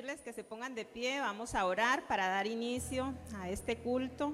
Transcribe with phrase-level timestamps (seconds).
[0.00, 4.32] pedirles que se pongan de pie, vamos a orar para dar inicio a este culto.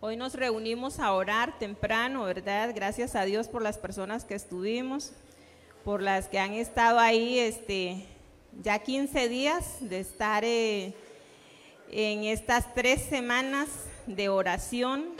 [0.00, 2.72] Hoy nos reunimos a orar temprano, ¿verdad?
[2.74, 5.12] Gracias a Dios por las personas que estuvimos,
[5.84, 8.04] por las que han estado ahí este,
[8.64, 10.92] ya 15 días de estar eh,
[11.92, 13.68] en estas tres semanas
[14.08, 15.10] de oración.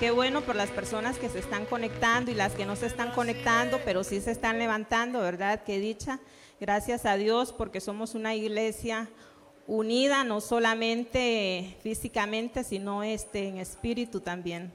[0.00, 3.10] Qué bueno por las personas que se están conectando y las que no se están
[3.10, 5.64] conectando, pero sí se están levantando, ¿verdad?
[5.64, 6.18] Qué dicha.
[6.60, 9.10] Gracias a Dios porque somos una iglesia
[9.66, 14.72] unida, no solamente físicamente, sino este, en espíritu también.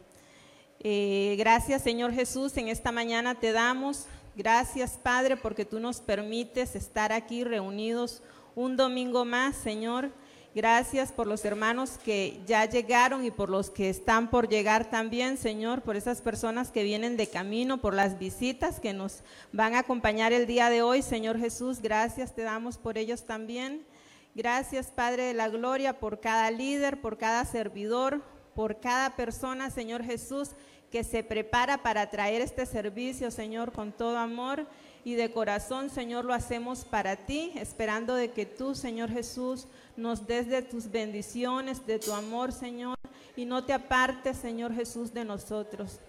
[0.82, 4.08] Eh, gracias Señor Jesús, en esta mañana te damos.
[4.36, 8.22] Gracias Padre porque tú nos permites estar aquí reunidos
[8.56, 10.12] un domingo más, Señor.
[10.56, 15.38] Gracias por los hermanos que ya llegaron y por los que están por llegar también,
[15.38, 19.80] Señor, por esas personas que vienen de camino, por las visitas que nos van a
[19.80, 21.84] acompañar el día de hoy, Señor Jesús.
[21.84, 23.86] Gracias te damos por ellos también.
[24.34, 28.24] Gracias, Padre de la Gloria, por cada líder, por cada servidor,
[28.56, 30.52] por cada persona, Señor Jesús,
[30.92, 34.66] que se prepara para traer este servicio, Señor, con todo amor
[35.04, 39.68] y de corazón, Señor, lo hacemos para ti, esperando de que tú, Señor Jesús,
[40.00, 42.98] nos des de tus bendiciones, de tu amor, Señor,
[43.36, 46.00] y no te apartes, Señor Jesús, de nosotros.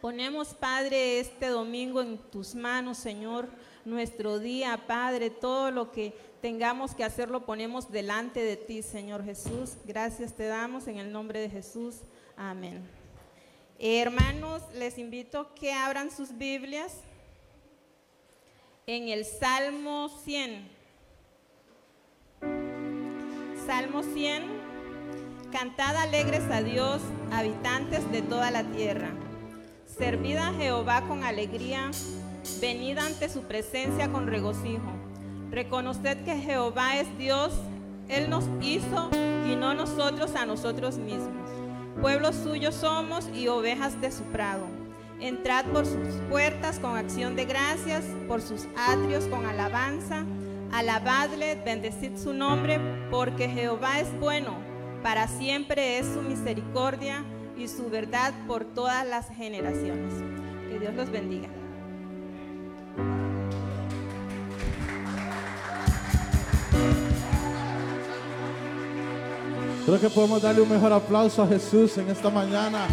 [0.00, 3.48] Ponemos, Padre, este domingo en tus manos, Señor,
[3.84, 9.24] nuestro día, Padre, todo lo que tengamos que hacer lo ponemos delante de ti, Señor
[9.24, 9.76] Jesús.
[9.84, 11.96] Gracias te damos en el nombre de Jesús.
[12.36, 12.88] Amén.
[13.78, 16.94] hermanos, les invito que abran sus Biblias
[18.86, 20.79] en el Salmo 100.
[23.70, 24.42] Salmo 100.
[25.52, 29.10] Cantad alegres a Dios, habitantes de toda la tierra.
[29.86, 31.92] Servid a Jehová con alegría,
[32.60, 34.90] venid ante su presencia con regocijo.
[35.52, 37.52] Reconoced que Jehová es Dios,
[38.08, 39.08] Él nos hizo
[39.48, 41.48] y no nosotros a nosotros mismos.
[42.00, 44.66] Pueblos suyos somos y ovejas de su prado.
[45.20, 50.26] Entrad por sus puertas con acción de gracias, por sus atrios con alabanza
[50.72, 52.78] Alabadle, bendecid su nombre,
[53.10, 54.56] porque Jehová es bueno,
[55.02, 57.24] para siempre es su misericordia
[57.58, 60.14] y su verdad por todas las generaciones.
[60.70, 61.48] Que Dios los bendiga.
[69.86, 72.86] Creo que podemos darle un mejor aplauso a Jesús en esta mañana.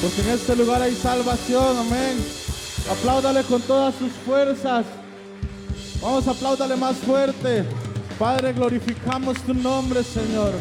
[0.00, 2.24] Porque en este lugar hay salvación, amén.
[2.88, 4.84] Apláudale con todas sus fuerzas.
[6.02, 7.64] Vamos, apláudale más fuerte.
[8.18, 10.52] Padre, glorificamos tu nombre, Señor.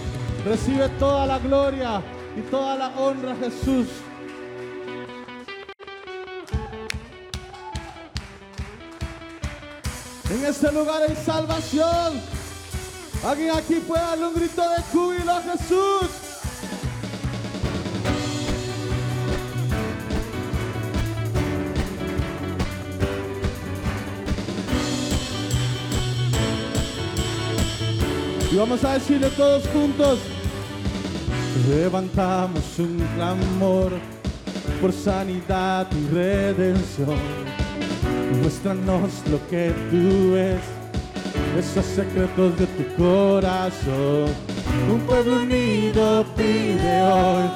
[0.45, 2.03] Recibe toda la gloria
[2.37, 3.87] y toda la honra, Jesús.
[10.29, 12.21] En este lugar hay salvación.
[13.25, 16.30] Alguien aquí puede darle un grito de júbilo a Jesús.
[28.51, 30.19] Y vamos a decirle todos juntos,
[31.69, 33.93] levantamos un clamor
[34.81, 37.15] por sanidad y redención.
[38.41, 40.59] Muéstranos lo que tú ves,
[41.57, 44.35] esos secretos de tu corazón.
[44.91, 47.49] Un pueblo unido pide hoy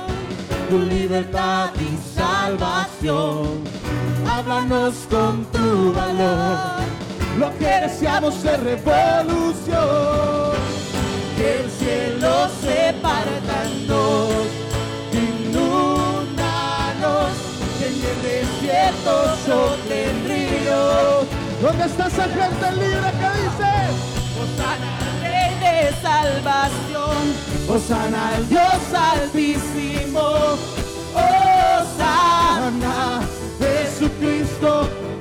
[0.70, 3.66] tu libertad y salvación.
[4.30, 6.58] Háblanos con tu valor,
[7.38, 10.56] lo que deseamos es revolución
[11.44, 14.48] el cielo se parta en dos,
[15.12, 16.36] inúndanos,
[17.78, 19.14] que en el desierto
[19.46, 21.26] soplen ríos.
[21.62, 23.72] ¿Dónde está esa gente libre que dice?
[24.42, 27.24] Osana Rey de salvación,
[27.68, 30.26] Osana al Dios altísimo,
[31.14, 32.98] Osana,
[33.60, 34.72] Jesucristo,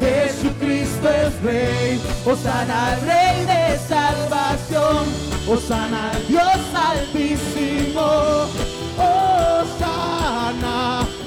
[0.01, 5.24] Jesucristo es Rey, Osana Rey de salvación.
[5.47, 8.47] Osana Dios altísimo,
[8.97, 10.77] Osana,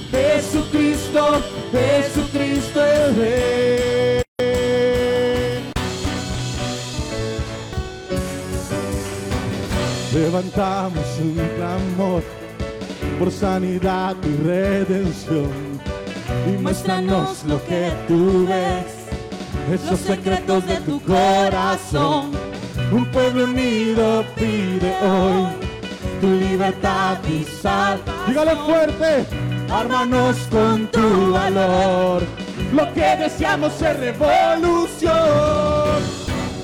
[0.10, 1.42] Jesucristo,
[1.72, 4.22] Jesucristo el Rey.
[10.14, 12.24] Levantamos un clamor
[13.20, 15.52] por sanidad y redención.
[16.48, 18.96] Y muéstranos lo que tú ves,
[19.72, 22.32] esos secretos de tu corazón
[22.92, 25.48] un pueblo unido pide hoy
[26.22, 28.02] tu libertad y sal.
[28.28, 29.26] Dígale fuerte,
[29.70, 32.24] ármanos con tu valor.
[32.74, 35.12] Lo que deseamos es revolución.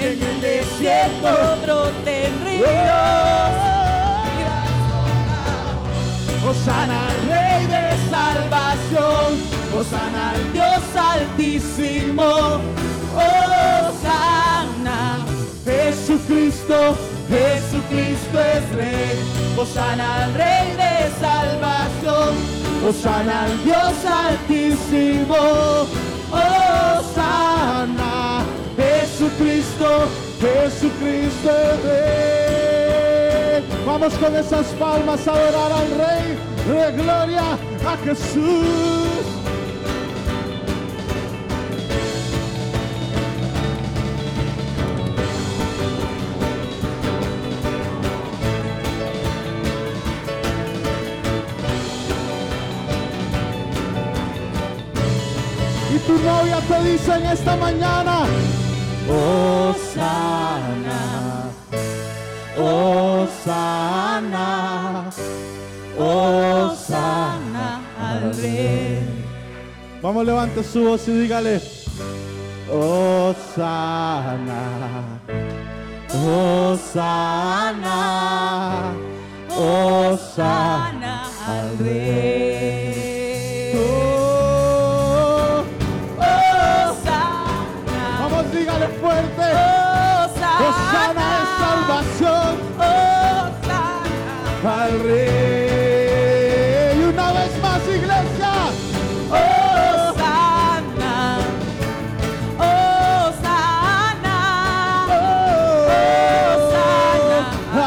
[0.00, 1.30] en el desierto.
[1.62, 2.44] broten
[6.46, 9.28] Osana al Rey de salvación,
[9.76, 12.60] Osana al Dios altísimo,
[13.16, 14.98] Osana,
[15.64, 16.96] Jesucristo,
[17.28, 19.18] Jesucristo es Rey,
[19.58, 22.34] Osana al Rey de salvación,
[22.88, 25.36] Osana al Dios altísimo,
[26.30, 28.14] Osana,
[28.76, 29.88] Jesucristo,
[30.40, 32.34] Jesucristo es Rey.
[33.84, 36.38] Vamos con esas palmas a adorar al Rey
[36.68, 39.34] de Gloria, a Jesús.
[56.06, 58.26] Tu novia te dice en esta mañana,
[59.08, 61.04] Osana.
[63.04, 64.46] Osana,
[65.98, 69.02] Osana al Rey.
[70.00, 71.60] Vamos, levante su voz y dígale,
[72.70, 73.82] Osana,
[76.68, 77.32] Osana,
[79.56, 82.93] Osana al Rey.
[92.02, 92.58] Salvación
[94.66, 96.98] al Rey.
[96.98, 98.52] Y una vez más, iglesia.
[99.30, 101.16] Osana,
[102.58, 103.88] Osana,
[106.56, 107.38] Osana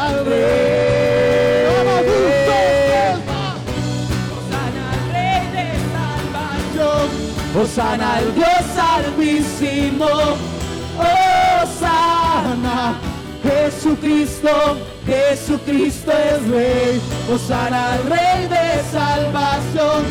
[0.06, 1.66] al Rey.
[1.76, 2.00] Vamos.
[4.38, 7.06] Osana al Rey de salvación.
[7.62, 8.26] Osana al
[13.88, 14.76] Jesucristo,
[15.06, 17.00] Jesucristo es Rey.
[17.32, 20.04] Osana al Rey de salvación.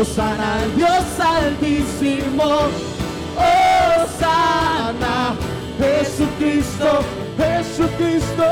[0.00, 2.44] Osana al Dios altísimo.
[4.02, 5.36] Osana,
[5.78, 7.04] Jesucristo,
[7.38, 8.44] Jesucristo.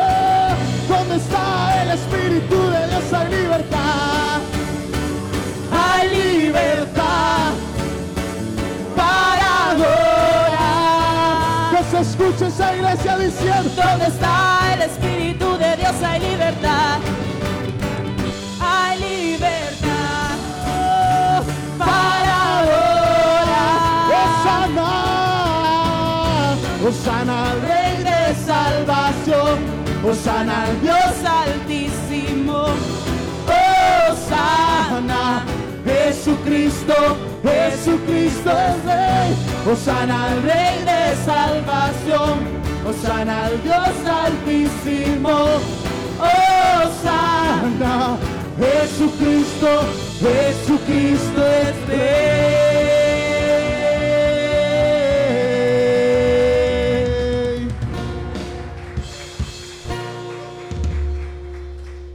[0.88, 3.12] ¿Dónde está el Espíritu de Dios?
[3.12, 4.40] Hay libertad.
[5.72, 7.52] Hay libertad
[8.94, 9.74] para
[11.90, 15.94] se escuche esa iglesia diciendo, ¿Dónde está el Espíritu de Dios?
[16.05, 16.99] Hay libertad.
[18.61, 20.37] Hay libertad
[20.69, 21.43] oh,
[21.79, 23.79] para adorar.
[24.49, 24.90] Osana,
[26.88, 29.58] Osana al Rey de salvación,
[30.08, 32.67] Osana al Dios altísimo.
[34.11, 35.44] Osana,
[35.84, 36.94] Jesucristo,
[37.43, 39.57] Jesucristo es Rey.
[39.70, 42.38] Osana al Rey de salvación,
[42.88, 45.29] Osana al Dios altísimo.
[46.87, 48.17] Osana,
[48.59, 49.69] Jesucristo,
[50.20, 52.49] Jesucristo es Rey.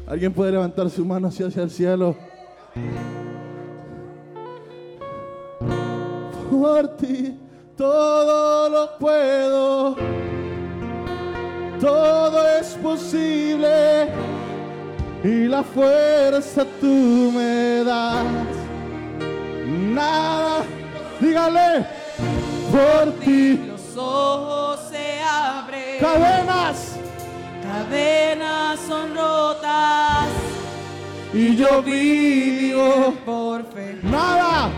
[0.08, 2.16] ¿Alguien puede levantar su mano hacia, hacia el cielo?
[6.50, 7.43] Por ti
[7.78, 9.96] todo lo puedo,
[11.80, 14.10] todo es posible
[15.24, 18.26] y la fuerza tú me das.
[19.66, 20.64] Nada,
[21.20, 21.86] dígale,
[22.72, 26.00] por ti Los ojos se abren.
[26.00, 26.98] cadenas
[27.64, 30.28] Cadenas son rotas
[31.34, 33.14] y yo vivo.
[33.26, 33.98] por fe.
[34.04, 34.70] Nada,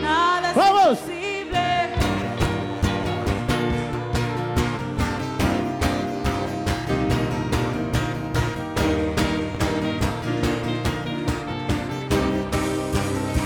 [0.00, 0.98] Nada es ¡Vamos!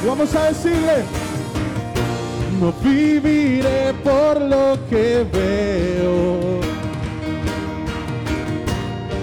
[0.04, 1.04] Vamos a decirle,
[2.60, 6.60] no viviré por lo que veo.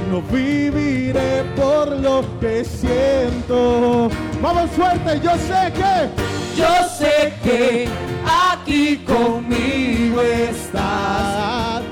[0.09, 4.09] No viviré por lo que siento.
[4.41, 6.09] Vamos fuerte, yo sé que,
[6.55, 7.89] Yo sé que
[8.25, 11.83] aquí conmigo estás.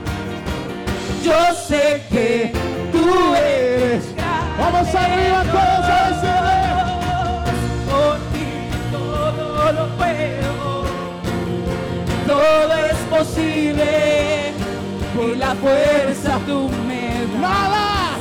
[1.24, 2.54] Yo sé que
[2.94, 4.06] tú eres.
[4.58, 6.57] Vamos arriba todos a decirle.
[9.68, 10.86] Todo lo puedo.
[12.28, 14.54] Todo es posible
[15.16, 17.42] Y la fuerza tú me das.
[17.42, 18.18] Nada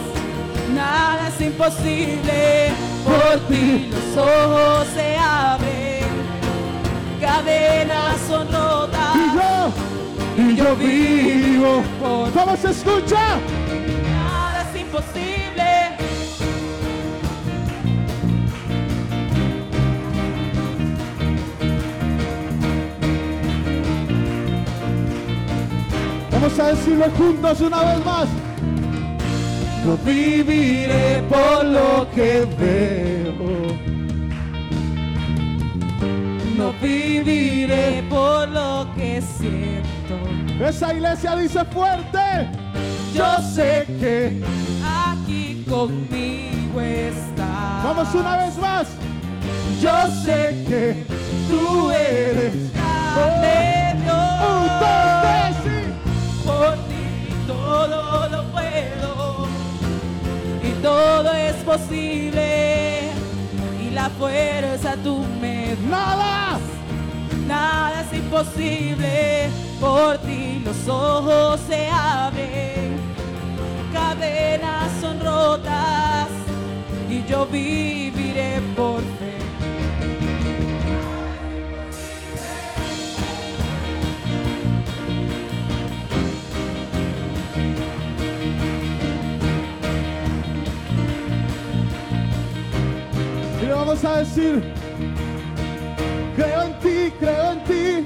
[0.74, 2.72] Nada es imposible.
[3.04, 3.90] por ti.
[3.90, 6.06] Los ojos se abren.
[7.20, 9.16] cadenas son rotas.
[9.16, 9.72] Y yo,
[10.42, 11.82] y yo vivo.
[12.34, 13.38] ¿Cómo se escucha?
[14.12, 15.55] Nada es imposible.
[26.46, 28.28] Vamos a decirlo juntos una vez más.
[29.84, 33.76] No viviré por lo que veo.
[36.56, 40.64] No viviré por lo que siento.
[40.64, 42.48] Esa iglesia dice fuerte.
[43.12, 44.40] Yo sé que.
[44.84, 47.84] Aquí conmigo estás.
[47.84, 48.86] Vamos una vez más.
[49.82, 51.04] Yo sé que
[51.50, 52.65] tú eres.
[57.88, 59.46] Todo lo puedo
[60.62, 63.10] y todo es posible
[63.80, 65.78] y la fuerza tú me das.
[65.88, 66.58] Nada.
[67.46, 69.48] Nada es imposible,
[69.80, 72.98] por ti los ojos se abren,
[73.92, 76.28] cadenas son rotas
[77.08, 79.15] y yo viviré por fe.
[93.96, 94.62] Vamos a decir,
[96.36, 98.04] creo en ti, creo en ti,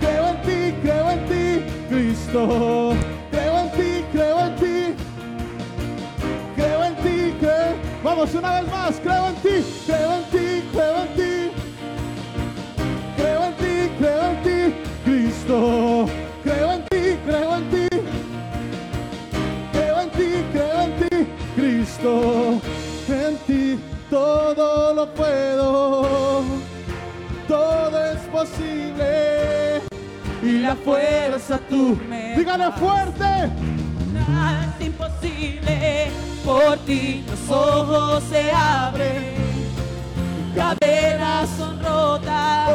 [0.00, 2.94] creo en ti, creo en ti, Cristo.
[3.30, 4.94] Creo en ti, creo en ti,
[6.56, 7.76] creo en ti, creo.
[8.02, 11.50] Vamos una vez más, creo en ti, creo en ti, creo en ti.
[13.16, 16.06] Creo en ti, creo en ti, Cristo.
[16.42, 17.88] Creo en ti, creo en ti.
[19.72, 22.45] Creo en ti, creo en ti, Cristo.
[25.06, 26.42] Todo puedo,
[27.46, 29.82] todo es posible.
[30.42, 33.50] Y la fuerza tú, me dígale fuerte.
[34.12, 36.08] Nada es imposible,
[36.44, 39.34] por ti los ojos se abren,
[40.54, 42.70] cadenas son rotas.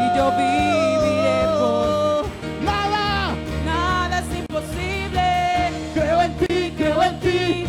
[0.00, 5.72] Y yo viviré por Nada, nada es imposible.
[5.94, 7.66] creo en ti, creo en ti,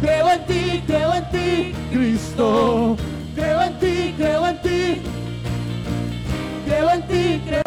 [0.00, 2.96] creo en ti, creo en ti, Cristo.
[3.34, 5.02] Creo en ti, creo en ti,
[6.66, 7.59] creo en ti, creo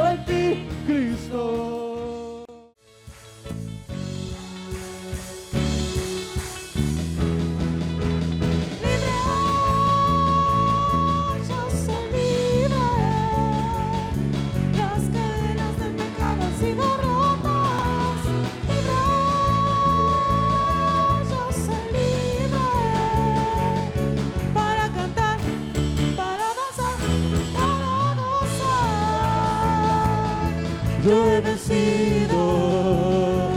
[31.74, 33.50] vencido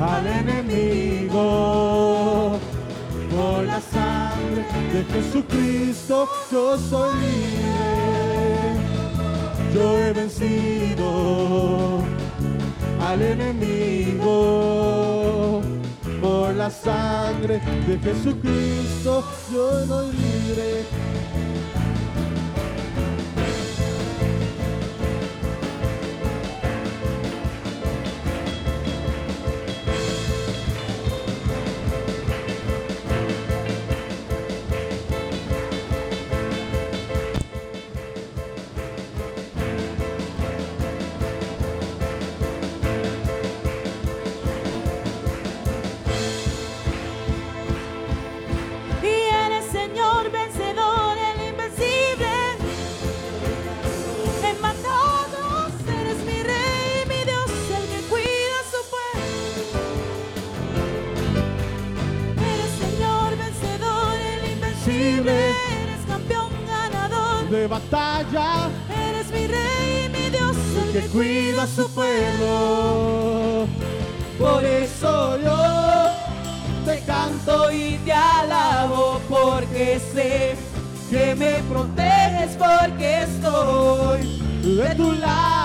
[0.00, 1.42] al enemigo
[3.30, 6.28] por la sangre de Jesucristo.
[6.50, 8.76] Yo soy libre.
[9.74, 12.02] Yo he vencido
[13.06, 14.32] al enemigo
[16.20, 19.24] por la sangre de Jesucristo.
[19.52, 20.84] Yo soy libre.
[67.90, 73.66] Batalla Eres mi rey, mi Dios, el que cuida a su pueblo.
[74.38, 75.56] Por eso yo
[76.84, 80.56] te canto y te alabo porque sé
[81.10, 85.57] que me proteges porque estoy de tu lado.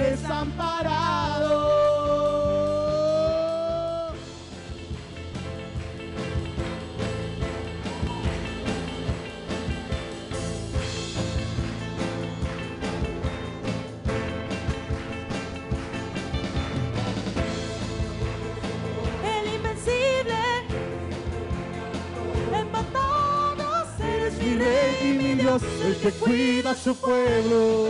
[0.00, 1.70] desamparado.
[19.22, 20.40] El invencible,
[22.58, 27.89] empatados, eres mi rey y mi Dios, el que cuida su pueblo.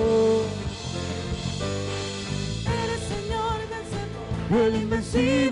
[5.21, 5.50] El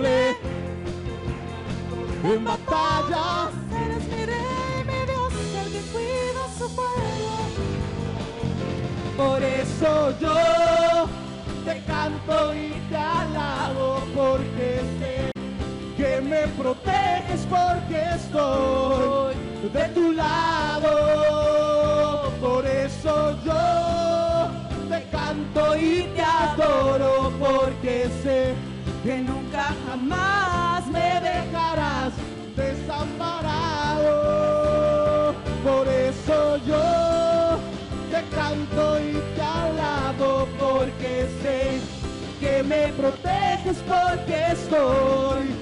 [43.76, 45.54] proteges porque estoy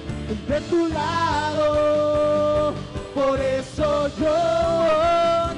[0.47, 2.73] de tu lado.
[3.13, 4.33] Por eso yo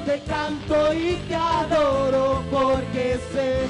[0.05, 3.67] te canto y te adoro porque sé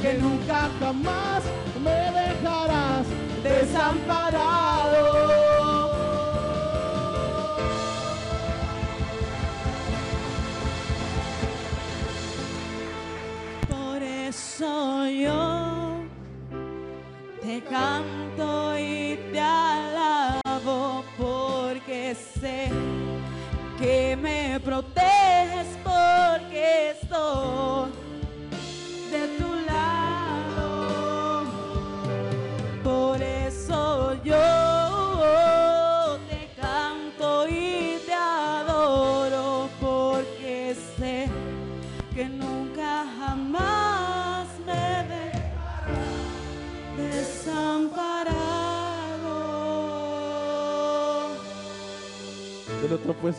[0.00, 1.42] que nunca jamás
[1.82, 3.06] me dejarás
[3.42, 5.41] desamparado.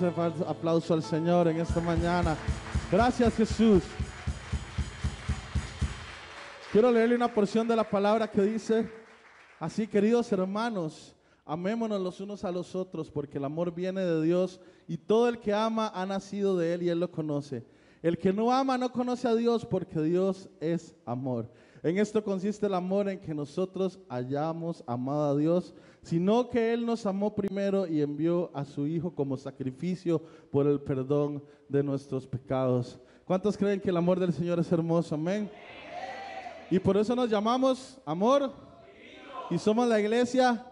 [0.06, 2.36] Aplauso al Señor en esta mañana.
[2.92, 3.84] Gracias Jesús.
[6.74, 8.92] Quiero leerle una porción de la palabra que dice,
[9.60, 14.60] así queridos hermanos, amémonos los unos a los otros porque el amor viene de Dios
[14.90, 17.66] y todo el que ama ha nacido de Él y Él lo conoce.
[18.02, 21.50] El que no ama no conoce a Dios porque Dios es amor.
[21.84, 26.86] En esto consiste el amor en que nosotros hayamos amado a Dios, sino que Él
[26.86, 32.26] nos amó primero y envió a su Hijo como sacrificio por el perdón de nuestros
[32.26, 32.98] pecados.
[33.26, 35.16] ¿Cuántos creen que el amor del Señor es hermoso?
[35.16, 35.52] Amén.
[36.72, 38.54] Y por eso nos llamamos amor
[39.50, 40.66] y somos la iglesia.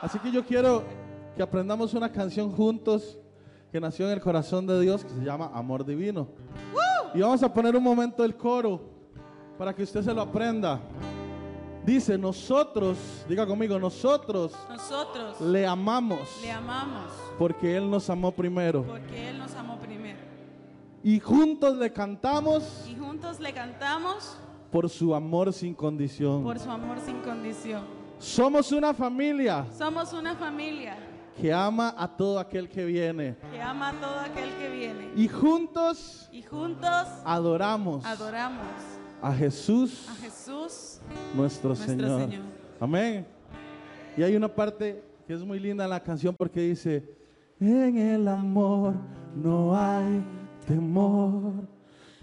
[0.00, 0.82] Así que yo quiero
[1.36, 3.16] que aprendamos una canción juntos
[3.70, 6.26] que nació en el corazón de Dios que se llama Amor Divino.
[7.14, 8.95] Y vamos a poner un momento el coro
[9.58, 10.80] para que usted se lo aprenda.
[11.84, 17.04] Dice, nosotros, diga conmigo, nosotros Nosotros le amamos le amamos
[17.38, 18.82] porque Él nos amó primero.
[18.84, 20.18] porque Él nos amó primero.
[21.04, 24.36] Y juntos le cantamos Y juntos le cantamos
[24.72, 26.42] por su amor sin condición.
[26.42, 27.84] por su amor sin condición.
[28.18, 30.96] Somos una familia Somos una familia
[31.40, 33.36] que ama a todo aquel que viene.
[33.52, 35.10] que ama a todo aquel que viene.
[35.14, 38.66] Y juntos Y juntos adoramos adoramos
[39.26, 41.00] a Jesús, a Jesús.
[41.34, 42.20] nuestro, Nuestro Señor.
[42.30, 42.44] Señor.
[42.78, 43.26] Amén.
[44.16, 47.02] Y hay una parte que es muy linda en la canción porque dice,
[47.58, 48.94] en el amor
[49.34, 50.22] no hay
[50.64, 51.54] temor,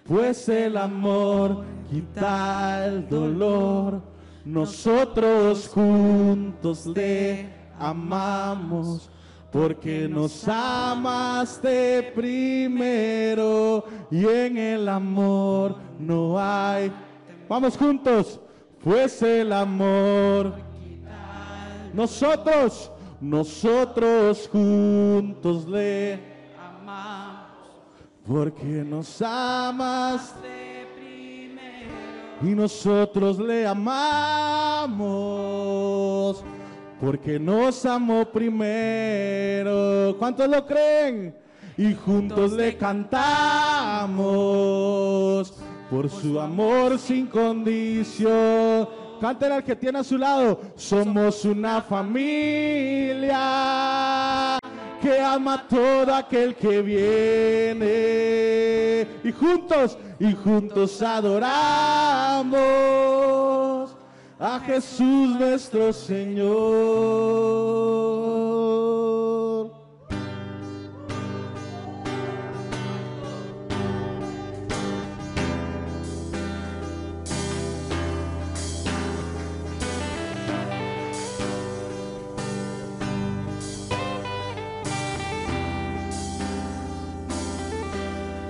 [0.05, 4.01] pues el amor quita el dolor.
[4.45, 9.09] Nosotros juntos le amamos.
[9.53, 16.91] Porque nos amaste primero y en el amor no hay.
[17.47, 18.39] Vamos juntos,
[18.83, 20.55] pues el amor.
[21.93, 26.19] Nosotros, nosotros juntos le
[26.59, 27.51] Amamos
[28.27, 31.91] porque nos amas de primero.
[32.41, 35.13] y nosotros le amamos
[37.03, 40.15] porque nos amó primero.
[40.17, 41.35] ¿Cuántos lo creen?
[41.75, 44.23] Y juntos le cantamos
[45.89, 48.87] por su amor sin condición.
[49.19, 50.61] Cántale al que tiene a su lado.
[50.77, 53.37] Somos una familia
[55.01, 57.85] que ama a todo aquel que viene.
[59.25, 62.43] Y juntos, y juntos adoramos
[64.45, 66.51] a Jesús nuestro Señor.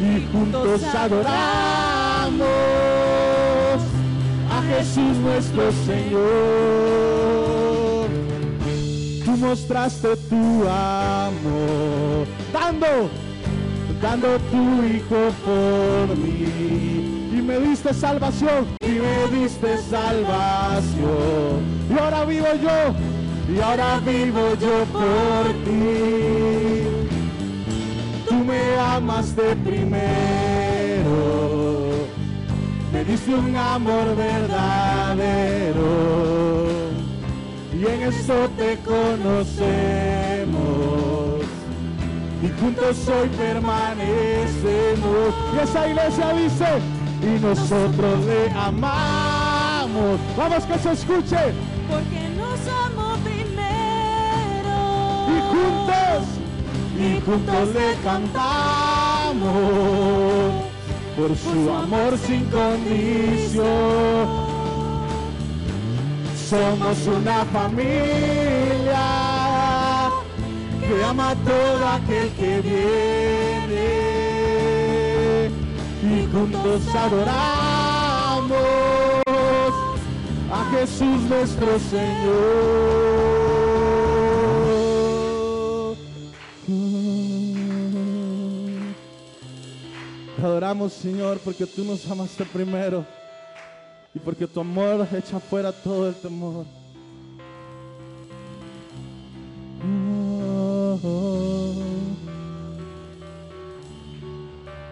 [0.00, 2.48] y juntos adoramos
[4.50, 6.20] a Jesús nuestro Señor.
[9.24, 13.08] Tú mostraste tu amor, dando,
[14.02, 17.28] dando tu hijo por mí.
[17.32, 21.60] Y me diste salvación, y me diste salvación.
[21.88, 22.94] Y ahora vivo yo,
[23.52, 26.84] y ahora vivo yo por ti.
[28.28, 31.10] Tú me amaste primero,
[32.92, 35.84] me diste un amor verdadero
[37.72, 39.60] y en eso te conocemos
[42.42, 45.34] y juntos hoy permanecemos.
[45.54, 46.66] Y esa iglesia dice,
[47.22, 50.18] y nosotros le amamos.
[50.36, 51.54] Vamos que se escuche.
[51.88, 52.19] Porque
[55.50, 56.22] juntos,
[56.98, 59.54] y juntos le cantamos
[61.16, 63.66] por su amor sin condición.
[66.48, 69.06] Somos una familia
[70.80, 74.10] que ama a todo aquel que viene
[76.02, 78.56] y juntos adoramos
[80.52, 83.39] a Jesús nuestro Señor.
[90.36, 93.04] Te adoramos Señor porque tú nos amaste primero
[94.14, 96.64] y porque tu amor echa fuera todo el temor.
[101.02, 101.74] Oh,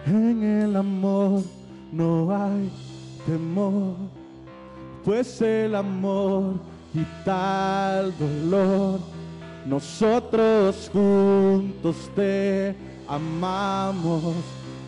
[0.05, 1.43] En el amor
[1.91, 2.69] no hay
[3.25, 3.95] temor,
[5.05, 6.55] pues el amor
[6.91, 9.18] quita el dolor.
[9.65, 12.75] Nosotros juntos te
[13.07, 14.35] amamos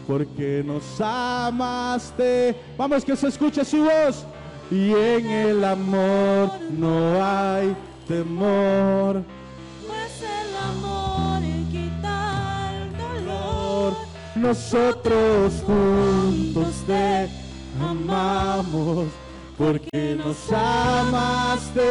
[0.08, 2.56] porque nos amaste.
[2.78, 4.26] Vamos que se escuche su voz.
[4.70, 7.76] Y en el amor no hay
[8.08, 9.22] temor.
[9.86, 13.94] Pues el amor quita el dolor.
[14.36, 17.30] Nosotros juntos te
[17.82, 19.08] amamos
[19.58, 21.82] porque nos amaste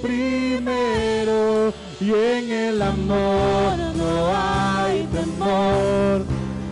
[0.00, 6.24] primero y en el amor no hay temor,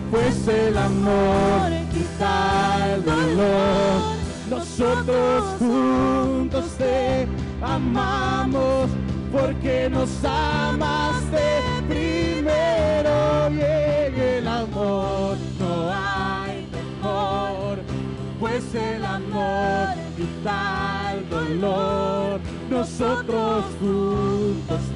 [0.09, 4.17] pues el amor quita el dolor.
[4.49, 7.27] Nosotros juntos te
[7.61, 8.89] amamos
[9.31, 11.43] porque nos amaste
[11.89, 17.79] primero y en el amor no hay temor,
[18.39, 22.39] pues el amor quita el dolor.
[22.69, 24.86] Nosotros juntos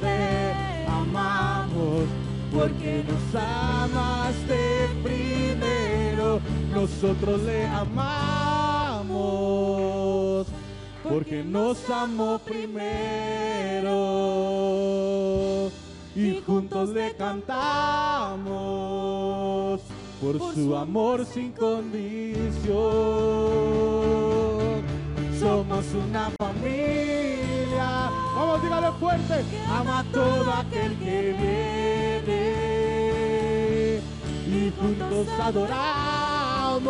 [1.12, 2.08] amamos
[2.52, 6.40] porque nos amaste primero,
[6.72, 9.02] nosotros le amamos
[11.02, 13.90] porque nos amó primero
[16.14, 17.50] y juntos le cantamos
[20.20, 22.52] por su amor sin condición.
[25.42, 32.42] Somos una familia, vamos, dígale fuerte, ama a todo aquel que viene
[34.46, 36.84] y juntos adoramos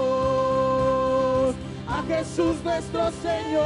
[1.88, 3.62] a Jesús nuestro Señor.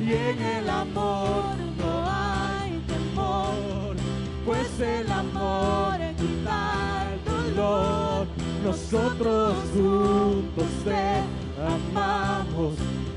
[0.00, 3.96] Y en el amor no hay temor,
[4.44, 8.28] pues el amor quita el dolor.
[8.62, 12.74] Nosotros juntos te amamos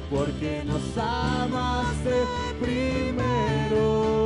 [0.10, 2.12] porque nos amaste
[2.60, 4.20] primero.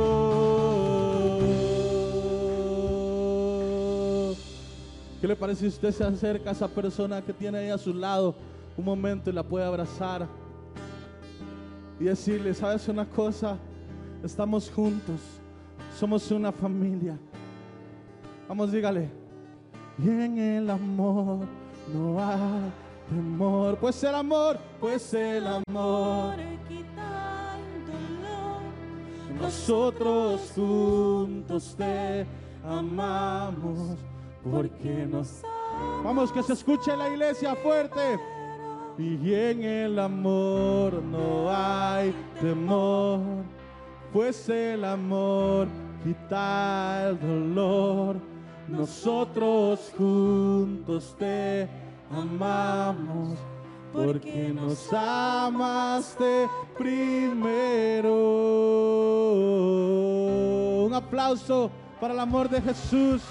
[5.20, 7.94] ¿Qué le parece si usted se acerca a esa persona que tiene ahí a su
[7.94, 8.34] lado
[8.76, 10.26] un momento y la puede abrazar
[11.98, 13.56] y decirle, ¿sabes una cosa?
[14.22, 15.20] Estamos juntos,
[15.98, 17.18] somos una familia.
[18.48, 19.10] Vamos, dígale.
[19.98, 21.46] Y en el amor
[21.94, 23.78] no hay temor.
[23.78, 26.36] Pues el amor, pues el amor.
[26.68, 29.40] quita el dolor.
[29.40, 32.26] Nosotros juntos te
[32.64, 33.96] amamos
[34.42, 35.42] porque nos
[36.04, 38.18] Vamos, que se escuche la iglesia fuerte.
[38.98, 43.20] Y en el amor no hay temor,
[44.12, 45.66] pues el amor
[46.04, 48.16] quita el dolor.
[48.68, 51.83] Nosotros juntos te amamos,
[53.92, 58.14] porque nos amaste primero.
[60.86, 63.22] Un aplauso para el amor de Jesús.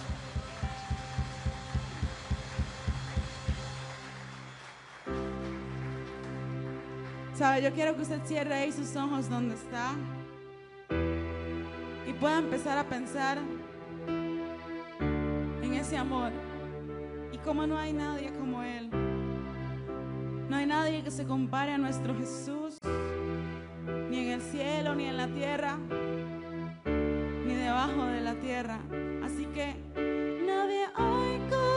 [7.35, 9.91] Sabe, yo quiero que usted cierre ahí sus ojos donde está
[12.07, 13.39] y pueda empezar a pensar
[15.61, 16.31] en ese amor
[17.43, 18.89] cómo no hay nadie como Él.
[20.49, 22.77] No hay nadie que se compare a nuestro Jesús,
[24.10, 25.77] ni en el cielo, ni en la tierra,
[27.45, 28.79] ni debajo de la tierra.
[29.23, 29.75] Así que
[30.45, 31.72] nadie hay como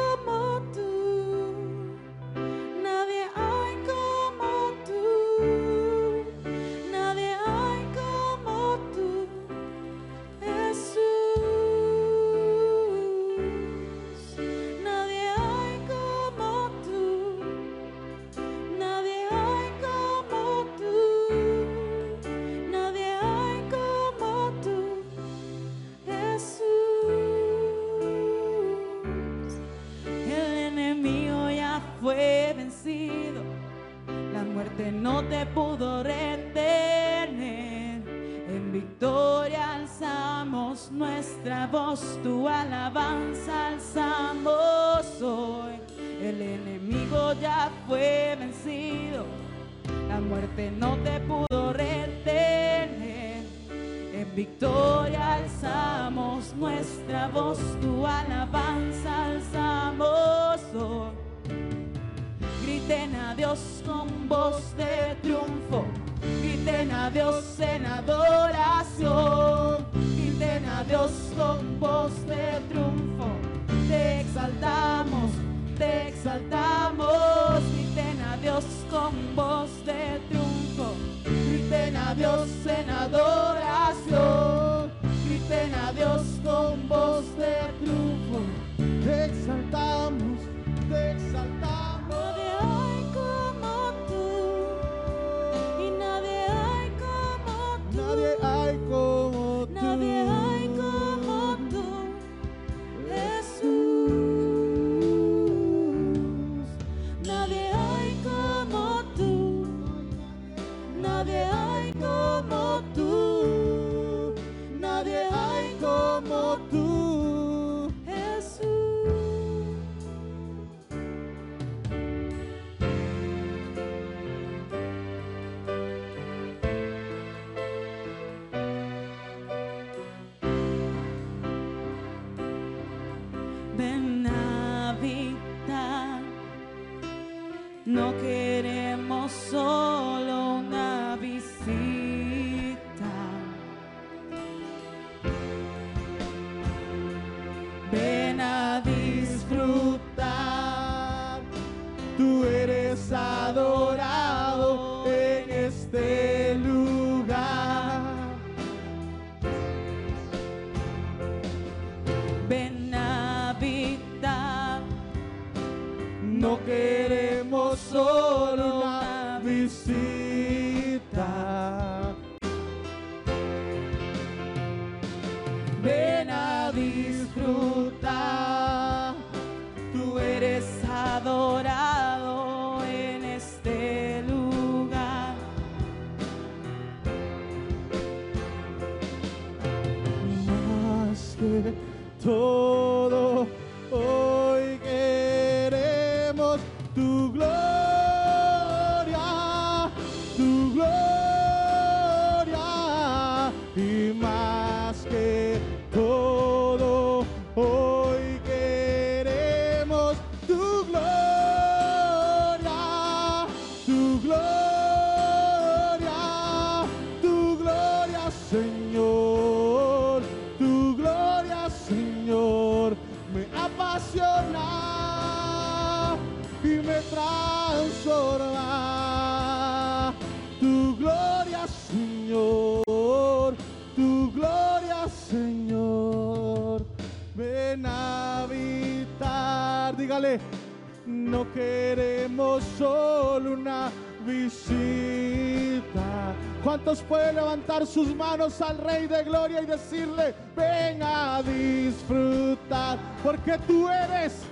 [247.56, 254.42] levantar sus manos al Rey de Gloria y decirle, ven a disfrutar, porque tú eres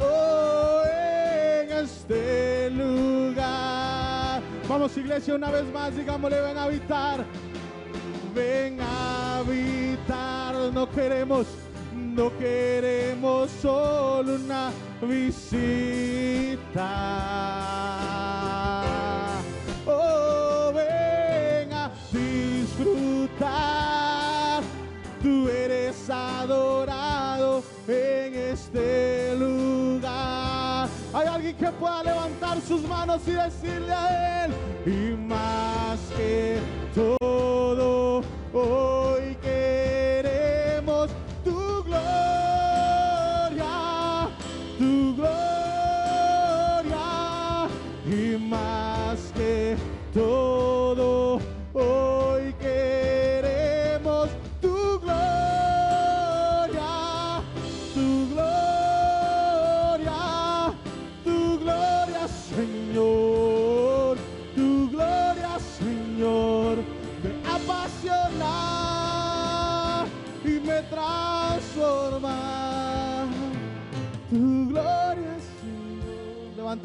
[0.00, 4.40] oh, en este lugar.
[4.68, 7.26] Vamos iglesia una vez más, digámosle, ven a habitar.
[8.34, 11.46] Ven a habitar, no queremos,
[11.94, 14.70] no queremos solo una
[15.02, 16.14] visita.
[32.66, 34.54] Sus manos y decirle a Él,
[34.86, 36.58] y más que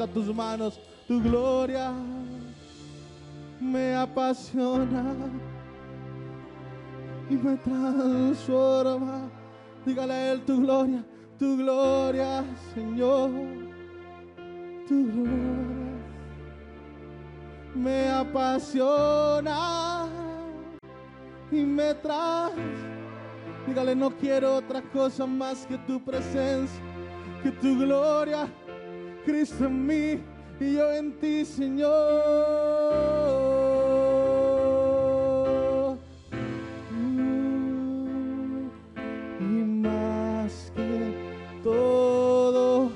[0.00, 1.92] levanta tus manos, tu gloria
[3.60, 5.14] me apasiona
[7.28, 9.28] y me transforma.
[9.84, 11.04] Dígale a Él tu gloria,
[11.38, 13.30] tu gloria, Señor,
[14.88, 15.90] tu gloria
[17.74, 19.58] me apasiona
[21.50, 22.52] y me trae.
[23.66, 26.80] Dígale, no quiero otra cosa más que tu presencia,
[27.42, 28.48] que tu gloria,
[29.24, 30.20] Cristo en mí
[30.60, 31.90] y yo en ti, Señor.
[36.90, 38.68] Mm,
[39.40, 41.14] Y más que
[41.62, 42.90] todo,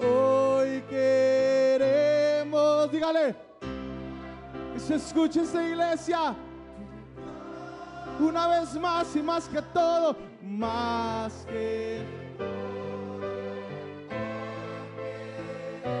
[0.00, 3.34] hoy queremos, dígale,
[4.74, 6.34] que se escuche esa iglesia.
[8.20, 12.02] Una vez más y más que todo, más que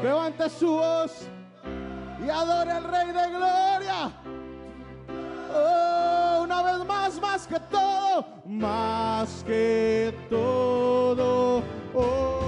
[0.02, 1.28] Levante su voz
[2.24, 4.12] y adore al Rey de Gloria.
[5.52, 11.62] Oh, una vez más, más que todo, más que todo.
[11.94, 12.47] Hoy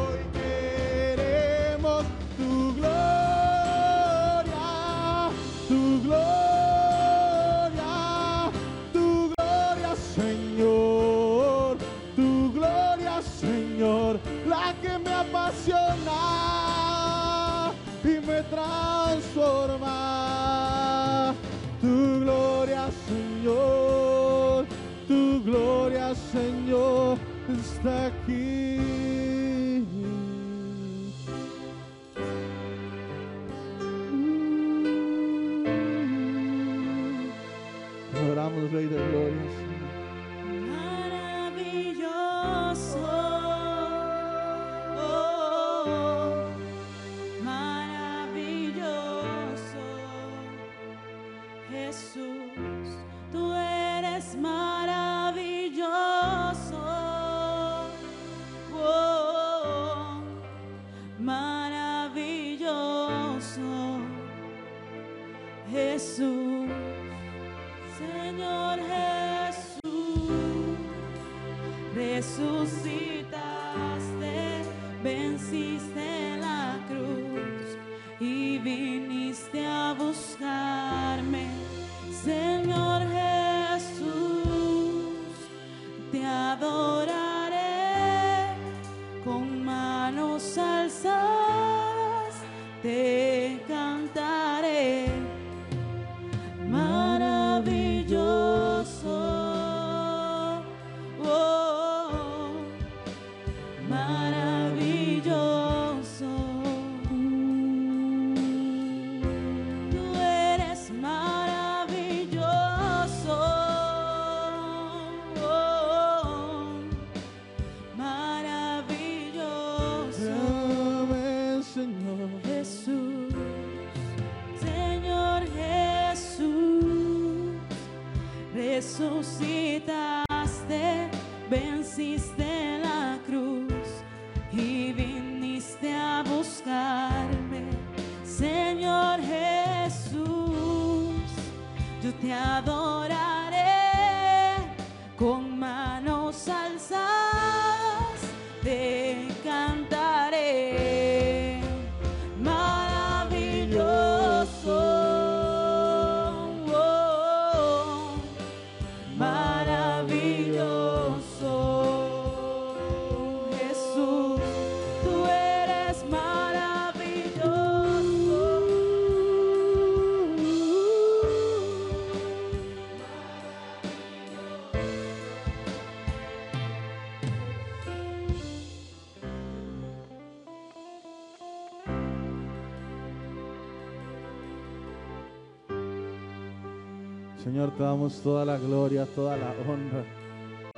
[187.61, 190.02] Señor, te damos toda la gloria, toda la honra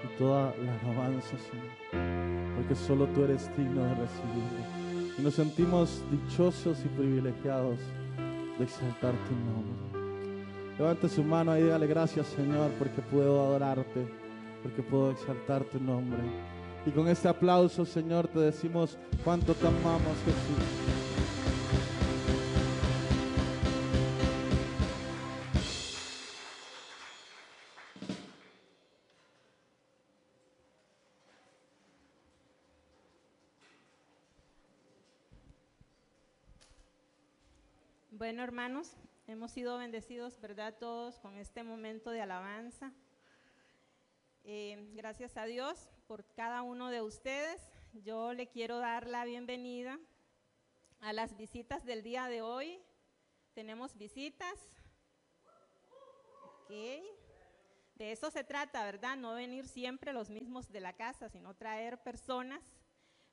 [0.03, 5.16] y toda la alabanza, Señor, porque solo tú eres digno de recibirlo.
[5.16, 7.78] Y nos sentimos dichosos y privilegiados
[8.59, 10.76] de exaltar tu nombre.
[10.76, 14.05] Levante su mano y dígale gracias, Señor, porque puedo adorarte,
[14.64, 16.18] porque puedo exaltar tu nombre.
[16.85, 21.51] Y con este aplauso, Señor, te decimos cuánto te amamos, Jesús.
[38.33, 40.74] Bueno, hermanos, hemos sido bendecidos, ¿verdad?
[40.78, 42.91] Todos con este momento de alabanza.
[44.43, 47.61] Eh, gracias a Dios por cada uno de ustedes.
[47.93, 49.99] Yo le quiero dar la bienvenida
[51.01, 52.80] a las visitas del día de hoy.
[53.53, 54.70] Tenemos visitas.
[56.62, 56.70] Ok.
[56.70, 59.18] De eso se trata, ¿verdad?
[59.18, 62.62] No venir siempre los mismos de la casa, sino traer personas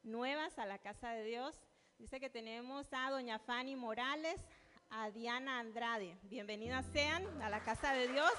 [0.03, 1.55] nuevas a la casa de Dios.
[1.99, 4.45] Dice que tenemos a doña Fanny Morales,
[4.91, 6.17] a Diana Andrade.
[6.23, 8.31] Bienvenidas sean a la casa de Dios.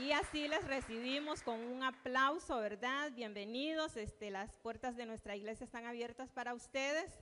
[0.00, 3.12] Y así les recibimos con un aplauso, ¿verdad?
[3.12, 3.96] Bienvenidos.
[3.96, 7.12] Este, las puertas de nuestra iglesia están abiertas para ustedes.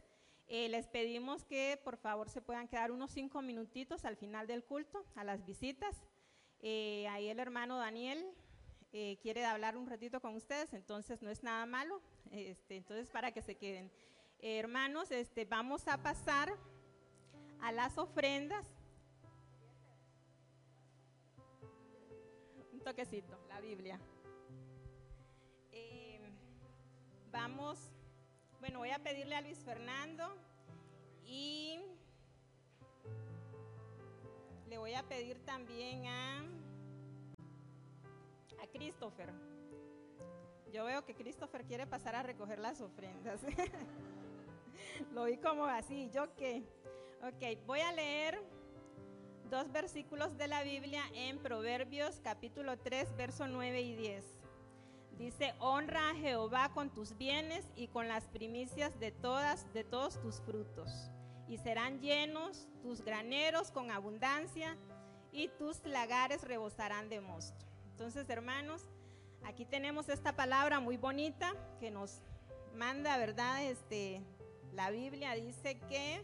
[0.49, 4.65] Eh, les pedimos que por favor se puedan quedar unos cinco minutitos al final del
[4.65, 6.03] culto, a las visitas.
[6.61, 8.25] Eh, ahí el hermano Daniel
[8.93, 12.01] eh, quiere hablar un ratito con ustedes, entonces no es nada malo.
[12.31, 13.91] Este, entonces para que se queden.
[14.45, 16.53] Hermanos, este, vamos a pasar
[17.61, 18.67] a las ofrendas.
[22.73, 24.01] Un toquecito, la Biblia.
[25.71, 26.19] Eh,
[27.31, 27.79] vamos,
[28.59, 30.37] bueno, voy a pedirle a Luis Fernando
[31.25, 31.79] y
[34.69, 36.41] le voy a pedir también a,
[38.61, 39.33] a Christopher.
[40.73, 43.41] Yo veo que Christopher quiere pasar a recoger las ofrendas.
[45.15, 46.63] Lo vi como así, ¿yo qué?
[47.23, 48.43] Ok, voy a leer
[49.51, 54.25] dos versículos de la Biblia en Proverbios capítulo 3, verso 9 y 10.
[55.19, 60.21] Dice, honra a Jehová con tus bienes y con las primicias de todas, de todos
[60.21, 61.11] tus frutos.
[61.49, 64.77] Y serán llenos tus graneros con abundancia
[65.33, 67.67] y tus lagares rebosarán de mosto.
[67.91, 68.89] Entonces, hermanos,
[69.45, 72.23] aquí tenemos esta palabra muy bonita que nos
[72.75, 73.63] manda, ¿verdad?
[73.65, 74.23] Este,
[74.73, 76.23] la Biblia dice que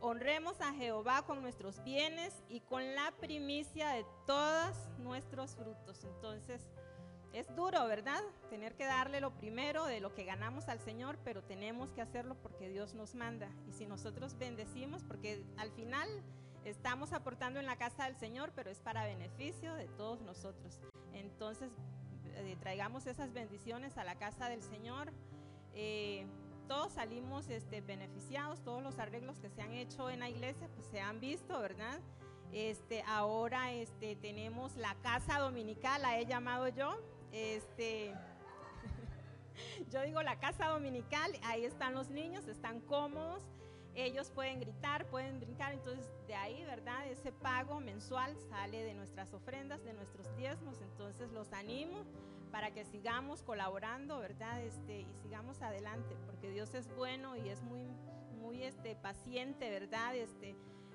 [0.00, 6.04] honremos a Jehová con nuestros bienes y con la primicia de todos nuestros frutos.
[6.04, 6.60] Entonces,
[7.32, 8.20] es duro, ¿verdad?
[8.50, 12.36] Tener que darle lo primero de lo que ganamos al Señor, pero tenemos que hacerlo
[12.42, 13.48] porque Dios nos manda.
[13.68, 16.08] Y si nosotros bendecimos, porque al final
[16.64, 20.80] estamos aportando en la casa del Señor, pero es para beneficio de todos nosotros.
[21.14, 21.70] Entonces,
[22.34, 25.12] eh, traigamos esas bendiciones a la casa del Señor.
[25.74, 26.26] Eh,
[26.72, 30.86] todos salimos este, beneficiados, todos los arreglos que se han hecho en la iglesia, pues
[30.86, 32.00] se han visto, ¿verdad?
[32.50, 36.96] Este, ahora este, tenemos la casa dominical, la he llamado yo.
[37.30, 38.14] Este,
[39.92, 43.42] yo digo la casa dominical, ahí están los niños, están cómodos,
[43.94, 47.06] ellos pueden gritar, pueden brincar, entonces de ahí, ¿verdad?
[47.08, 52.06] Ese pago mensual sale de nuestras ofrendas, de nuestros diezmos, entonces los animo
[52.52, 54.62] para que sigamos colaborando, ¿verdad?
[54.62, 57.88] Este, y sigamos adelante, porque Dios es bueno y es muy,
[58.38, 60.14] muy este, paciente, ¿verdad?
[60.14, 60.54] Este,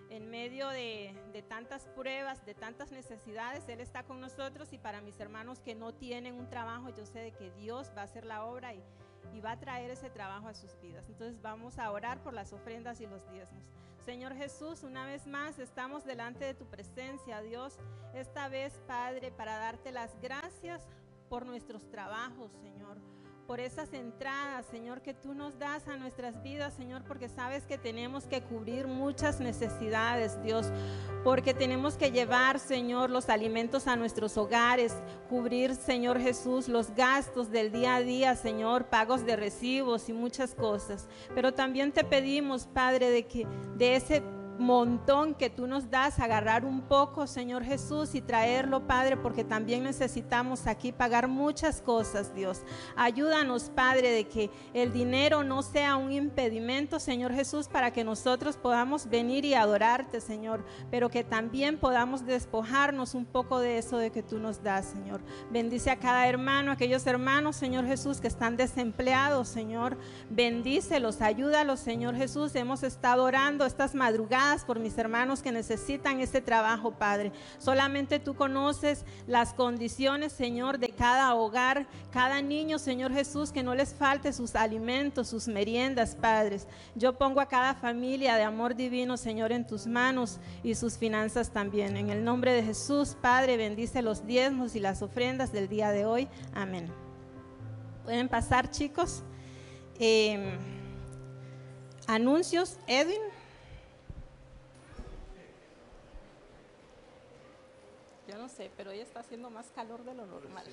[0.10, 5.02] en medio de, de, tantas pruebas, de tantas necesidades, Él está con nosotros y para
[5.02, 8.24] mis hermanos que no tienen un trabajo, yo sé de que Dios va a hacer
[8.24, 8.84] la obra y,
[9.34, 11.10] y va a traer ese trabajo a sus vidas.
[11.10, 13.64] Entonces vamos a orar por las ofrendas y los diezmos.
[14.06, 17.78] Señor Jesús, una vez más estamos delante de tu presencia, Dios,
[18.14, 20.88] esta vez, Padre, para darte las gracias
[21.30, 22.98] por nuestros trabajos, Señor
[23.48, 27.78] por esas entradas, Señor, que tú nos das a nuestras vidas, Señor, porque sabes que
[27.78, 30.68] tenemos que cubrir muchas necesidades, Dios,
[31.24, 34.94] porque tenemos que llevar, Señor, los alimentos a nuestros hogares,
[35.30, 40.54] cubrir, Señor Jesús, los gastos del día a día, Señor, pagos de recibos y muchas
[40.54, 41.08] cosas.
[41.34, 43.48] Pero también te pedimos, Padre, de que
[43.78, 44.22] de ese
[44.60, 49.84] montón que tú nos das, agarrar un poco, Señor Jesús, y traerlo, Padre, porque también
[49.84, 52.62] necesitamos aquí pagar muchas cosas, Dios.
[52.96, 58.58] Ayúdanos, Padre, de que el dinero no sea un impedimento, Señor Jesús, para que nosotros
[58.58, 64.12] podamos venir y adorarte, Señor, pero que también podamos despojarnos un poco de eso de
[64.12, 65.22] que tú nos das, Señor.
[65.52, 69.98] Bendice a cada hermano, aquellos hermanos, Señor Jesús, que están desempleados, Señor.
[70.30, 72.56] Bendícelos, ayúdalos, Señor Jesús.
[72.56, 77.32] Hemos estado orando estas madrugadas por mis hermanos que necesitan este trabajo, Padre.
[77.58, 83.76] Solamente tú conoces las condiciones, Señor, de cada hogar, cada niño, Señor Jesús, que no
[83.76, 86.68] les falte sus alimentos, sus meriendas, Padres.
[86.96, 91.52] Yo pongo a cada familia de amor divino, Señor, en tus manos y sus finanzas
[91.52, 91.98] también.
[91.98, 96.06] En el nombre de Jesús, Padre, bendice los diezmos y las ofrendas del día de
[96.06, 96.28] hoy.
[96.54, 96.92] Amén.
[98.04, 99.24] Pueden pasar, chicos.
[100.00, 100.58] Em,
[102.08, 103.37] anuncios, Edwin.
[108.48, 110.66] No sé, pero hoy está haciendo más calor de lo normal.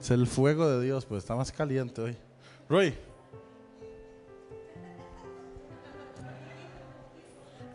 [0.00, 2.16] Es el fuego de Dios, pues está más caliente hoy.
[2.68, 2.92] Roy.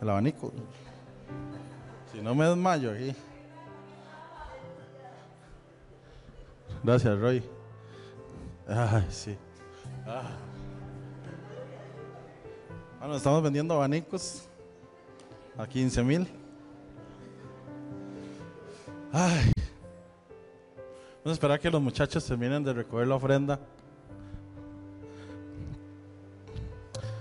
[0.02, 0.52] El abanico.
[2.12, 3.14] Si no me desmayo aquí.
[6.84, 7.42] Gracias, Roy.
[8.68, 9.38] Ay, sí.
[10.06, 10.36] Ah.
[12.98, 14.46] Bueno, estamos vendiendo abanicos
[15.56, 16.37] a 15 mil.
[19.12, 19.52] Ay.
[21.24, 23.58] Vamos a esperar que los muchachos terminen de recoger la ofrenda.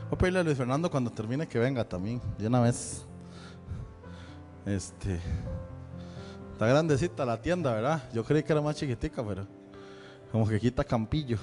[0.09, 3.05] Voy a pedirle a Luis Fernando cuando termine que venga también, de una vez.
[4.65, 5.19] Este.
[6.53, 8.03] Está grandecita la tienda, ¿verdad?
[8.13, 9.45] Yo creí que era más chiquitica, pero
[10.31, 11.37] como que quita campillo.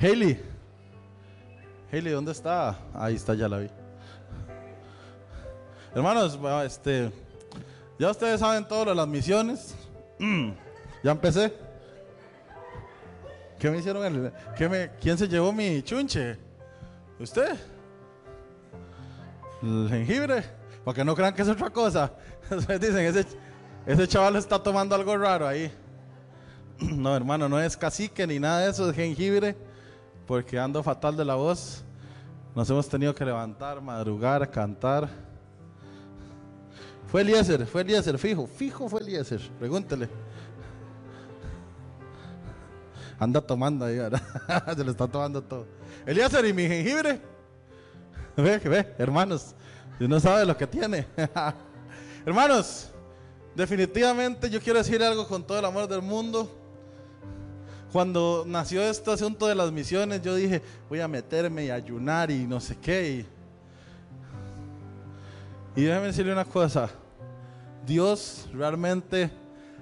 [0.00, 0.40] Haley.
[1.92, 2.78] Haley, ¿dónde está?
[2.94, 3.68] Ahí está, ya la vi.
[5.94, 7.10] Hermanos, este,
[7.98, 9.74] ya ustedes saben todo de las misiones.
[10.18, 10.50] Mm,
[11.02, 11.52] ya empecé.
[13.58, 14.04] ¿Qué me hicieron?
[14.04, 16.38] El, qué me, ¿Quién se llevó mi chunche?
[17.18, 17.56] ¿Usted?
[19.62, 20.44] ¿El jengibre?
[20.84, 22.12] Para que no crean que es otra cosa.
[22.80, 23.26] Dicen, ese,
[23.84, 25.72] ese chaval está tomando algo raro ahí.
[26.80, 29.56] No, hermano, no es cacique ni nada de eso, es jengibre.
[30.28, 31.82] Porque ando fatal de la voz.
[32.54, 35.08] Nos hemos tenido que levantar, madrugar, cantar.
[37.08, 40.08] Fue Eliezer, fue Eliezer, fijo, fijo fue Eliezer, pregúntele.
[43.18, 44.22] Anda tomando ahí, ¿verdad?
[44.76, 45.66] Se lo está tomando todo.
[46.06, 47.20] Eliezer y mi jengibre.
[48.36, 49.54] Ve, ve, hermanos,
[49.98, 51.06] si no sabe lo que tiene.
[52.26, 52.90] hermanos,
[53.54, 56.54] definitivamente yo quiero decir algo con todo el amor del mundo.
[57.90, 62.46] Cuando nació este asunto de las misiones, yo dije, voy a meterme y ayunar y
[62.46, 63.10] no sé qué.
[63.10, 63.37] Y
[65.82, 66.88] déjame decirle una cosa.
[67.86, 69.30] Dios realmente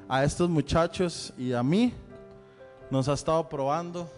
[0.08, 1.92] a estos muchachos y a mí
[2.90, 4.10] nos ha estado probando.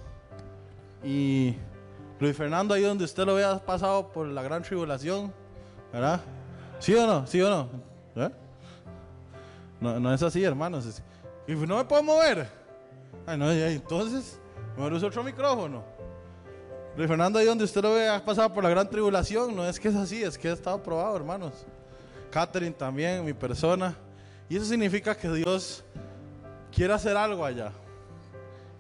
[1.04, 1.54] Y
[2.20, 5.32] Luis Fernando, ahí donde usted lo vea pasado por la gran tribulación,
[5.92, 6.20] ¿verdad?
[6.80, 7.26] ¿Sí o no?
[7.26, 7.68] ¿Sí o no?
[8.16, 8.30] ¿Eh?
[9.80, 11.00] No, no es así, hermanos.
[11.46, 12.48] Y no me puedo mover.
[13.26, 14.38] Ay, no, entonces,
[14.76, 15.82] me uso otro micrófono.
[16.98, 19.54] Luis ahí donde usted lo ve, ha pasado por la gran tribulación.
[19.54, 21.52] No es que es así, es que ha estado probado, hermanos.
[22.28, 23.94] Catherine también, mi persona.
[24.48, 25.84] Y eso significa que Dios
[26.74, 27.70] quiere hacer algo allá.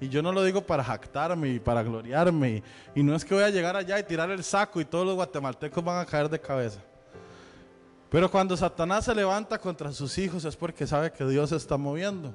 [0.00, 2.64] Y yo no lo digo para jactarme y para gloriarme.
[2.92, 5.14] Y, no es que voy a llegar allá y tirar el saco y todos los
[5.14, 6.80] guatemaltecos van a caer de cabeza.
[8.10, 11.76] Pero cuando Satanás se levanta contra sus hijos es porque sabe que Dios se está
[11.76, 12.34] moviendo.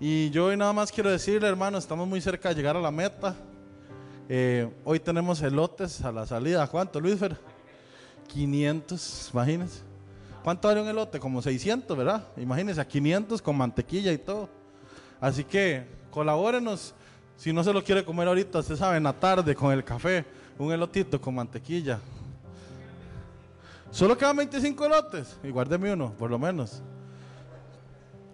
[0.00, 2.90] Y yo hoy nada más quiero decirle, hermano, estamos muy cerca de llegar a la
[2.90, 3.36] meta.
[4.28, 6.66] Eh, hoy tenemos elotes a la salida.
[6.66, 7.36] ¿Cuánto, Luisfer?
[8.26, 9.80] 500, imagínense.
[10.42, 11.20] ¿Cuánto vale un elote?
[11.20, 12.26] Como 600, ¿verdad?
[12.36, 14.48] Imagínense, a 500 con mantequilla y todo.
[15.20, 16.94] Así que colabórenos.
[17.36, 20.24] Si no se lo quiere comer ahorita, usted sabe, en la tarde con el café,
[20.58, 22.00] un elotito con mantequilla.
[23.90, 26.82] Solo quedan 25 elotes y guárdeme uno, por lo menos.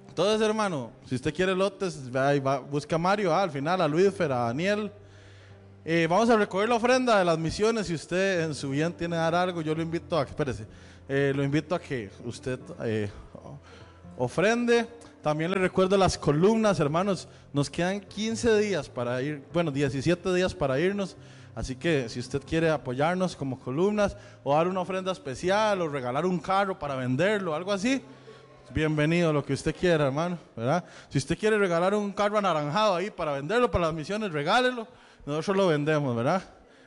[0.08, 3.80] Entonces, hermano, si usted quiere lotes, ve ahí va, busca a Mario, ah, al final,
[3.80, 4.92] a Luis, a Daniel.
[5.84, 7.88] Eh, vamos a recoger la ofrenda de las misiones.
[7.88, 10.64] Si usted en su bien tiene que dar algo, yo lo invito a, espérese,
[11.08, 13.10] eh, lo invito a que usted eh,
[14.16, 14.86] ofrende.
[15.22, 17.26] También le recuerdo las columnas, hermanos.
[17.52, 21.16] Nos quedan 15 días para ir, bueno, 17 días para irnos.
[21.52, 26.24] Así que si usted quiere apoyarnos como columnas o dar una ofrenda especial o regalar
[26.24, 28.00] un carro para venderlo, algo así,
[28.72, 30.84] bienvenido, lo que usted quiera, hermano, ¿verdad?
[31.08, 34.86] Si usted quiere regalar un carro anaranjado ahí para venderlo para las misiones, regálelo.
[35.24, 36.42] Nosotros lo vendemos, ¿verdad?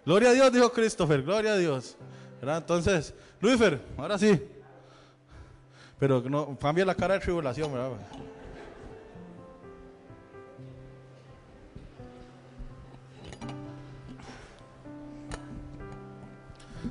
[0.05, 1.95] Gloria a Dios, dijo Christopher, gloria a Dios.
[2.39, 2.57] ¿verdad?
[2.57, 4.39] Entonces, Luifer, ahora sí.
[5.97, 7.91] Pero no cambia la cara de tribulación, ¿verdad?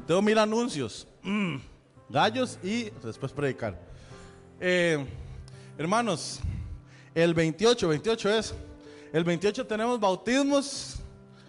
[0.06, 1.06] Tengo mil anuncios.
[1.22, 1.56] Mm,
[2.08, 3.78] gallos y después predicar.
[4.60, 5.06] Eh,
[5.78, 6.40] hermanos,
[7.14, 8.54] el 28, 28 es.
[9.12, 11.03] El 28 tenemos bautismos.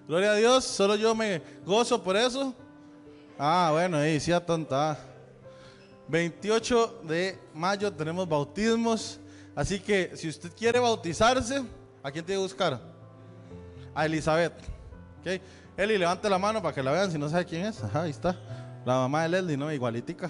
[0.07, 0.63] Gloria a Dios.
[0.63, 2.53] Solo yo me gozo por eso.
[3.37, 4.97] Ah, bueno, ahí sí, tonta.
[6.07, 9.19] 28 de mayo tenemos bautismos.
[9.55, 11.63] Así que si usted quiere bautizarse,
[12.03, 12.79] ¿a quién tiene que buscar?
[13.93, 14.53] A Elizabeth.
[15.21, 15.41] ¿Okay?
[15.77, 17.83] Eli, levante la mano para que la vean si no sabe quién es.
[17.83, 18.37] Ajá, ahí está.
[18.85, 19.71] La mamá de Leslie, ¿no?
[19.71, 20.29] Igualitica.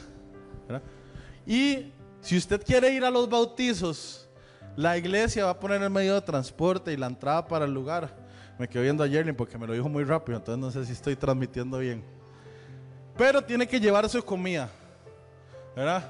[1.45, 4.27] Y si usted quiere ir a los bautizos,
[4.75, 8.24] la iglesia va a poner el medio de transporte y la entrada para el lugar.
[8.57, 10.93] Me quedo viendo a Yerlin porque me lo dijo muy rápido, entonces no sé si
[10.93, 12.03] estoy transmitiendo bien.
[13.17, 14.69] Pero tiene que llevar su comida.
[15.75, 16.09] ¿Verdad?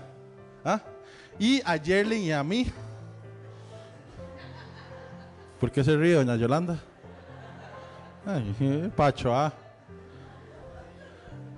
[0.63, 0.81] ¿Ah?
[1.39, 2.71] Y a Yerlin y a mí.
[5.59, 6.79] ¿Por qué se ríe, doña Yolanda?
[8.95, 9.51] Pacho, ah.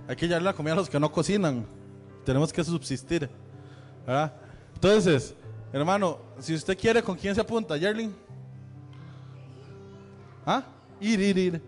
[0.07, 1.65] Hay que llevar la comida a los que no cocinan.
[2.25, 3.29] Tenemos que subsistir.
[4.05, 4.33] ¿verdad?
[4.73, 5.35] Entonces,
[5.73, 8.15] hermano, si usted quiere, ¿con quién se apunta, Yerling?
[10.45, 10.63] ¿Ah?
[10.99, 11.61] Ir, ir, ir.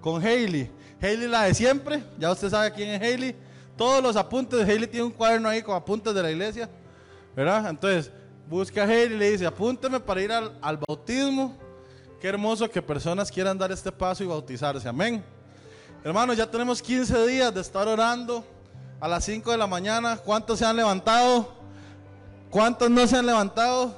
[0.00, 0.70] Con Hailey.
[1.00, 2.02] Hailey la de siempre.
[2.18, 3.36] Ya usted sabe quién es Hailey.
[3.76, 4.68] Todos los apuntes.
[4.68, 6.68] Hailey tiene un cuaderno ahí con apuntes de la iglesia.
[7.34, 7.70] ¿Verdad?
[7.70, 8.10] Entonces,
[8.48, 11.56] busca a Hailey y le dice, apúnteme para ir al, al bautismo.
[12.20, 14.88] Qué hermoso que personas quieran dar este paso y bautizarse.
[14.88, 15.24] Amén.
[16.04, 18.44] Hermanos, ya tenemos 15 días de estar orando
[19.00, 20.16] a las 5 de la mañana.
[20.16, 21.52] ¿Cuántos se han levantado?
[22.50, 23.96] ¿Cuántos no se han levantado?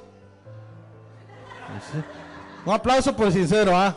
[2.65, 3.95] Un aplauso por sincero, ¿ah?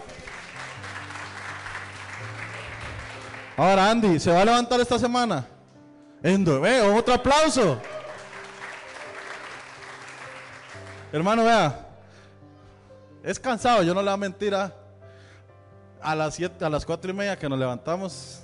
[3.58, 5.44] Ahora, Andy, ¿se va a levantar esta semana?
[6.22, 7.82] En otro aplauso.
[11.12, 11.88] Hermano, vea.
[13.24, 14.54] Es cansado, yo no le voy a mentir.
[14.54, 14.72] ¿ah?
[16.00, 18.42] A las siete, a las cuatro y media que nos levantamos.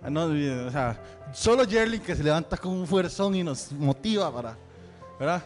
[0.00, 0.94] Ah,
[1.32, 4.56] solo Jerly que se levanta con un fuerzón y nos motiva para.
[5.18, 5.42] ¿Verdad?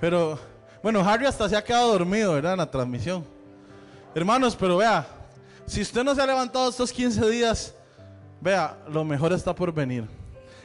[0.00, 0.38] Pero,
[0.82, 2.52] bueno, Harry hasta se ha quedado dormido, ¿verdad?
[2.52, 3.26] En la transmisión.
[4.14, 5.06] Hermanos, pero vea,
[5.66, 7.74] si usted no se ha levantado estos 15 días,
[8.40, 10.04] vea, lo mejor está por venir.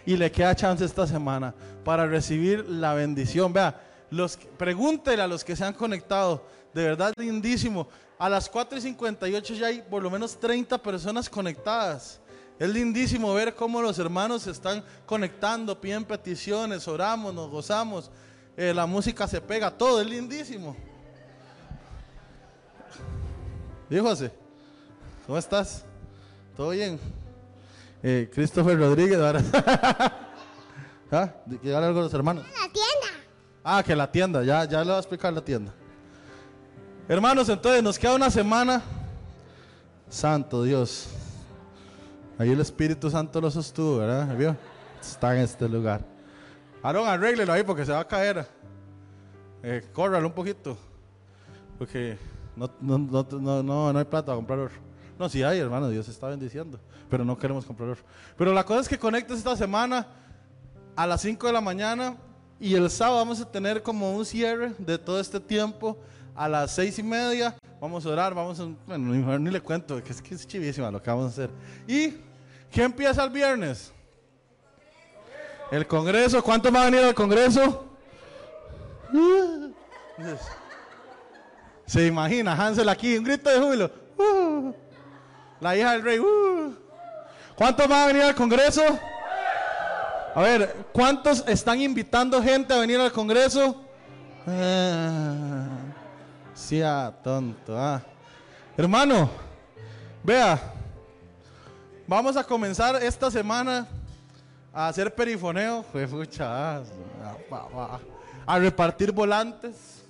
[0.06, 1.54] Y le queda chance esta semana
[1.84, 3.52] para recibir la bendición.
[3.52, 6.46] Vea, los, pregúntele a los que se han conectado.
[6.74, 7.88] De verdad, lindísimo.
[8.18, 12.20] A las 4 y 58 ya hay por lo menos 30 personas conectadas.
[12.58, 18.10] Es lindísimo ver cómo los hermanos se están conectando, piden peticiones, oramos, nos gozamos.
[18.56, 20.76] Eh, la música se pega, todo es lindísimo.
[23.90, 24.32] José,
[25.26, 25.86] ¿cómo estás?
[26.56, 27.00] ¿Todo bien?
[28.08, 29.42] Eh, Christopher Rodríguez, ahora.
[31.12, 31.34] ¿Ah?
[31.76, 32.46] algo los hermanos?
[32.54, 33.08] La tienda.
[33.64, 35.74] Ah, que la tienda, ya, ya le voy a explicar la tienda.
[37.10, 38.84] Hermanos, entonces nos queda una semana.
[40.08, 41.08] Santo Dios.
[42.38, 44.38] Ahí el Espíritu Santo lo sostuvo, ¿verdad?
[44.38, 44.56] ¿Vio?
[45.02, 46.02] Está en este lugar.
[46.84, 48.48] Aaron, arréglelo ahí porque se va a caer.
[49.64, 50.78] Eh, córralo un poquito.
[51.80, 52.20] Porque
[52.56, 54.70] no, no, no, no, no hay plata para comprar.
[55.18, 56.80] No, sí hay, hermano, Dios está bendiciendo.
[57.10, 58.02] Pero no queremos comprar oro.
[58.38, 60.08] Pero la cosa es que conectes esta semana
[60.96, 62.18] a las 5 de la mañana
[62.60, 65.98] y el sábado vamos a tener como un cierre de todo este tiempo
[66.36, 67.56] a las seis y media.
[67.82, 68.68] Vamos a orar, vamos a.
[68.88, 71.50] Bueno, ni le cuento, que es que es chivísima lo que vamos a hacer.
[71.88, 72.16] ¿Y
[72.72, 73.92] qué empieza el viernes?
[75.70, 76.42] El Congreso.
[76.42, 77.86] ¿Cuántos van a venir al Congreso?
[81.86, 83.92] Se imagina Hansel aquí, un grito de júbilo.
[85.60, 86.20] La hija del rey.
[87.56, 88.82] ¿Cuántos van a venir al Congreso?
[90.36, 93.82] A ver, ¿cuántos están invitando gente a venir al Congreso?
[94.46, 95.66] Ah,
[96.54, 97.78] sea tonto.
[97.78, 98.02] Ah.
[98.76, 99.30] Hermano,
[100.22, 100.62] vea,
[102.06, 103.88] vamos a comenzar esta semana
[104.74, 105.86] a hacer perifoneo,
[106.42, 106.82] ah,
[108.46, 110.04] a repartir volantes,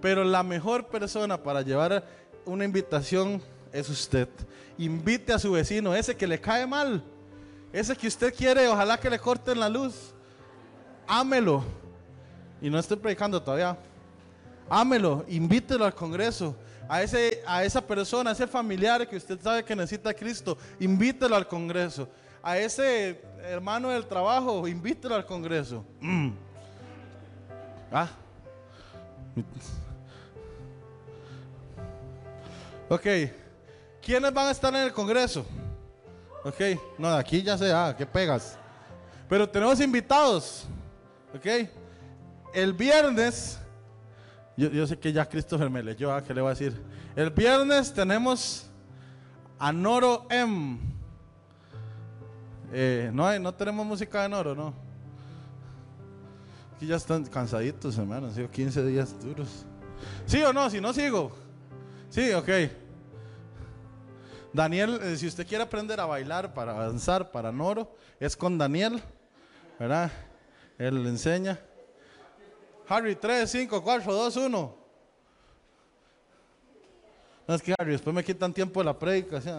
[0.00, 2.02] Pero la mejor persona para llevar
[2.46, 3.42] una invitación
[3.72, 4.28] es usted.
[4.78, 7.02] Invite a su vecino, ese que le cae mal,
[7.72, 10.12] ese que usted quiere, ojalá que le corten la luz.
[11.06, 11.64] Ámelo.
[12.60, 13.76] Y no estoy predicando todavía.
[14.68, 16.56] Ámelo, invítelo al Congreso.
[16.88, 20.58] A, ese, a esa persona, a ese familiar que usted sabe que necesita a Cristo,
[20.80, 22.08] invítelo al Congreso.
[22.42, 25.84] A ese hermano del trabajo, invítelo al Congreso.
[26.00, 26.30] Mm.
[27.92, 28.08] Ah.
[32.88, 33.06] Ok.
[34.02, 35.44] ¿Quiénes van a estar en el Congreso?
[36.44, 36.60] Ok.
[36.98, 38.58] No, de aquí ya sé, ah, que pegas.
[39.28, 40.66] Pero tenemos invitados.
[41.34, 41.68] Ok.
[42.52, 43.58] El viernes,
[44.56, 46.80] yo, sé que ya Christopher me leyó, ah, ¿qué le voy a decir?
[47.14, 48.66] El viernes tenemos
[49.58, 50.78] a Noro M.
[52.72, 54.74] Eh, no, no tenemos música de Noro, no.
[56.74, 58.28] Aquí ya están cansaditos, hermano.
[58.28, 59.66] Han sido 15 días duros.
[60.26, 60.70] ¿Sí o no?
[60.70, 61.30] Si no, sigo.
[62.08, 62.48] Sí, ok.
[64.52, 69.00] Daniel, eh, si usted quiere aprender a bailar, para danzar, para Noro, es con Daniel,
[69.78, 70.10] ¿verdad?
[70.78, 71.58] Él le enseña.
[72.88, 74.76] Harry, 3, 5, 4, 2, 1.
[77.46, 79.40] No es que Harry, después me quitan tiempo de la predica.
[79.40, 79.50] ¿sí?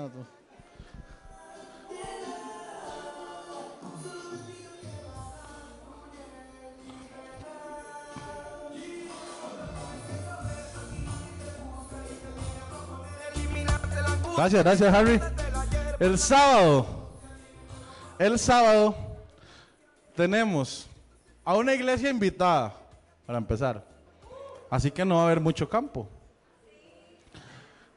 [14.41, 15.21] Gracias, gracias Harry.
[15.99, 16.87] El sábado,
[18.17, 18.95] el sábado
[20.15, 20.87] tenemos
[21.45, 22.73] a una iglesia invitada,
[23.27, 23.85] para empezar.
[24.67, 26.09] Así que no va a haber mucho campo.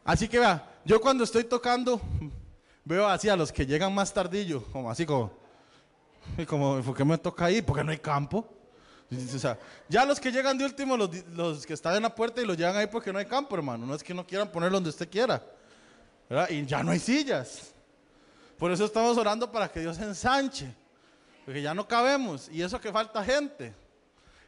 [0.05, 1.99] Así que vea, yo cuando estoy tocando,
[2.85, 5.33] veo así a los que llegan más tardillo, como así como,
[6.47, 7.63] como, ¿por qué me toca ahí?
[7.63, 8.47] Porque no hay campo.
[9.11, 12.43] O sea, ya los que llegan de último, los, los que están en la puerta
[12.43, 13.87] y los llevan ahí porque no hay campo, hermano.
[13.87, 15.43] No es que no quieran ponerlo donde usted quiera.
[16.35, 16.51] ¿Verdad?
[16.51, 17.73] Y ya no hay sillas.
[18.59, 20.67] Por eso estamos orando para que Dios ensanche.
[21.45, 22.49] Porque ya no cabemos.
[22.51, 23.73] Y eso que falta gente.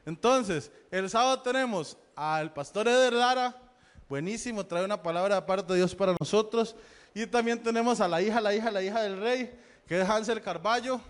[0.04, 3.54] Entonces, el sábado tenemos al pastor Eder Lara.
[4.08, 6.74] Buenísimo, trae una palabra de parte de Dios para nosotros.
[7.14, 9.56] Y también tenemos a la hija, la hija, la hija del rey,
[9.86, 11.00] que es Hansel Carballo.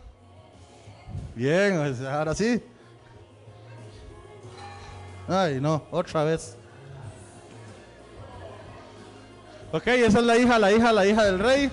[1.35, 2.63] Bien, ahora sí.
[5.27, 6.57] Ay, no, otra vez.
[9.73, 11.71] Ok, esa es la hija, la hija, la hija del rey.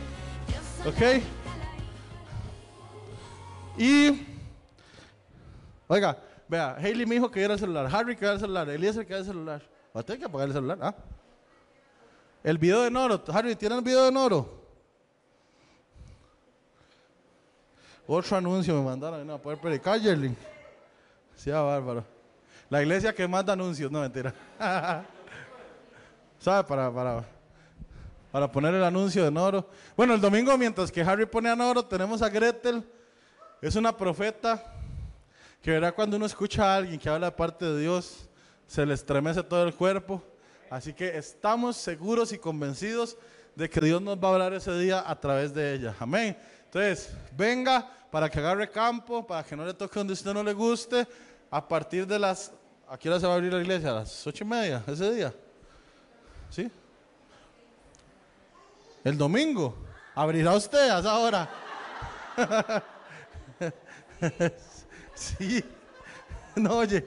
[0.85, 1.23] Ok.
[3.77, 4.27] Y.
[5.87, 6.17] Oiga,
[6.47, 9.13] vea, Hailey me dijo que era el celular, Harry que era el celular, Eliezer que
[9.13, 9.61] era el celular.
[9.95, 10.95] Va a tener que apagar el celular, ¿ah?
[12.43, 14.63] El video de Noro, Harry, ¿tiene el video de Noro?
[18.05, 19.99] Otro anuncio me mandaron, no, poder predicar.
[21.35, 22.03] Sí, ah, bárbaro.
[22.69, 24.33] La iglesia que manda anuncios, no mentira.
[26.39, 26.67] ¿Sabe?
[26.67, 27.25] Para, para,
[28.33, 29.69] para poner el anuncio de Noro.
[29.95, 32.83] Bueno, el domingo, mientras que Harry pone a Noro, tenemos a Gretel.
[33.61, 34.73] Es una profeta
[35.61, 38.27] que verá cuando uno escucha a alguien que habla de parte de Dios,
[38.65, 40.23] se le estremece todo el cuerpo.
[40.71, 43.17] Así que estamos seguros y convencidos
[43.53, 45.95] de que Dios nos va a hablar ese día a través de ella.
[45.99, 46.35] Amén.
[46.65, 50.53] Entonces, venga para que agarre campo, para que no le toque donde usted no le
[50.53, 51.07] guste.
[51.51, 52.51] A partir de las.
[52.89, 53.91] ¿A qué hora se va a abrir la iglesia?
[53.91, 55.31] A las ocho y media, ese día.
[56.49, 56.71] ¿Sí?
[59.03, 59.75] El domingo.
[60.15, 61.49] ¿Abrirá usted a esa hora?
[65.13, 65.63] sí.
[66.55, 67.05] No, oye.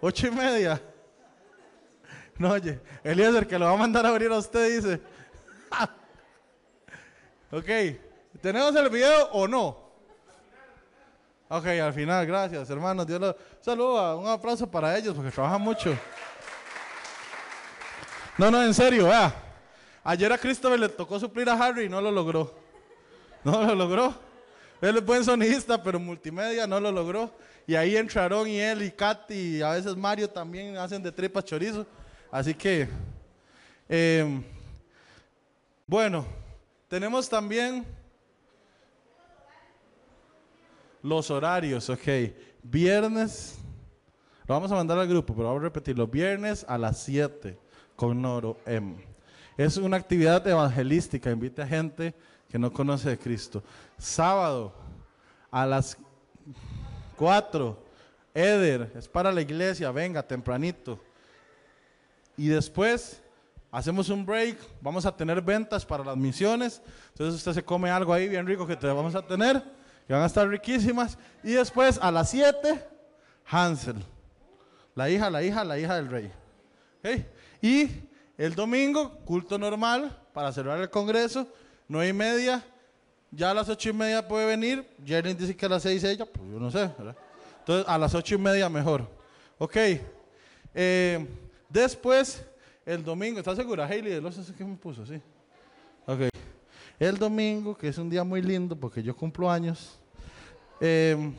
[0.00, 0.80] Ocho y media.
[2.38, 2.80] No, oye.
[3.02, 5.00] Eliezer, que lo va a mandar a abrir a usted, dice.
[7.50, 8.00] ok.
[8.40, 9.82] ¿Tenemos el video o no?
[11.48, 13.06] Ok, al final, gracias, hermanos.
[13.06, 14.16] Dios lo saluda.
[14.16, 15.96] Un aplauso para ellos porque trabajan mucho.
[18.38, 19.51] No, no, en serio, vea.
[20.04, 22.54] Ayer a Christopher le tocó suplir a Harry y no lo logró.
[23.44, 24.14] No lo logró.
[24.80, 27.32] Él es buen sonista, pero multimedia no lo logró.
[27.66, 31.44] Y ahí entraron y él y Katy y a veces Mario también hacen de tripas
[31.44, 31.86] chorizo.
[32.30, 32.88] Así que,
[33.88, 34.42] eh,
[35.86, 36.26] bueno,
[36.88, 37.84] tenemos también
[41.02, 42.08] los horarios, ok.
[42.62, 43.58] Viernes,
[44.46, 47.58] lo vamos a mandar al grupo, pero vamos a repetir, los viernes a las 7
[47.94, 49.11] con Noro M.
[49.56, 52.14] Es una actividad evangelística, invita a gente
[52.48, 53.62] que no conoce de Cristo.
[53.98, 54.72] Sábado
[55.50, 55.98] a las
[57.16, 57.78] 4,
[58.34, 60.98] Eder, es para la iglesia, venga tempranito.
[62.36, 63.22] Y después
[63.70, 66.80] hacemos un break, vamos a tener ventas para las misiones.
[67.10, 69.62] Entonces usted se come algo ahí bien rico que te vamos a tener,
[70.06, 71.18] que van a estar riquísimas.
[71.42, 72.82] Y después a las 7,
[73.46, 74.02] Hansel,
[74.94, 76.32] la hija, la hija, la hija del rey.
[77.60, 77.90] Y
[78.38, 81.46] el domingo, culto normal para celebrar el congreso,
[81.88, 82.64] nueve y media.
[83.30, 84.86] Ya a las ocho y media puede venir.
[85.04, 87.16] Jerry dice que a las seis ella, pues yo no sé, ¿verdad?
[87.60, 89.08] Entonces a las ocho y media mejor.
[89.58, 89.76] Ok.
[90.74, 91.26] Eh,
[91.68, 92.44] después,
[92.84, 94.20] el domingo, ¿estás segura, Hailey?
[94.20, 95.20] Los que me puso, sí.
[96.98, 99.98] El domingo, que es un día muy lindo porque yo cumplo años,
[100.80, 101.32] eh,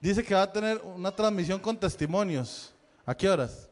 [0.00, 2.74] dice que va a tener una transmisión con testimonios.
[3.06, 3.67] ¿A qué horas?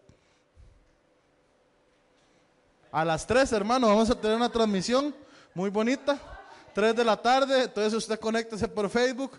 [2.96, 5.14] A las 3, hermano, vamos a tener una transmisión
[5.52, 6.18] muy bonita.
[6.72, 9.32] 3 de la tarde, entonces usted conéctese por Facebook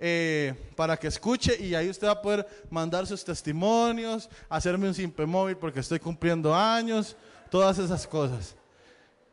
[0.00, 4.94] eh, para que escuche y ahí usted va a poder mandar sus testimonios, hacerme un
[4.94, 7.14] simple móvil porque estoy cumpliendo años,
[7.52, 8.56] todas esas cosas.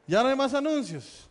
[0.05, 1.27] Ya no hay más anuncios.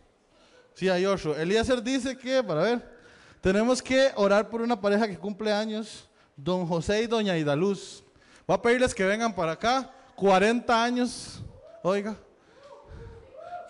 [0.74, 1.36] Sí, hay otro.
[1.36, 2.98] Eliezer dice que, para ver,
[3.40, 8.02] tenemos que orar por una pareja que cumple años, don José y doña Idaluz.
[8.44, 11.40] Voy a pedirles que vengan para acá, 40 años,
[11.84, 12.16] oiga.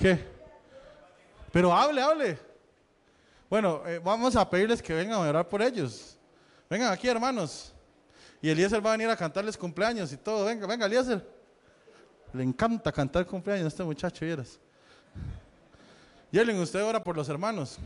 [0.01, 0.19] ¿Qué?
[1.53, 2.39] Pero hable, hable.
[3.51, 6.17] Bueno, eh, vamos a pedirles que vengan a orar por ellos.
[6.71, 7.75] Vengan aquí, hermanos.
[8.41, 10.47] Y Eliezer va a venir a cantarles cumpleaños y todo.
[10.47, 11.23] Venga, venga, Eliezer.
[12.33, 14.59] Le encanta cantar cumpleaños a este muchacho, vieras.
[16.31, 17.79] Yerlin, usted ora por los hermanos.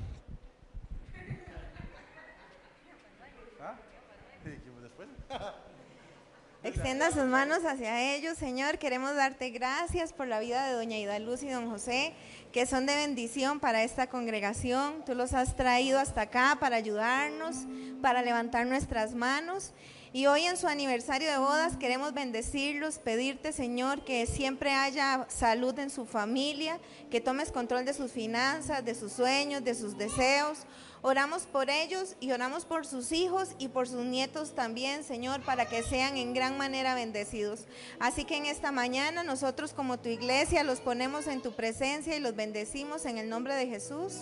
[6.65, 8.79] Extienda sus manos hacia ellos, Señor.
[8.79, 12.15] Queremos darte gracias por la vida de doña Ida Luz y don José,
[12.53, 15.05] que son de bendición para esta congregación.
[15.05, 17.67] Tú los has traído hasta acá para ayudarnos,
[18.01, 19.75] para levantar nuestras manos.
[20.15, 25.77] Y hoy en su aniversario de bodas queremos bendecirlos, pedirte, Señor, que siempre haya salud
[25.81, 26.79] en su familia,
[27.11, 30.67] que tomes control de sus finanzas, de sus sueños, de sus deseos.
[31.03, 35.67] Oramos por ellos y oramos por sus hijos y por sus nietos también, Señor, para
[35.67, 37.65] que sean en gran manera bendecidos.
[37.99, 42.21] Así que en esta mañana nosotros como tu iglesia los ponemos en tu presencia y
[42.21, 44.19] los bendecimos en el nombre de Jesús.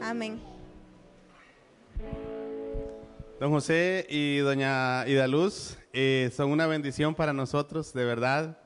[0.00, 0.40] Amén.
[3.42, 8.56] Don José y doña Idaluz eh, son una bendición para nosotros, de verdad.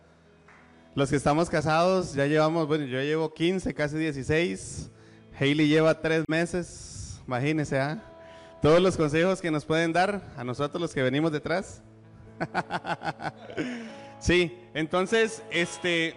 [0.94, 4.90] Los que estamos casados ya llevamos, bueno, yo llevo 15, casi 16.
[5.40, 7.22] Hailey lleva 3 meses.
[7.26, 8.02] Imagínense, ¿ah?
[8.60, 11.80] Todos los consejos que nos pueden dar a nosotros los que venimos detrás.
[14.20, 16.12] sí, entonces, este,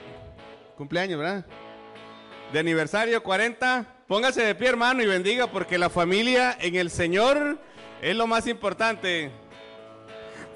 [0.75, 1.45] cumpleaños, ¿verdad?
[2.51, 3.99] De aniversario 40.
[4.05, 7.57] Póngase de pie, hermano, y bendiga, porque la familia en el Señor
[8.01, 9.31] es lo más importante.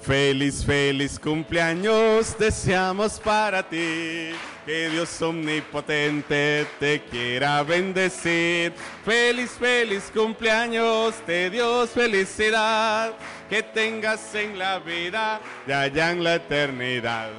[0.00, 4.32] Feliz, feliz cumpleaños deseamos para ti.
[4.66, 8.72] Que Dios omnipotente te quiera bendecir.
[9.04, 13.12] Feliz, feliz cumpleaños de Dios, felicidad.
[13.48, 17.30] Que tengas en la vida y allá en la eternidad.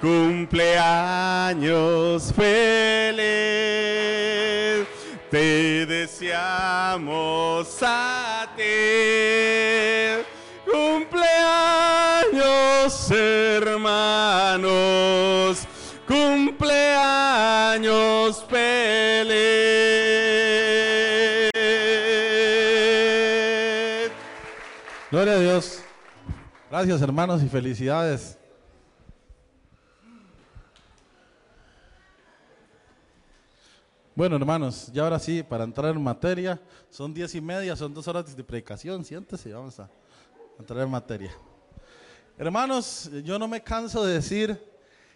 [0.00, 0.74] Cumpleaños
[2.34, 3.16] feliz.
[5.30, 8.62] Te deseamos a ti.
[10.70, 14.46] Cumpleaños hermanos
[16.06, 19.36] cumpleaños feliz.
[25.10, 25.80] Gloria a Dios.
[26.70, 28.38] Gracias hermanos y felicidades.
[34.16, 36.58] Bueno, hermanos, ya ahora sí, para entrar en materia,
[36.88, 39.90] son diez y media, son dos horas de predicación, siéntese, vamos a
[40.58, 41.36] entrar en materia.
[42.38, 44.58] Hermanos, yo no me canso de decir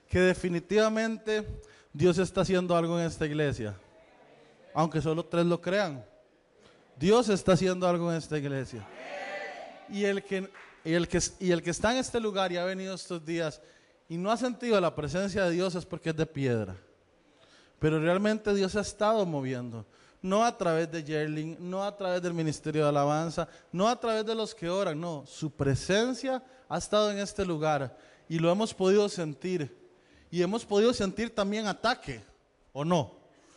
[0.07, 1.47] que definitivamente
[1.95, 3.75] Dios está haciendo algo en esta iglesia,
[4.75, 6.05] aunque solo tres lo crean.
[6.99, 8.87] Dios está haciendo algo en esta iglesia.
[9.89, 10.51] Y el que,
[10.85, 13.63] y el que, y el que está en este lugar y ha venido estos días
[14.11, 16.77] y no ha sentido la presencia de Dios es porque es de piedra.
[17.81, 19.85] Pero realmente Dios ha estado moviendo.
[20.23, 24.25] No a través de Yerling, no a través del ministerio de alabanza, no a través
[24.25, 25.25] de los que oran, no.
[25.27, 27.97] Su presencia ha estado en este lugar
[28.29, 29.77] y lo hemos podido sentir.
[30.31, 32.23] Y hemos podido sentir también ataque,
[32.73, 33.17] ¿o no?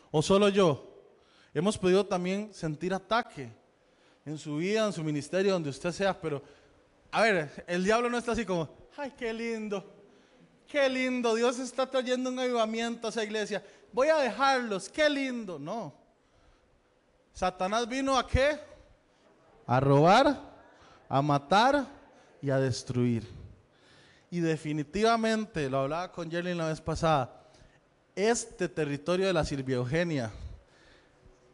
[0.10, 0.90] ¿O solo yo?
[1.54, 3.52] Hemos podido también sentir ataque
[4.26, 6.42] en su vida, en su ministerio, donde usted sea, pero,
[7.12, 9.86] a ver, el diablo no está así como, ay, qué lindo,
[10.68, 13.64] qué lindo, Dios está trayendo un avivamiento a esa iglesia,
[13.94, 15.94] voy a dejarlos, qué lindo, no.
[17.32, 18.60] Satanás vino a qué?
[19.66, 20.40] A robar,
[21.08, 21.88] a matar
[22.42, 23.28] y a destruir.
[24.30, 27.44] Y definitivamente, lo hablaba con Jerry la vez pasada,
[28.16, 30.32] este territorio de la Silvia Eugenia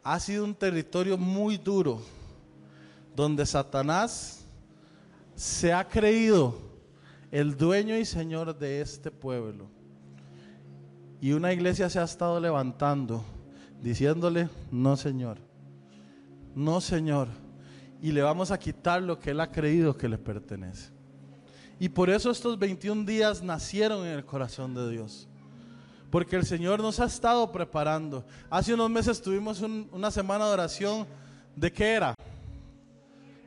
[0.04, 2.02] ha sido un territorio muy duro,
[3.16, 4.46] donde Satanás
[5.36, 6.58] se ha creído
[7.32, 9.79] el dueño y señor de este pueblo.
[11.22, 13.24] Y una iglesia se ha estado levantando,
[13.82, 15.38] diciéndole, no Señor,
[16.56, 17.28] no Señor.
[18.02, 20.92] Y le vamos a quitar lo que Él ha creído que le pertenece.
[21.80, 25.28] Y por eso estos 21 días nacieron en el corazón de Dios.
[26.10, 28.26] Porque el Señor nos ha estado preparando.
[28.50, 31.06] Hace unos meses tuvimos un- una semana de oración.
[31.56, 32.16] ¿De qué era?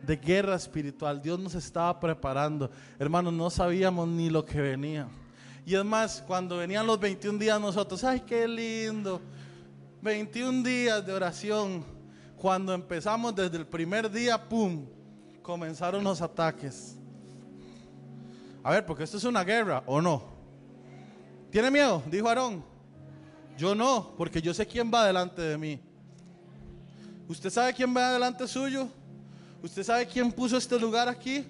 [0.07, 1.21] De guerra espiritual.
[1.21, 2.71] Dios nos estaba preparando.
[2.99, 5.09] Hermanos, no sabíamos ni lo que venía.
[5.65, 9.21] Y es más, cuando venían los 21 días nosotros, ay, qué lindo.
[10.01, 11.85] 21 días de oración.
[12.37, 14.85] Cuando empezamos desde el primer día, ¡pum!
[15.43, 16.97] Comenzaron los ataques.
[18.65, 20.25] A ver, porque esto es una guerra, ¿o no?
[21.51, 22.03] ¿Tiene miedo?
[22.07, 22.65] Dijo Aarón.
[23.57, 25.81] Yo no, porque yo sé quién va delante de mí.
[27.29, 28.89] ¿Usted sabe quién va delante suyo?
[29.63, 31.47] ¿Usted sabe quién puso este lugar aquí?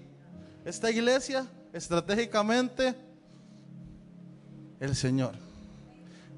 [0.65, 2.95] Esta iglesia, estratégicamente,
[4.83, 5.35] el Señor.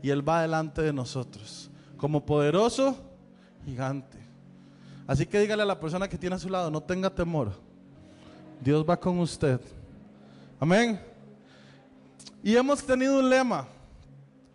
[0.02, 2.94] Y Él va delante de nosotros, como poderoso
[3.64, 4.18] gigante.
[5.06, 7.52] Así que dígale a la persona que tiene a su lado, no tenga temor.
[8.60, 9.58] Dios va con usted.
[10.60, 11.00] Amén.
[12.42, 13.66] Y hemos tenido un lema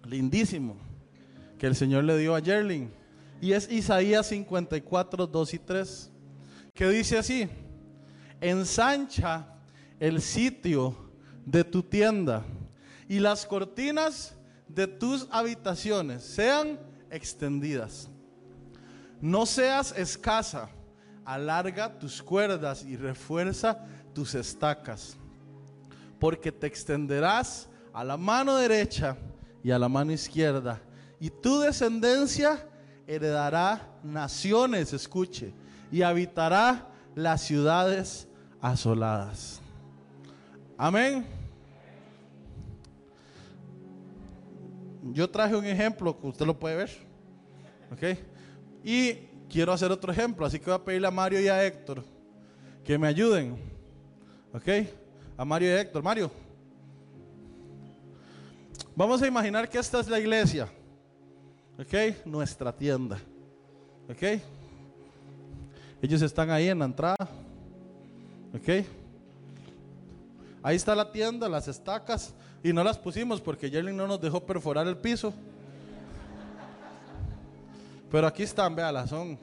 [0.05, 0.77] lindísimo
[1.57, 2.91] que el Señor le dio a Yerling.
[3.41, 6.11] Y es Isaías 54, 2 y 3.
[6.75, 7.49] Que dice así:
[8.39, 9.47] Ensancha
[9.99, 10.95] el sitio
[11.43, 12.43] de tu tienda
[13.09, 14.35] y las cortinas
[14.67, 16.79] de tus habitaciones sean
[17.09, 18.07] extendidas.
[19.19, 20.69] No seas escasa,
[21.25, 23.83] alarga tus cuerdas y refuerza
[24.13, 25.17] tus estacas,
[26.19, 29.17] porque te extenderás a la mano derecha
[29.63, 30.79] y a la mano izquierda,
[31.19, 32.63] y tu descendencia
[33.07, 35.51] heredará naciones, escuche,
[35.91, 38.27] y habitará las ciudades
[38.61, 39.59] asoladas.
[40.77, 41.38] Amén.
[45.01, 46.89] Yo traje un ejemplo que usted lo puede ver.
[47.91, 48.17] ¿Ok?
[48.83, 49.13] Y
[49.49, 52.03] quiero hacer otro ejemplo, así que voy a pedirle a Mario y a Héctor
[52.83, 53.57] que me ayuden.
[54.53, 54.67] ¿Ok?
[55.37, 56.03] A Mario y a Héctor.
[56.03, 56.31] Mario.
[58.95, 60.67] Vamos a imaginar que esta es la iglesia.
[61.79, 62.25] ¿Ok?
[62.25, 63.17] Nuestra tienda.
[64.09, 64.41] ¿Ok?
[66.01, 67.29] Ellos están ahí en la entrada.
[68.53, 68.85] ¿Ok?
[70.61, 72.33] Ahí está la tienda, las estacas.
[72.63, 75.33] Y no las pusimos porque Yerling no nos dejó perforar el piso.
[78.11, 79.37] Pero aquí están, véalas, son.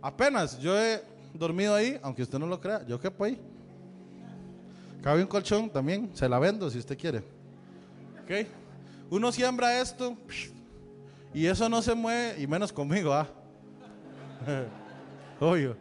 [0.00, 1.02] Apenas yo he
[1.34, 3.38] dormido ahí, aunque usted no lo crea, yo quepo ahí.
[5.02, 7.18] Cabe un colchón también, se la vendo si usted quiere.
[8.22, 8.46] ¿Ok?
[9.10, 10.16] Uno siembra esto
[11.34, 13.28] y eso no se mueve, y menos conmigo, ¿ah?
[15.40, 15.76] Obvio.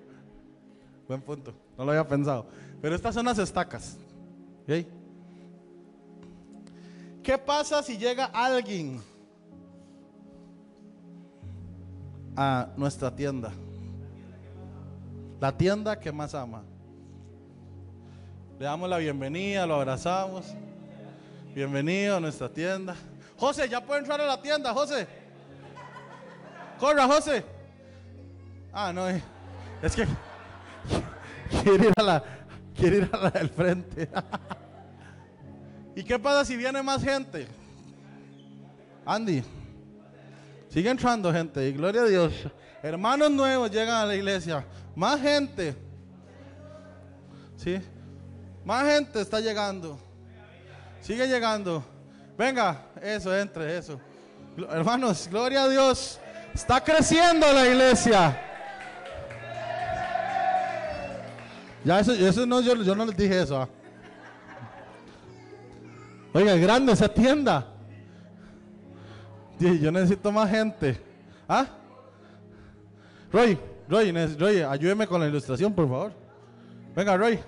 [1.07, 2.47] Buen punto, no lo había pensado.
[2.81, 3.97] Pero estas son las estacas.
[4.63, 4.87] ¿Ok?
[7.23, 8.99] ¿Qué pasa si llega alguien
[12.35, 13.51] a nuestra tienda?
[15.39, 16.63] La tienda que más ama.
[18.57, 20.47] Le damos la bienvenida, lo abrazamos.
[21.53, 22.95] Bienvenido a nuestra tienda.
[23.37, 25.07] José, ya puede entrar a la tienda, José.
[26.79, 27.43] Corra, José.
[28.73, 29.21] Ah, no, eh,
[29.83, 30.07] es que
[31.63, 32.23] quiere ir a la,
[32.75, 34.09] quiere ir a la del frente.
[35.95, 37.47] ¿Y qué pasa si viene más gente?
[39.05, 39.43] Andy,
[40.69, 42.33] sigue entrando gente y gloria a Dios.
[42.81, 44.65] Hermanos nuevos llegan a la iglesia.
[44.95, 45.75] Más gente.
[47.57, 47.79] ¿Sí?
[48.63, 49.99] Más gente está llegando.
[51.01, 51.83] Sigue llegando.
[52.37, 53.99] Venga, eso, entre, eso.
[54.69, 56.19] Hermanos, gloria a Dios.
[56.53, 58.39] Está creciendo la iglesia.
[61.83, 63.61] Ya eso, eso no, yo, yo no les dije eso.
[63.61, 63.69] ah.
[66.33, 67.67] Oiga, es grande esa tienda.
[69.59, 70.99] Yo necesito más gente.
[71.47, 71.65] ¿Ah?
[73.31, 73.57] Roy,
[73.87, 76.13] Roy, Roy, ayúdeme con la ilustración, por favor.
[76.95, 77.39] Venga, Roy.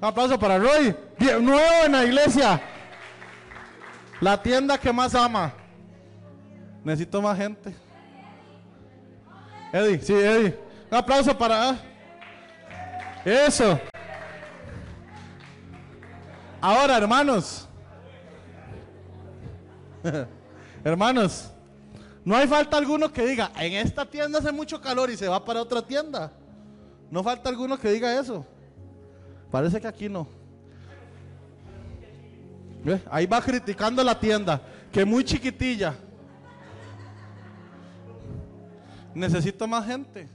[0.00, 0.96] Un aplauso para Roy.
[1.18, 2.60] Bien, nuevo en la iglesia.
[4.20, 5.52] La tienda que más ama.
[6.84, 7.74] Necesito más gente.
[9.72, 10.58] Eddie, sí, Eddie.
[10.90, 11.70] Un aplauso para.
[11.70, 11.76] ah.
[13.24, 13.78] Eso.
[16.60, 17.68] Ahora, hermanos.
[20.84, 21.50] hermanos.
[22.24, 25.44] No hay falta alguno que diga, en esta tienda hace mucho calor y se va
[25.44, 26.30] para otra tienda.
[27.10, 28.46] No falta alguno que diga eso.
[29.50, 30.26] Parece que aquí no.
[33.10, 35.94] Ahí va criticando la tienda, que muy chiquitilla.
[39.14, 40.28] Necesito más gente.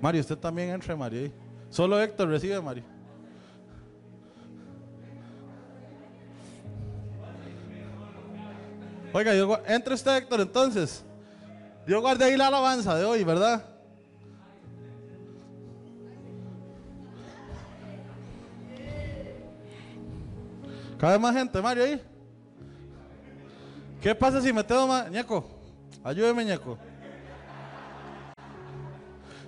[0.00, 1.30] Mario, usted también entre, Mario.
[1.68, 2.84] Solo Héctor recibe, Mario.
[9.12, 11.04] Oiga, gua- entre usted, Héctor, entonces.
[11.86, 13.64] Dios guarde ahí la alabanza de hoy, ¿verdad?
[20.98, 22.02] Cada vez más gente, Mario, ahí.
[24.02, 25.10] ¿Qué pasa si metemos más?
[25.10, 25.44] Ñeco,
[26.04, 26.78] ayúdeme, Ñeco.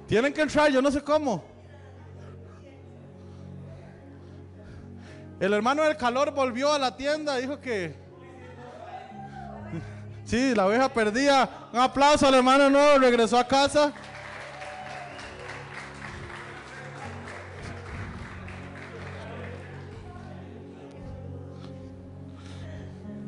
[0.06, 1.44] Tienen que entrar, yo no sé cómo.
[5.40, 8.01] El hermano del calor volvió a la tienda, dijo que...
[10.32, 11.68] Sí, la oveja perdida.
[11.74, 13.92] Un aplauso al hermano nuevo, regresó a casa.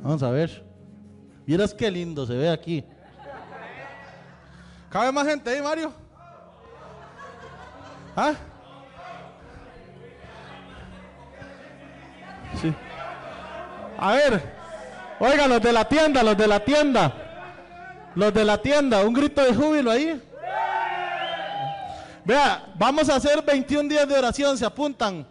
[0.03, 0.65] Vamos a ver.
[1.45, 2.83] Vieras qué lindo se ve aquí.
[4.89, 5.93] ¿Cabe más gente ahí, Mario?
[8.17, 8.33] ¿Ah?
[12.63, 12.75] Sí.
[13.99, 14.64] A ver,
[15.25, 17.13] oigan, los de la tienda, los de la tienda.
[18.15, 20.23] Los de la tienda, un grito de júbilo ahí.
[22.25, 25.27] Vea, vamos a hacer 21 días de oración, se apuntan.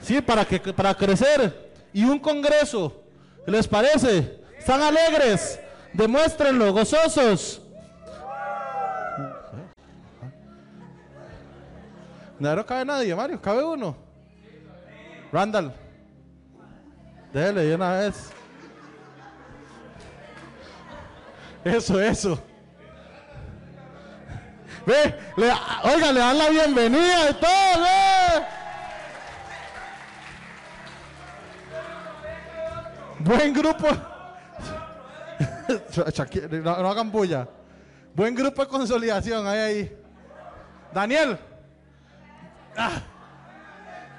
[0.00, 1.72] Sí, para, que, para crecer.
[1.92, 3.02] Y un congreso.
[3.46, 4.40] ¿Les parece?
[4.58, 5.60] ¿Están alegres?
[5.92, 7.60] Demuéstrenlo, gozosos.
[12.38, 13.96] No cabe nadie, Mario, cabe uno.
[15.32, 15.72] Randall.
[17.32, 18.30] Dele de una vez.
[21.64, 22.38] Eso, eso.
[24.86, 25.50] Ve, le,
[25.84, 28.44] oiga, le dan la bienvenida y todo, ve.
[33.20, 33.88] Buen grupo.
[35.96, 37.48] No hagan bulla.
[38.14, 39.98] Buen grupo de consolidación, ahí, ahí.
[40.92, 41.38] Daniel.
[42.76, 43.00] Ah.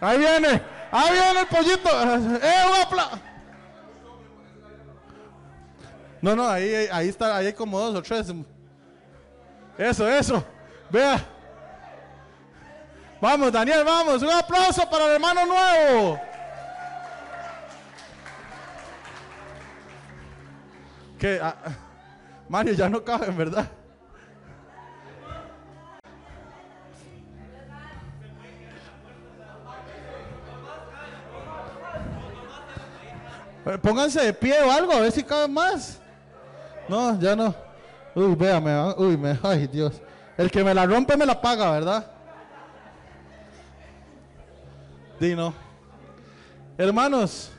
[0.01, 0.61] Ahí viene.
[0.91, 1.89] Ahí viene el pollito.
[2.41, 3.19] ¡Eh, un aplauso!
[6.25, 8.33] No, no, ahí, ahí, está, ahí hay como dos o tres.
[9.77, 10.43] Eso, eso.
[10.89, 11.23] Vea.
[13.21, 14.23] Vamos, Daniel, vamos.
[14.23, 16.19] Un aplauso para el hermano nuevo.
[21.19, 21.55] Que ah,
[22.49, 23.67] Mario ya no cabe, en verdad.
[33.67, 36.01] Eh, Pónganse de pie o algo, a ver si caben más.
[36.87, 37.53] No, ya no.
[38.13, 40.01] Uy, véame, uy, me, ay Dios.
[40.37, 42.11] El que me la rompe me la paga, ¿verdad?
[45.19, 45.53] Dino.
[46.77, 47.51] Hermanos,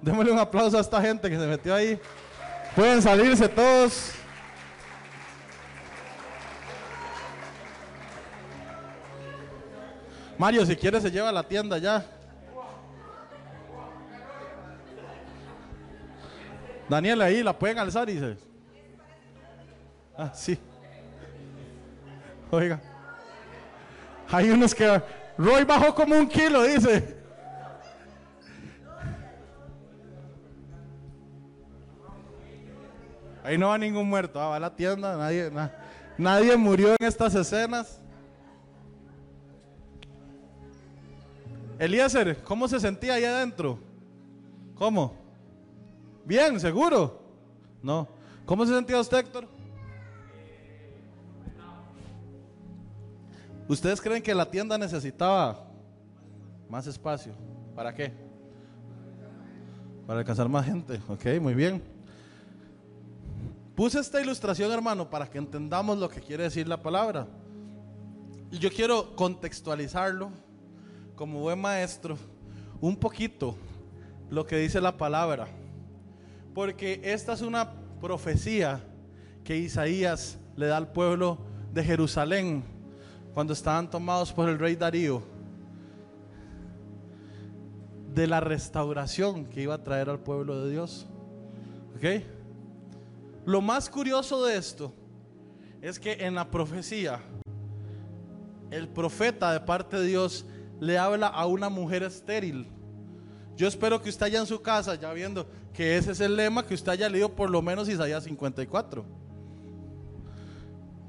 [0.00, 2.00] démosle un aplauso a esta gente que se metió ahí.
[2.74, 4.12] Pueden salirse todos.
[10.38, 12.04] Mario, si quiere se lleva a la tienda ya.
[16.88, 18.38] Daniel ahí la pueden alzar se.
[20.16, 20.58] Ah, sí.
[22.50, 22.80] Oiga.
[24.30, 25.02] Hay unos que.
[25.38, 27.16] Roy bajó como un kilo, dice.
[33.44, 34.40] Ahí no va ningún muerto.
[34.40, 35.16] Ah, va a la tienda.
[35.16, 35.72] Nadie, na-
[36.18, 38.00] nadie murió en estas escenas.
[41.78, 43.78] Eliezer, ¿cómo se sentía ahí adentro?
[44.74, 45.14] ¿Cómo?
[46.26, 47.22] Bien, seguro.
[47.82, 48.08] No.
[48.44, 49.46] ¿Cómo se sentía usted, Héctor?
[53.68, 55.64] ¿Ustedes creen que la tienda necesitaba
[56.68, 57.32] más espacio?
[57.74, 58.12] ¿Para qué?
[60.06, 61.00] Para alcanzar más gente.
[61.08, 61.82] Ok, muy bien.
[63.76, 67.26] Puse esta ilustración, hermano, para que entendamos lo que quiere decir la palabra.
[68.50, 70.30] Y yo quiero contextualizarlo
[71.14, 72.16] como buen maestro
[72.80, 73.54] un poquito
[74.28, 75.48] lo que dice la palabra.
[76.56, 77.70] Porque esta es una
[78.00, 78.80] profecía
[79.44, 81.36] que Isaías le da al pueblo
[81.74, 82.64] de Jerusalén
[83.34, 85.22] cuando estaban tomados por el rey Darío
[88.14, 91.06] de la restauración que iba a traer al pueblo de Dios.
[91.94, 92.24] ¿Ok?
[93.44, 94.94] Lo más curioso de esto
[95.82, 97.20] es que en la profecía
[98.70, 100.46] el profeta de parte de Dios
[100.80, 102.66] le habla a una mujer estéril.
[103.56, 105.46] Yo espero que usted allá en su casa, ya viendo
[105.76, 109.04] que ese es el lema, que usted haya leído por lo menos Isaías 54.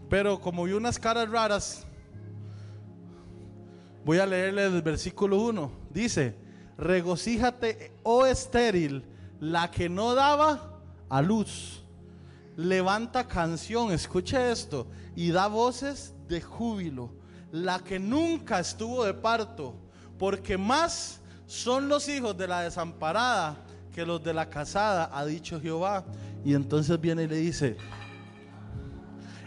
[0.10, 1.86] Pero como vi unas caras raras,
[4.04, 5.72] voy a leerle el versículo 1.
[5.90, 6.36] Dice,
[6.78, 9.06] regocíjate, oh estéril,
[9.40, 11.82] la que no daba a luz.
[12.58, 14.86] Levanta canción, escuche esto,
[15.16, 17.10] y da voces de júbilo.
[17.54, 19.76] La que nunca estuvo de parto,
[20.20, 23.64] porque más son los hijos de la desamparada
[23.98, 26.06] que los de la casada, ha dicho Jehová.
[26.46, 27.78] Y entonces viene y le dice,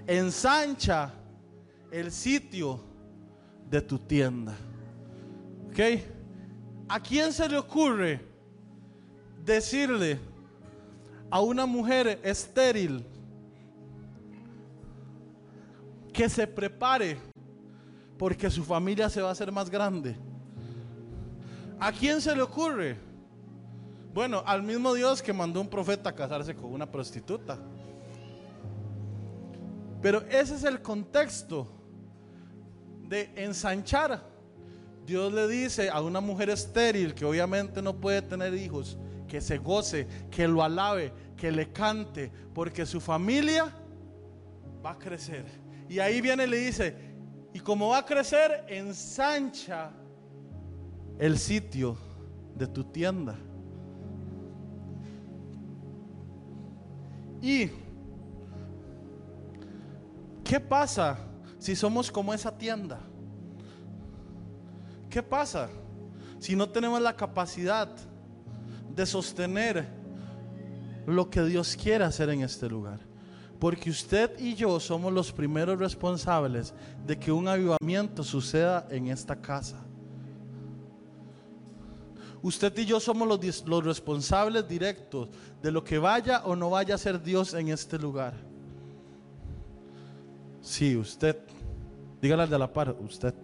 [0.08, 1.14] ensancha
[1.92, 2.80] el sitio
[3.70, 4.56] de tu tienda.
[5.68, 6.02] ¿Ok?
[6.88, 8.26] ¿A quién se le ocurre
[9.44, 10.18] decirle
[11.30, 13.06] a una mujer estéril
[16.12, 17.18] que se prepare
[18.18, 20.16] porque su familia se va a hacer más grande?
[21.78, 23.09] ¿A quién se le ocurre?
[24.12, 27.58] Bueno, al mismo Dios que mandó un profeta a casarse con una prostituta.
[30.02, 31.68] Pero ese es el contexto
[33.08, 34.22] de ensanchar.
[35.06, 39.58] Dios le dice a una mujer estéril que obviamente no puede tener hijos, que se
[39.58, 43.72] goce, que lo alabe, que le cante, porque su familia
[44.84, 45.44] va a crecer.
[45.88, 46.96] Y ahí viene y le dice,
[47.52, 49.90] y como va a crecer, ensancha
[51.18, 51.96] el sitio
[52.54, 53.36] de tu tienda.
[57.42, 57.70] Y
[60.50, 61.16] ¿Qué pasa
[61.60, 62.98] si somos como esa tienda?
[65.08, 65.68] ¿Qué pasa
[66.40, 67.88] si no tenemos la capacidad
[68.92, 69.86] de sostener
[71.06, 72.98] lo que Dios quiere hacer en este lugar?
[73.60, 76.74] Porque usted y yo somos los primeros responsables
[77.06, 79.86] de que un avivamiento suceda en esta casa.
[82.42, 85.28] Usted y yo somos los, responsables directos
[85.62, 88.34] de lo que vaya o no vaya a ser Dios en este lugar.
[90.62, 91.36] Sí, usted.
[92.20, 93.34] Dígale al de la par, usted.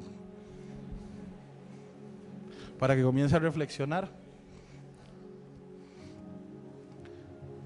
[2.79, 4.09] Para que comience a reflexionar.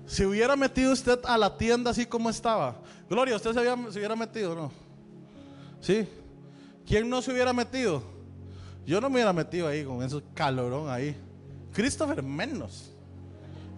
[0.06, 2.76] Si hubiera metido usted a la tienda así como estaba.
[3.08, 4.72] Gloria, ¿usted se, hubiera metido no?
[5.80, 6.08] ¿Sí?
[6.84, 8.02] ¿Quién no se hubiera metido?
[8.86, 11.16] Yo no me hubiera metido ahí con ese calorón ahí.
[11.72, 12.90] Christopher menos.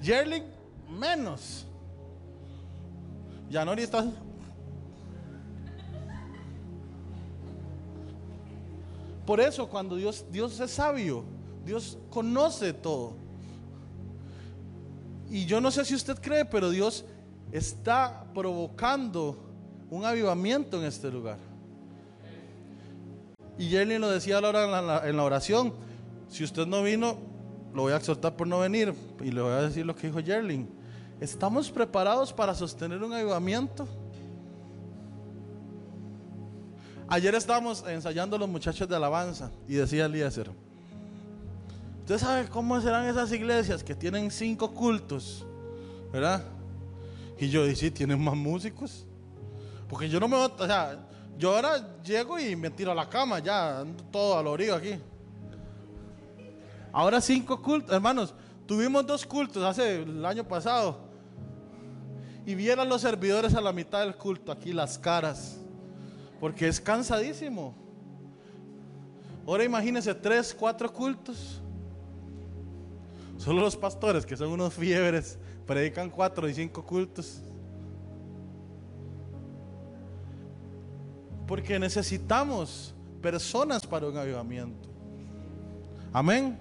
[0.03, 0.45] Jerling
[0.99, 1.67] menos.
[3.51, 4.05] Yanori está
[9.27, 11.25] Por eso cuando Dios, Dios es sabio,
[11.65, 13.15] Dios conoce todo.
[15.31, 17.05] Y yo no sé si usted cree, pero Dios
[17.53, 19.39] está provocando
[19.91, 21.39] un avivamiento en este lugar.
[23.59, 25.73] Y Jerlin lo decía ahora en la, en la oración,
[26.29, 27.17] si usted no vino,
[27.75, 30.23] lo voy a exhortar por no venir y le voy a decir lo que dijo
[30.23, 30.69] Jerlin.
[31.21, 33.87] ¿Estamos preparados para sostener un avivamiento?
[37.09, 40.51] Ayer estábamos ensayando los muchachos de alabanza y decía Eliezer,
[42.01, 45.45] ¿usted sabe cómo serán esas iglesias que tienen cinco cultos?
[46.11, 46.43] ¿Verdad?
[47.39, 49.07] Y yo dije, tienen más músicos.
[49.89, 51.07] Porque yo no me o sea,
[51.39, 54.99] yo ahora llego y me tiro a la cama, ya, ando todo al orío aquí.
[56.93, 58.35] Ahora cinco cultos, hermanos,
[58.67, 60.99] tuvimos dos cultos hace el año pasado.
[62.45, 65.59] Y vieran los servidores a la mitad del culto, aquí las caras
[66.43, 67.73] porque es cansadísimo.
[69.47, 71.61] Ahora imagínense tres, cuatro cultos.
[73.39, 75.39] Solo los pastores, que son unos fiebres,
[75.69, 77.41] predican cuatro y cinco cultos.
[81.47, 84.89] Porque necesitamos personas para un avivamiento.
[86.13, 86.59] Amén.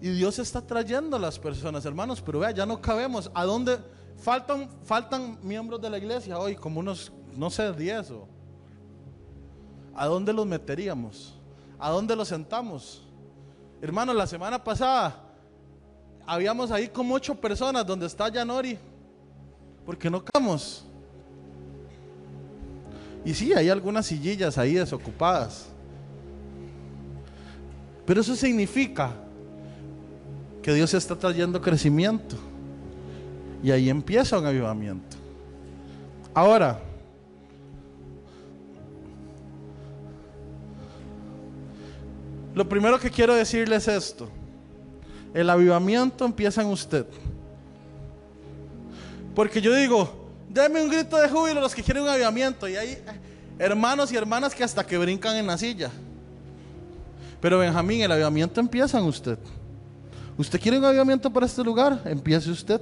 [0.00, 3.30] Y Dios está trayendo a las personas, hermanos, pero vea, ya no cabemos.
[3.34, 3.78] ¿A dónde
[4.16, 6.56] faltan, faltan miembros de la iglesia hoy?
[6.56, 8.28] Como unos no sé, 10 o...
[9.94, 11.34] ¿A dónde los meteríamos?
[11.78, 13.02] ¿A dónde los sentamos?
[13.80, 15.16] Hermano, la semana pasada
[16.26, 18.78] habíamos ahí como ocho personas donde está Yanori.
[19.84, 20.86] Porque no camos.
[23.24, 25.66] Y sí, hay algunas sillillas ahí desocupadas.
[28.04, 29.12] Pero eso significa
[30.60, 32.36] que Dios está trayendo crecimiento.
[33.62, 35.16] Y ahí empieza un avivamiento.
[36.34, 36.80] Ahora,
[42.54, 44.28] Lo primero que quiero decirles es esto.
[45.32, 47.06] El avivamiento empieza en usted.
[49.34, 50.21] Porque yo digo,
[50.52, 52.68] denme un grito de júbilo los que quieren un avivamiento.
[52.68, 53.02] Y hay
[53.58, 55.90] hermanos y hermanas que hasta que brincan en la silla.
[57.40, 59.38] Pero Benjamín, el avivamiento empieza en usted.
[60.36, 62.00] ¿Usted quiere un avivamiento para este lugar?
[62.04, 62.80] Empiece usted.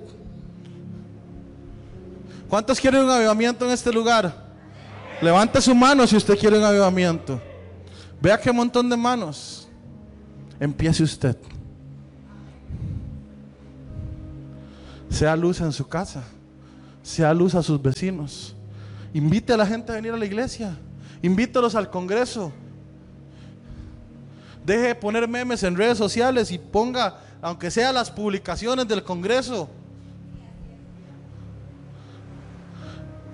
[2.49, 4.51] ¿Cuántos quieren un avivamiento en este lugar?
[5.23, 7.41] Levante su mano si usted quiere un avivamiento.
[8.21, 9.69] Vea qué montón de manos.
[10.59, 11.37] Empiece usted.
[15.09, 16.23] Sea luz en su casa.
[17.03, 18.55] Sea luz a sus vecinos.
[19.13, 20.77] Invite a la gente a venir a la iglesia.
[21.23, 22.53] Invítelos al Congreso.
[24.65, 29.69] Deje de poner memes en redes sociales y ponga aunque sea las publicaciones del Congreso.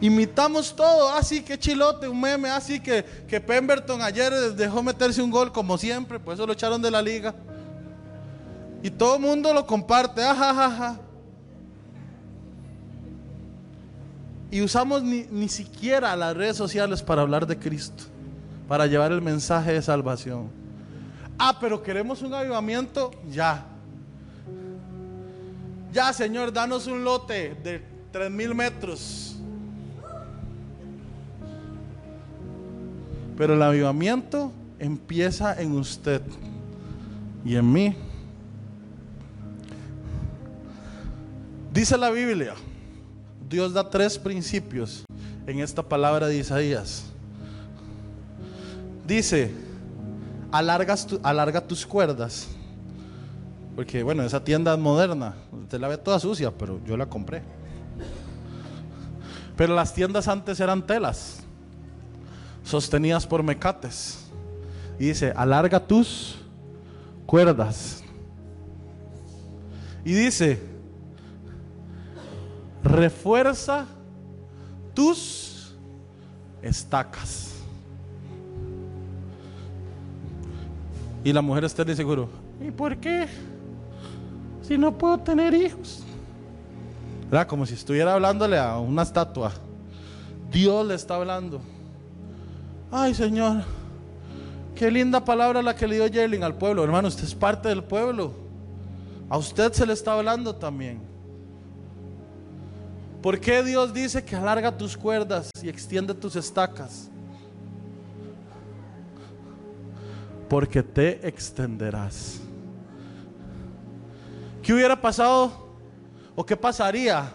[0.01, 5.31] Imitamos todo, así que chilote, un meme, así que, que Pemberton ayer dejó meterse un
[5.31, 7.35] gol como siempre, por eso lo echaron de la liga.
[8.83, 11.01] Y todo el mundo lo comparte, ajajaja.
[14.57, 18.05] Y usamos ni, ni siquiera las redes sociales para hablar de Cristo,
[18.67, 20.49] para llevar el mensaje de salvación.
[21.39, 23.67] Ah, pero queremos un avivamiento, ya.
[25.93, 29.37] Ya, Señor, danos un lote de tres mil metros.
[33.37, 36.23] Pero el avivamiento empieza en usted
[37.45, 37.95] y en mí.
[41.75, 42.55] Dice la Biblia,
[43.49, 45.05] Dios da tres principios
[45.47, 47.05] en esta palabra de Isaías.
[49.07, 49.53] Dice,
[50.51, 52.49] alarga tus cuerdas.
[53.77, 55.35] Porque bueno, esa tienda es moderna.
[55.53, 57.43] Usted la ve toda sucia, pero yo la compré.
[59.57, 61.41] Pero las tiendas antes eran telas,
[62.65, 64.27] sostenidas por mecates.
[64.99, 66.37] Y dice, alarga tus
[67.27, 68.03] cuerdas.
[70.05, 70.76] Y dice,
[72.87, 73.87] refuerza
[74.95, 75.75] tus
[76.63, 77.53] estacas.
[81.25, 82.29] Y la mujer está de seguro,
[82.61, 83.27] ¿y por qué?
[84.63, 86.05] Si no puedo tener hijos.
[87.49, 89.53] Como si estuviera hablándole a una estatua.
[90.51, 91.61] Dios le está hablando.
[92.91, 93.65] Ay, Señor,
[94.77, 96.85] qué linda palabra la que le dio Yerling al pueblo.
[96.85, 98.33] Hermano, usted es parte del pueblo.
[99.29, 101.16] A usted se le está hablando también.
[103.27, 107.11] ¿Por qué Dios dice que alarga tus cuerdas y extiende tus estacas?
[110.49, 112.41] Porque te extenderás.
[114.63, 115.51] ¿Qué hubiera pasado
[116.37, 117.33] o qué pasaría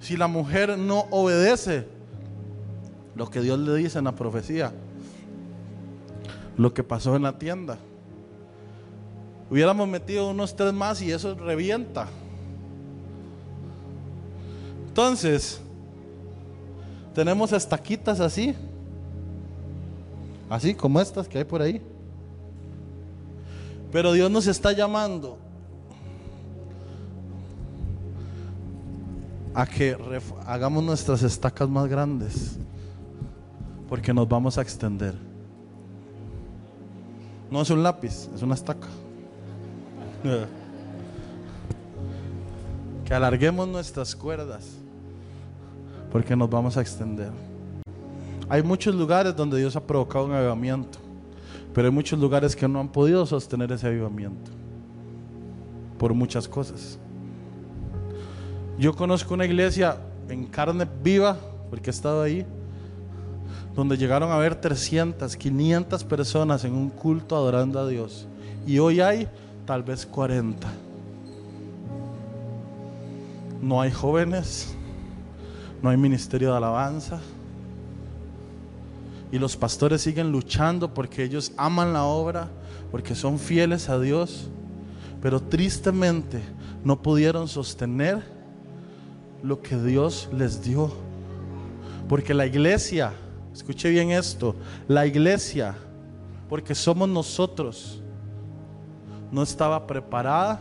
[0.00, 1.86] si la mujer no obedece
[3.14, 4.72] lo que Dios le dice en la profecía?
[6.56, 7.76] Lo que pasó en la tienda.
[9.50, 12.08] Hubiéramos metido unos tres más y eso revienta.
[14.92, 15.58] Entonces,
[17.14, 18.54] tenemos estaquitas así,
[20.50, 21.80] así como estas que hay por ahí.
[23.90, 25.38] Pero Dios nos está llamando
[29.54, 29.96] a que
[30.44, 32.58] hagamos nuestras estacas más grandes,
[33.88, 35.14] porque nos vamos a extender.
[37.50, 38.88] No es un lápiz, es una estaca.
[43.04, 44.64] Que alarguemos nuestras cuerdas,
[46.12, 47.30] porque nos vamos a extender.
[48.48, 50.98] Hay muchos lugares donde Dios ha provocado un avivamiento,
[51.72, 54.50] pero hay muchos lugares que no han podido sostener ese avivamiento
[55.98, 56.98] por muchas cosas.
[58.78, 59.96] Yo conozco una iglesia
[60.28, 61.38] en carne viva,
[61.70, 62.44] porque he estado ahí,
[63.74, 68.26] donde llegaron a ver 300, 500 personas en un culto adorando a Dios.
[68.66, 69.28] Y hoy hay
[69.64, 70.68] tal vez 40.
[73.62, 74.76] No hay jóvenes,
[75.82, 77.20] no hay ministerio de alabanza.
[79.32, 82.48] Y los pastores siguen luchando porque ellos aman la obra,
[82.90, 84.48] porque son fieles a Dios,
[85.20, 86.40] pero tristemente
[86.84, 88.22] no pudieron sostener
[89.42, 90.92] lo que Dios les dio.
[92.08, 93.12] Porque la iglesia,
[93.52, 94.54] escuche bien esto,
[94.86, 95.74] la iglesia,
[96.48, 98.02] porque somos nosotros,
[99.32, 100.60] no estaba preparada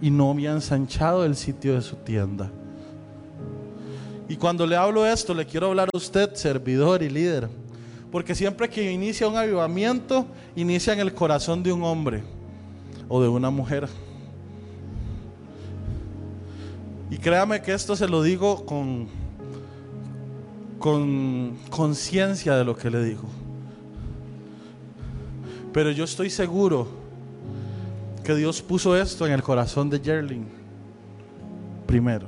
[0.00, 2.50] y no había ensanchado el sitio de su tienda.
[4.28, 7.48] Y cuando le hablo esto, le quiero hablar a usted, servidor y líder,
[8.10, 10.26] porque siempre que inicia un avivamiento,
[10.56, 12.22] inicia en el corazón de un hombre
[13.08, 13.88] o de una mujer.
[17.10, 19.08] Y créame que esto se lo digo con
[20.84, 23.22] con conciencia de lo que le digo.
[25.72, 26.86] Pero yo estoy seguro
[28.22, 30.46] que Dios puso esto en el corazón de Yerling
[31.86, 32.26] primero.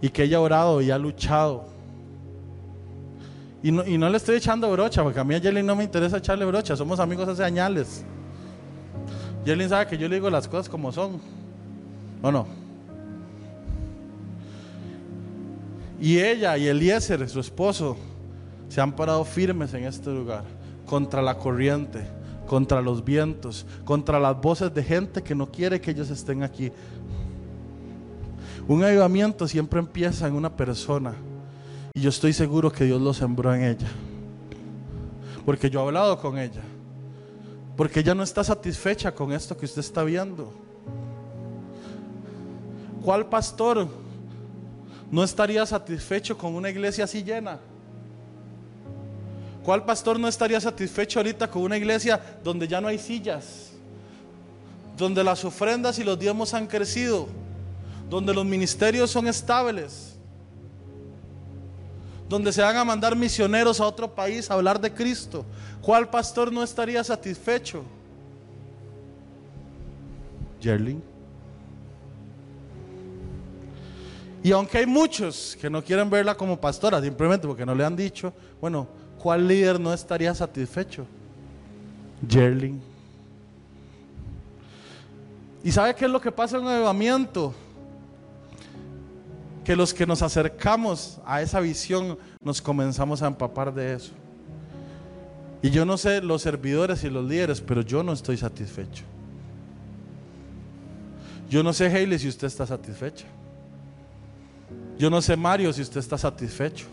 [0.00, 1.66] Y que ella ha orado y ha luchado.
[3.62, 5.84] Y no, y no le estoy echando brocha, porque a mí a Yerling no me
[5.84, 6.76] interesa echarle brocha.
[6.76, 8.02] Somos amigos hace años.
[9.44, 11.20] Yerling sabe que yo le digo las cosas como son.
[12.22, 12.46] ¿O no?
[16.00, 17.96] Y ella y Eliezer, su esposo,
[18.68, 20.44] se han parado firmes en este lugar,
[20.86, 22.00] contra la corriente,
[22.46, 26.72] contra los vientos, contra las voces de gente que no quiere que ellos estén aquí.
[28.68, 31.14] Un avivamiento siempre empieza en una persona
[31.94, 33.88] y yo estoy seguro que Dios lo sembró en ella,
[35.44, 36.62] porque yo he hablado con ella.
[37.76, 40.52] Porque ella no está satisfecha con esto que usted está viendo.
[43.02, 43.88] ¿Cuál pastor
[45.10, 47.58] no estaría satisfecho con una iglesia así llena?
[49.64, 53.72] ¿Cuál pastor no estaría satisfecho ahorita con una iglesia donde ya no hay sillas?
[54.96, 57.28] Donde las ofrendas y los diezmos han crecido,
[58.10, 60.16] donde los ministerios son estables,
[62.28, 65.44] donde se van a mandar misioneros a otro país a hablar de Cristo.
[65.80, 67.84] ¿Cuál pastor no estaría satisfecho?
[70.60, 71.02] Yerling.
[74.42, 77.94] Y aunque hay muchos que no quieren verla como pastora, simplemente porque no le han
[77.94, 78.88] dicho, bueno,
[79.22, 81.06] ¿cuál líder no estaría satisfecho?
[82.26, 82.80] Yerling.
[85.62, 87.54] ¿Y sabe qué es lo que pasa en el avivamiento?
[89.64, 94.12] Que los que nos acercamos a esa visión nos comenzamos a empapar de eso.
[95.62, 99.04] Y yo no sé los servidores y los líderes, pero yo no estoy satisfecho.
[101.50, 103.26] Yo no sé, Hailey, si usted está satisfecha.
[104.98, 106.86] Yo no sé, Mario, si usted está satisfecho.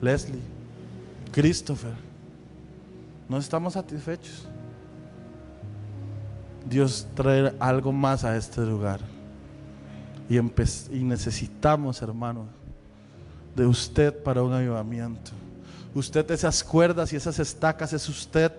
[0.00, 0.40] Leslie,
[1.32, 1.94] Christopher.
[3.28, 4.46] No estamos satisfechos.
[6.68, 9.00] Dios trae algo más a este lugar.
[10.28, 10.40] Y,
[11.04, 12.46] necesitamos, hermano,
[13.54, 15.30] de usted para un avivamiento.
[15.94, 18.52] Usted esas cuerdas y esas estacas es usted.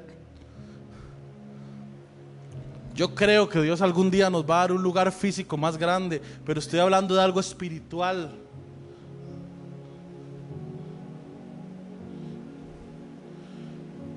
[2.95, 6.21] Yo creo que Dios algún día nos va a dar un lugar físico más grande,
[6.45, 8.31] pero estoy hablando de algo espiritual.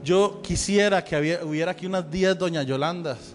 [0.02, 3.34] Yo quisiera que hubiera aquí unas 10 doña Yolandas.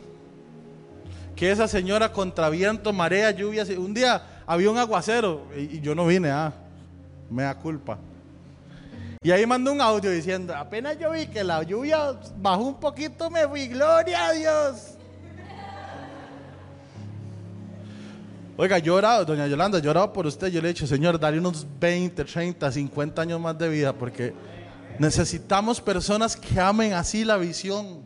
[1.36, 3.66] Que esa señora contra viento, marea, lluvia.
[3.78, 6.53] Un día había un aguacero y, yo no vine, ah,
[7.30, 7.98] me da culpa.
[9.22, 13.30] Y ahí mandó un audio diciendo, apenas yo vi que la lluvia bajó un poquito,
[13.30, 14.91] me fui, gloria a Dios.
[18.57, 21.40] Oiga, yo orado, doña Yolanda, yo orado por usted, yo le he dicho, Señor, dale
[21.40, 24.34] unos 20, 30, 50 años más de vida, porque
[24.98, 28.05] necesitamos personas que amen así la visión.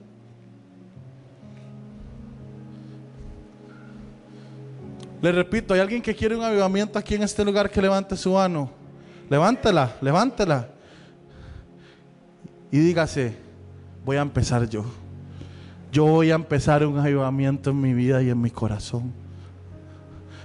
[5.21, 8.33] Le repito, hay alguien que quiere un avivamiento aquí en este lugar que levante su
[8.33, 8.71] mano.
[9.29, 10.69] Levántela, levántela.
[12.71, 13.35] Y dígase,
[14.05, 14.85] voy a empezar yo.
[15.91, 19.11] Yo voy a empezar un avivamiento en mi vida y en mi corazón.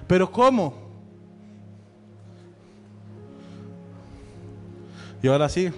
[0.07, 0.75] Pero ¿cómo?
[5.23, 5.71] Y ahora sí,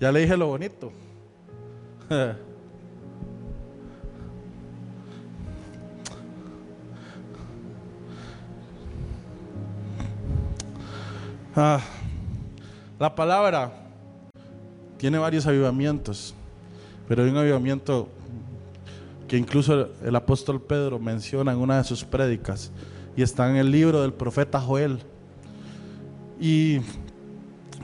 [0.00, 0.92] ya le dije lo bonito.
[11.54, 11.80] Ah,
[12.98, 13.70] la palabra
[14.96, 16.34] tiene varios avivamientos,
[17.06, 18.08] pero hay un avivamiento
[19.28, 22.70] que incluso el apóstol Pedro menciona en una de sus prédicas
[23.16, 25.00] y está en el libro del profeta Joel.
[26.40, 26.78] Y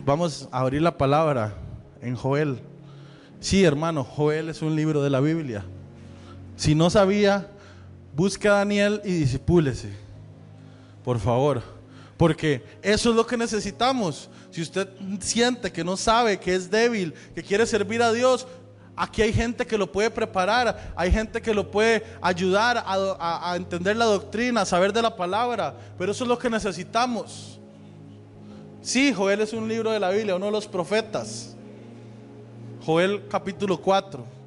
[0.06, 1.52] vamos a abrir la palabra
[2.00, 2.60] en Joel.
[3.38, 5.62] Sí, hermano, Joel es un libro de la Biblia.
[6.56, 7.50] Si no sabía,
[8.16, 9.92] busque a Daniel y disipúlese.
[11.04, 11.77] Por favor.
[12.18, 14.28] Porque eso es lo que necesitamos.
[14.50, 14.88] Si usted
[15.20, 18.46] siente que no sabe, que es débil, que quiere servir a Dios,
[19.00, 23.96] Aquí hay gente que lo puede preparar, hay gente que lo puede ayudar a, entender
[23.96, 27.60] la doctrina, a saber de la palabra, pero eso es lo que necesitamos.
[28.82, 31.54] Sí, Joel es un libro de la Biblia, uno de los profetas.
[32.84, 34.37] Joel capítulo 4.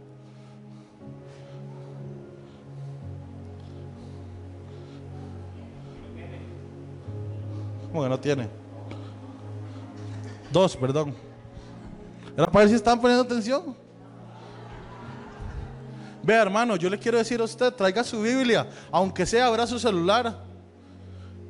[7.91, 8.47] ¿Cómo que no tiene?
[10.51, 11.13] Dos, perdón.
[12.35, 13.75] Era para ver si están poniendo atención.
[16.23, 19.79] Vea, hermano, yo le quiero decir a usted, traiga su Biblia, aunque sea abra su
[19.79, 20.37] celular.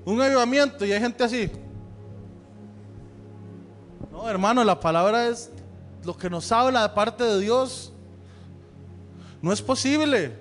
[0.06, 1.52] Un avivamiento y hay gente así.
[4.12, 5.52] No, hermano, la palabra es
[6.04, 7.94] lo que nos habla de parte de Dios.
[9.42, 10.38] No es posible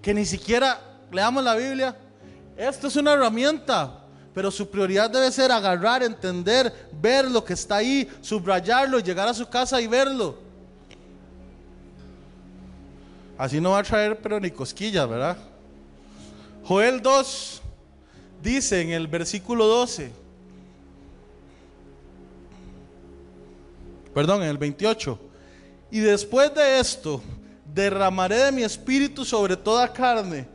[0.00, 0.80] que ni siquiera
[1.10, 1.96] leamos la Biblia.
[2.56, 4.01] Esto es una herramienta,
[4.34, 9.34] pero su prioridad debe ser agarrar, entender, ver lo que está ahí, subrayarlo, llegar a
[9.34, 10.38] su casa y verlo.
[13.36, 15.36] Así no va a traer pero ni cosquillas, ¿verdad?
[16.64, 17.62] Joel 2
[18.42, 20.10] dice en el versículo 12,
[24.14, 25.18] perdón, en el 28,
[25.90, 27.20] y después de esto
[27.74, 30.46] derramaré de mi espíritu sobre toda carne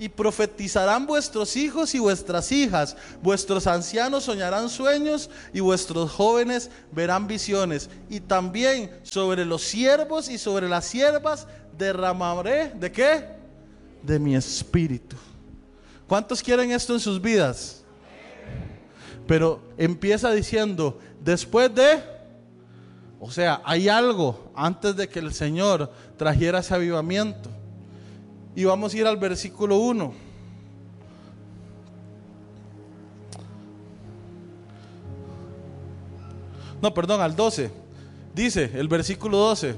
[0.00, 7.26] y profetizarán vuestros hijos y vuestras hijas, vuestros ancianos soñarán sueños y vuestros jóvenes verán
[7.26, 11.46] visiones, y también sobre los siervos y sobre las siervas
[11.76, 13.26] derramaré, ¿de qué?
[14.02, 15.16] De mi espíritu.
[16.08, 17.82] ¿Cuántos quieren esto en sus vidas?
[19.26, 22.02] Pero empieza diciendo, después de,
[23.20, 27.50] o sea, hay algo antes de que el Señor trajera ese avivamiento.
[28.54, 30.12] Y vamos a ir al versículo 1.
[36.82, 37.70] No, perdón, al 12.
[38.34, 39.76] Dice el versículo 12.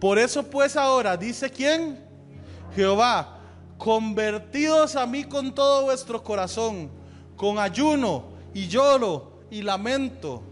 [0.00, 1.98] Por eso pues ahora, dice quién?
[2.74, 3.38] Jehová,
[3.76, 6.90] convertidos a mí con todo vuestro corazón,
[7.36, 8.24] con ayuno
[8.54, 10.42] y lloro y lamento.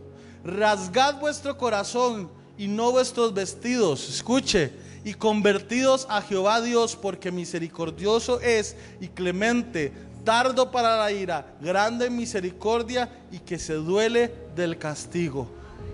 [0.44, 4.08] Rasgad vuestro corazón y no vuestros vestidos.
[4.08, 4.72] Escuche,
[5.06, 9.92] y convertidos a Jehová Dios, porque misericordioso es y clemente,
[10.24, 15.46] tardo para la ira, grande en misericordia y que se duele del castigo.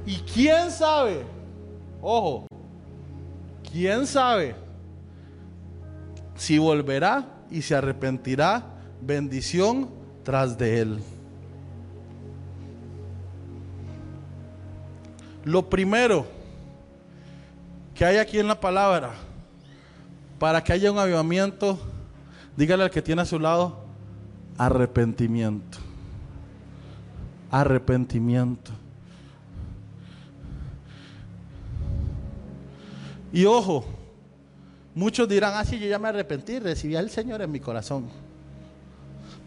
[0.06, 1.24] Y quién sabe,
[2.00, 2.46] ojo,
[3.70, 4.54] quién sabe
[6.34, 8.64] si volverá y se arrepentirá
[9.02, 9.90] bendición
[10.22, 10.98] tras de él.
[15.44, 16.24] Lo primero
[17.94, 19.12] que hay aquí en la palabra,
[20.38, 21.78] para que haya un avivamiento,
[22.56, 23.84] dígale al que tiene a su lado,
[24.58, 25.78] arrepentimiento.
[27.50, 28.72] Arrepentimiento.
[33.32, 33.84] Y ojo,
[34.94, 38.06] muchos dirán, ah, sí, yo ya me arrepentí, recibí al Señor en mi corazón.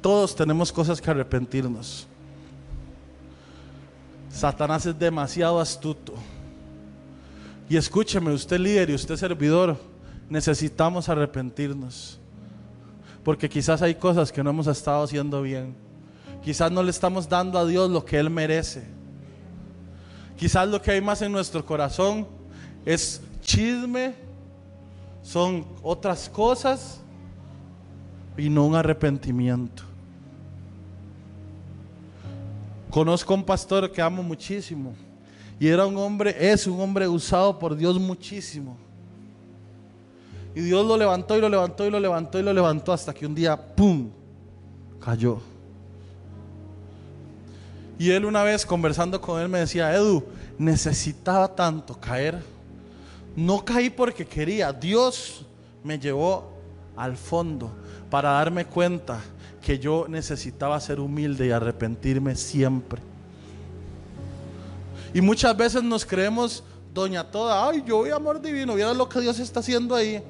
[0.02, 2.08] Todos tenemos cosas que arrepentirnos.
[4.30, 6.14] Satanás es demasiado astuto.
[7.68, 9.78] Y escúcheme, usted líder y usted servidor,
[10.30, 12.20] necesitamos arrepentirnos.
[13.24, 15.76] Porque quizás hay cosas que no hemos estado haciendo bien.
[16.44, 18.84] Quizás no le estamos dando a Dios lo que Él merece.
[20.38, 22.28] Quizás lo que hay más en nuestro corazón
[22.86, 24.14] es chisme,
[25.24, 27.00] son otras cosas
[28.38, 29.82] y no un arrepentimiento.
[32.92, 34.94] Conozco un pastor que amo muchísimo
[35.60, 38.77] y era un hombre, es un hombre usado por Dios muchísimo.
[40.53, 43.26] Y Dios lo levantó y lo levantó y lo levantó y lo levantó hasta que
[43.26, 44.10] un día, ¡pum!,
[44.99, 45.40] cayó.
[47.99, 50.23] Y él una vez conversando con él me decía, Edu,
[50.57, 52.41] necesitaba tanto caer
[53.36, 54.72] no caí porque quería.
[54.72, 55.45] Dios
[55.84, 56.53] me llevó
[56.95, 57.69] al fondo
[58.10, 59.19] para darme cuenta
[59.61, 63.02] que yo necesitaba ser humilde y arrepentirme siempre.
[65.16, 66.62] Y muchas veces nos creemos
[66.94, 70.22] doña toda, ay, yo voy amor divino, mira lo que Dios está haciendo ahí.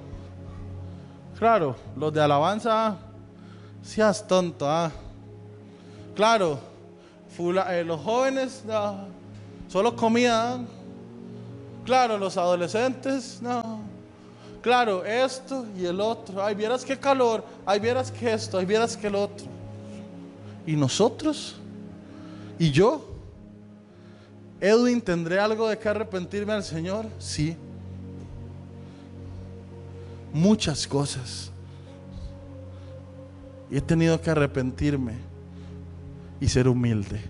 [1.40, 2.96] Claro, los de alabanza,
[3.82, 4.92] seas tonto, ah.
[6.16, 6.60] Claro,
[7.40, 9.06] eh, los jóvenes, ah,
[9.68, 10.60] solo comida, ah.
[11.84, 13.80] Claro, los adolescentes, no.
[14.62, 16.46] Claro, esto y el otro.
[16.46, 17.44] Ay, vieras qué calor.
[17.66, 18.58] Ay, vieras que esto.
[18.58, 19.46] Ay, vieras que el otro.
[20.66, 21.56] ¿Y nosotros?
[22.58, 23.15] ¿Y yo?
[24.60, 27.06] Edwin, ¿tendré algo de que arrepentirme al Señor?
[27.20, 27.56] Sí.
[30.34, 31.52] Muchas cosas.
[33.70, 35.14] Y he tenido que arrepentirme
[36.40, 37.22] y ser humilde.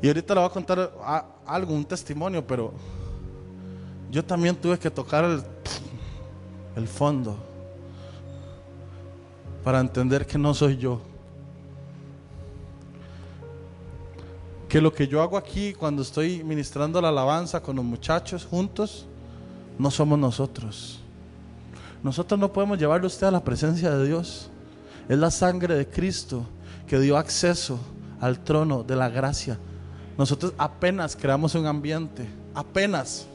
[0.00, 0.92] Y ahorita le voy a contar
[1.44, 2.72] algo, un testimonio, pero
[4.10, 5.42] yo también tuve que tocar el,
[6.76, 7.36] el fondo
[9.64, 11.00] para entender que no soy yo.
[14.68, 19.06] Que lo que yo hago aquí cuando estoy ministrando la alabanza con los muchachos juntos,
[19.78, 21.00] no somos nosotros.
[22.02, 24.50] Nosotros no podemos llevarle a usted a la presencia de Dios.
[25.08, 26.44] Es la sangre de Cristo
[26.86, 27.78] que dio acceso
[28.20, 29.58] al trono de la gracia
[30.18, 33.28] nosotros apenas creamos un ambiente, apenas,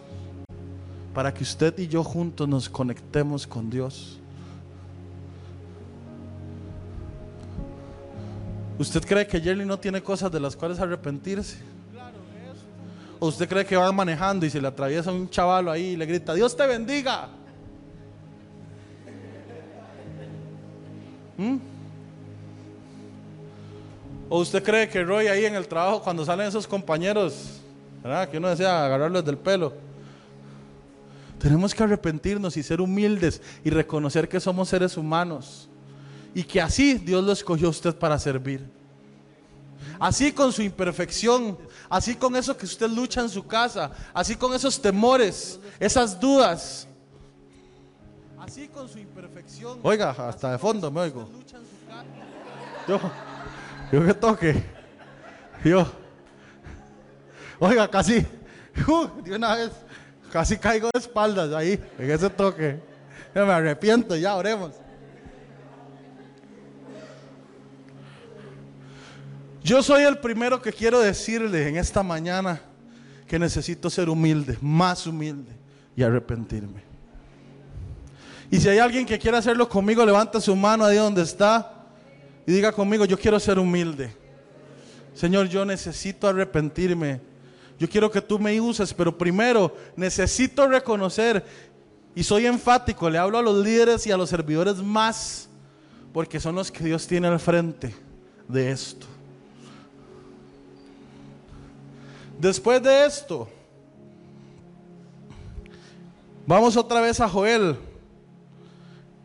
[1.13, 4.19] para que usted y yo juntos nos conectemos con Dios.
[8.77, 11.57] ¿Usted cree que Jerry no tiene cosas de las cuales arrepentirse?
[13.19, 16.05] ¿O usted cree que va manejando y se le atraviesa un chavalo ahí y le
[16.05, 17.29] grita, Dios te bendiga?
[21.37, 21.57] ¿Mm?
[24.29, 27.61] ¿O usted cree que Roy ahí en el trabajo, cuando salen esos compañeros,
[28.31, 29.73] que uno desea agarrarlos del pelo?
[31.37, 35.69] Tenemos que arrepentirnos y ser humildes y reconocer que somos seres humanos
[36.33, 38.67] y que así Dios lo escogió a usted para servir.
[39.99, 41.57] Así con su imperfección,
[41.89, 46.87] así con eso que usted lucha en su casa, así con esos temores, esas dudas.
[48.39, 49.79] Así con su imperfección.
[49.83, 51.29] Oiga, hasta de fondo me oigo.
[52.87, 52.99] Yo,
[53.91, 54.63] yo que toque.
[55.63, 55.89] Yo.
[57.59, 58.25] Oiga, casi.
[58.87, 59.71] Uh, de una vez.
[60.31, 62.81] Casi caigo de espaldas ahí, en ese toque.
[63.35, 64.71] Ya me arrepiento, ya oremos.
[69.63, 72.61] Yo soy el primero que quiero decirle en esta mañana
[73.27, 75.53] que necesito ser humilde, más humilde
[75.95, 76.83] y arrepentirme.
[78.51, 81.85] Y si hay alguien que quiera hacerlo conmigo, levanta su mano ahí donde está
[82.45, 84.13] y diga conmigo, yo quiero ser humilde.
[85.13, 87.21] Señor, yo necesito arrepentirme.
[87.79, 91.43] Yo quiero que tú me uses, pero primero necesito reconocer,
[92.15, 95.49] y soy enfático, le hablo a los líderes y a los servidores más,
[96.11, 97.95] porque son los que Dios tiene al frente
[98.47, 99.07] de esto.
[102.43, 103.47] Después de esto,
[106.45, 107.79] vamos otra vez a Joel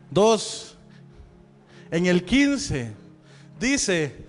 [0.09, 0.77] 2.
[1.91, 2.93] En el 15
[3.59, 4.25] dice,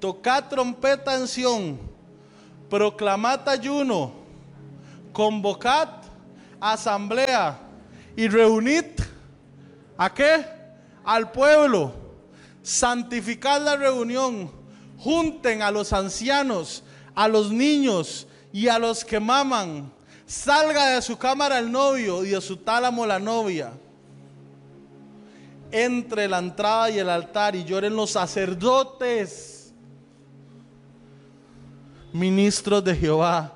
[0.00, 1.78] tocad trompeta en Sión,
[2.70, 4.14] proclamad ayuno,
[5.12, 5.90] convocad
[6.58, 7.60] asamblea
[8.16, 8.86] y reunid
[9.98, 10.42] a qué?
[11.04, 11.92] Al pueblo,
[12.62, 14.50] santificad la reunión,
[14.96, 16.82] junten a los ancianos,
[17.14, 19.92] a los niños y a los que maman.
[20.26, 23.72] Salga de su cámara el novio y de su tálamo la novia.
[25.70, 29.72] Entre la entrada y el altar y lloren los sacerdotes,
[32.12, 33.54] ministros de Jehová,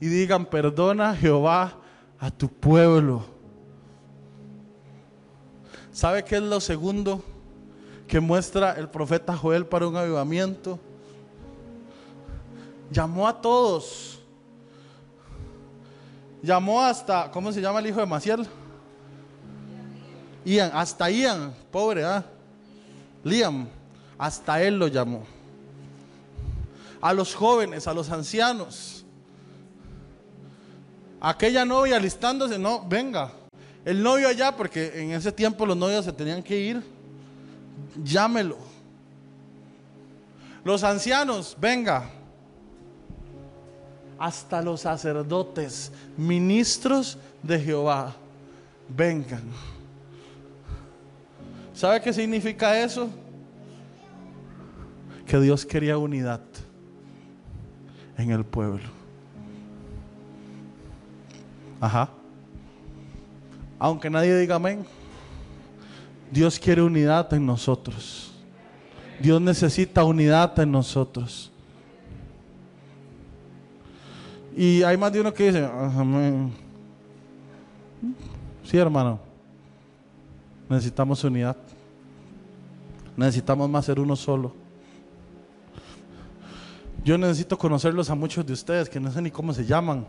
[0.00, 1.74] y digan, perdona Jehová
[2.18, 3.24] a tu pueblo.
[5.92, 7.22] ¿Sabe qué es lo segundo
[8.06, 10.78] que muestra el profeta Joel para un avivamiento?
[12.90, 14.18] Llamó a todos.
[16.42, 18.46] Llamó hasta, ¿cómo se llama el hijo de Maciel?
[20.44, 22.24] Ian, hasta Ian, pobre, ¿ah?
[23.22, 23.68] Liam,
[24.18, 25.24] hasta él lo llamó.
[27.00, 29.04] A los jóvenes, a los ancianos.
[31.20, 33.32] Aquella novia alistándose, no, venga.
[33.84, 36.82] El novio allá, porque en ese tiempo los novios se tenían que ir.
[38.02, 38.58] Llámelo.
[40.64, 42.10] Los ancianos, venga
[44.20, 48.14] hasta los sacerdotes, ministros de Jehová,
[48.86, 49.42] vengan.
[51.72, 53.08] ¿Sabe qué significa eso?
[55.26, 56.42] Que Dios quería unidad
[58.18, 58.90] en el pueblo.
[61.80, 62.10] Ajá.
[63.78, 64.84] Aunque nadie diga amén,
[66.30, 68.32] Dios quiere unidad en nosotros.
[69.18, 71.50] Dios necesita unidad en nosotros.
[74.56, 76.52] Y hay más de uno que dice, amén.
[78.64, 79.18] Sí, hermano.
[80.68, 81.56] Necesitamos unidad.
[83.16, 84.54] Necesitamos más ser uno solo.
[87.04, 90.06] Yo necesito conocerlos a muchos de ustedes que no sé ni cómo se llaman.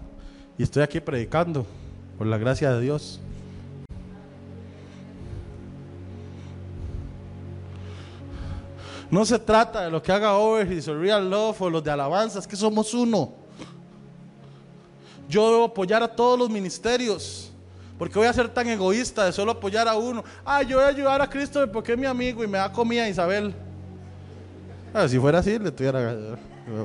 [0.58, 1.66] Y estoy aquí predicando
[2.18, 3.20] por la gracia de Dios.
[9.10, 12.48] No se trata de lo que haga Overheat o Real Love o los de alabanzas,
[12.48, 13.41] que somos uno.
[15.32, 17.50] Yo debo apoyar a todos los ministerios.
[17.98, 20.26] Porque voy a ser tan egoísta de solo apoyar a uno.
[20.44, 23.08] Ah, yo voy a ayudar a Cristo porque es mi amigo y me da comida
[23.08, 23.54] Isabel.
[24.94, 26.36] Ah, si fuera así, le tuviera eh,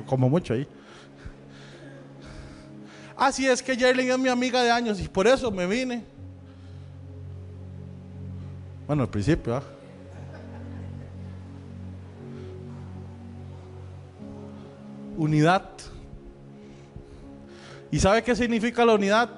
[0.06, 0.68] como mucho ahí.
[3.16, 6.04] Así ah, es que Jerling es mi amiga de años y por eso me vine.
[8.86, 9.62] Bueno, al principio, ¿ah?
[15.16, 15.75] Unidad.
[17.96, 19.30] ¿Y sabe qué significa la unidad?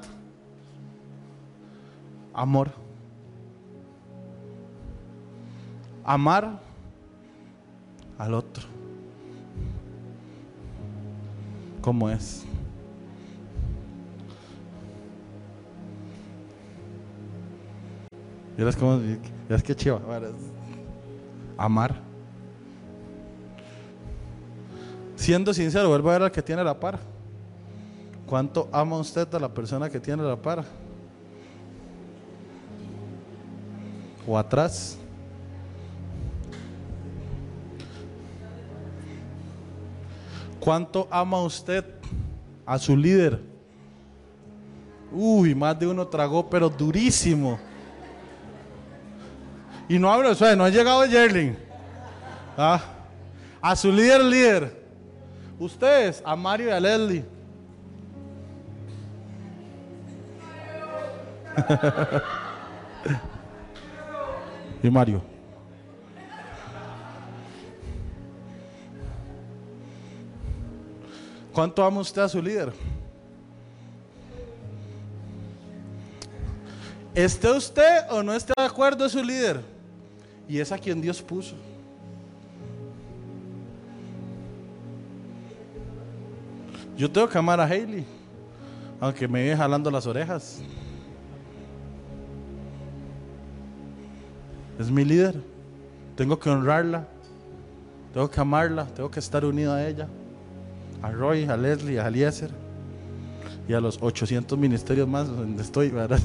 [2.35, 2.73] Amor.
[6.03, 6.59] Amar
[8.19, 8.65] al otro.
[11.81, 12.45] ¿Cómo es?
[18.57, 19.01] ¿Ya cómo?
[19.51, 20.01] es que chiva.
[21.57, 21.95] Amar.
[25.15, 27.18] Siendo sincero, vuelvo a ver al que tiene la par.
[28.29, 30.63] ¿Cuánto ama usted a la persona que tiene la para?
[34.27, 34.99] ¿O atrás?
[40.61, 41.83] ¿Cuánto ama usted
[42.67, 43.41] a su líder?
[45.11, 47.59] Uy, más de uno tragó, pero durísimo.
[49.89, 51.57] Y no hablo, o no ha llegado Yerling.
[52.59, 52.83] ¿Ah?
[53.63, 54.87] A su líder, líder.
[55.59, 57.38] Ustedes, a Mario y a Leslie.
[64.83, 65.23] y Mario.
[71.53, 72.73] ¿Cuánto ama usted a su líder?
[77.15, 79.61] Esté usted o no esté de acuerdo es su líder.
[80.49, 81.57] Y es a quien Dios puso.
[86.97, 88.05] Yo tengo que amar a Hailey,
[89.01, 90.61] aunque me viene jalando las orejas.
[94.79, 95.35] Es mi líder.
[96.17, 97.07] Tengo que honrarla.
[98.13, 98.87] Tengo que amarla.
[98.87, 100.09] Tengo que estar unido a ella.
[101.03, 102.51] A Roy, a Leslie, a Eliezer.
[103.69, 106.21] Y a los 800 ministerios más donde estoy, ¿verdad?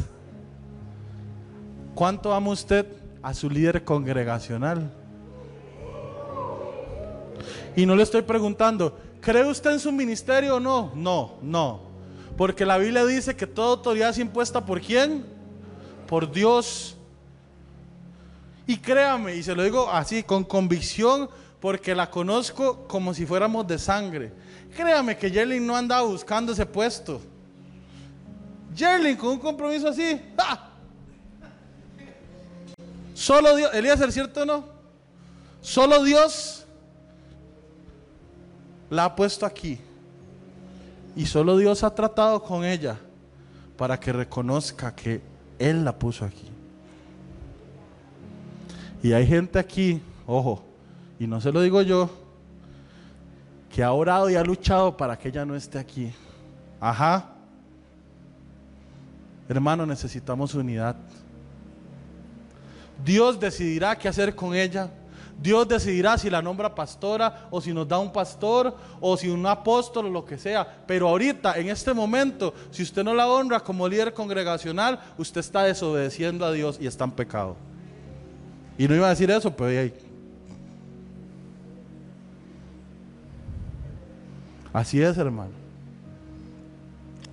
[1.95, 2.87] ¿Cuánto ama usted
[3.21, 4.91] a su líder congregacional?
[7.75, 10.91] Y no le estoy preguntando, ¿cree usted en su ministerio o no?
[10.95, 11.81] No, no.
[12.37, 15.25] Porque la Biblia dice que toda autoridad es impuesta por quién?
[16.07, 16.97] Por Dios.
[18.65, 21.29] Y créame, y se lo digo así, con convicción,
[21.59, 24.31] porque la conozco como si fuéramos de sangre.
[24.75, 27.21] Créame que Jerlin no andaba buscando ese puesto.
[28.75, 30.19] Jerlin con un compromiso así.
[33.13, 34.65] Solo Dios, Elías, ¿es cierto o no?
[35.61, 36.65] Solo Dios
[38.89, 39.79] la ha puesto aquí.
[41.15, 42.97] Y solo Dios ha tratado con ella
[43.77, 45.21] para que reconozca que
[45.59, 46.52] Él la puso aquí.
[49.03, 50.63] Y hay gente aquí, ojo,
[51.19, 52.09] y no se lo digo yo,
[53.69, 56.13] que ha orado y ha luchado para que ella no esté aquí.
[56.79, 57.31] Ajá.
[59.49, 60.95] Hermano, necesitamos unidad.
[63.03, 64.89] Dios decidirá qué hacer con ella.
[65.37, 69.45] Dios decidirá si la nombra pastora o si nos da un pastor o si un
[69.45, 70.65] apóstol o lo que sea.
[70.87, 75.63] Pero ahorita, en este momento, si usted no la honra como líder congregacional, usted está
[75.63, 77.57] desobedeciendo a Dios y está en pecado.
[78.77, 79.93] Y no iba a decir eso, pero ahí.
[84.73, 85.51] Así es, hermano.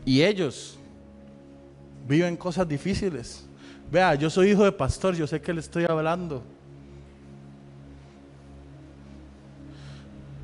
[0.04, 0.78] Y ellos
[2.06, 3.46] viven cosas difíciles.
[3.90, 6.42] Vea, yo soy hijo de pastor, yo sé que le estoy hablando.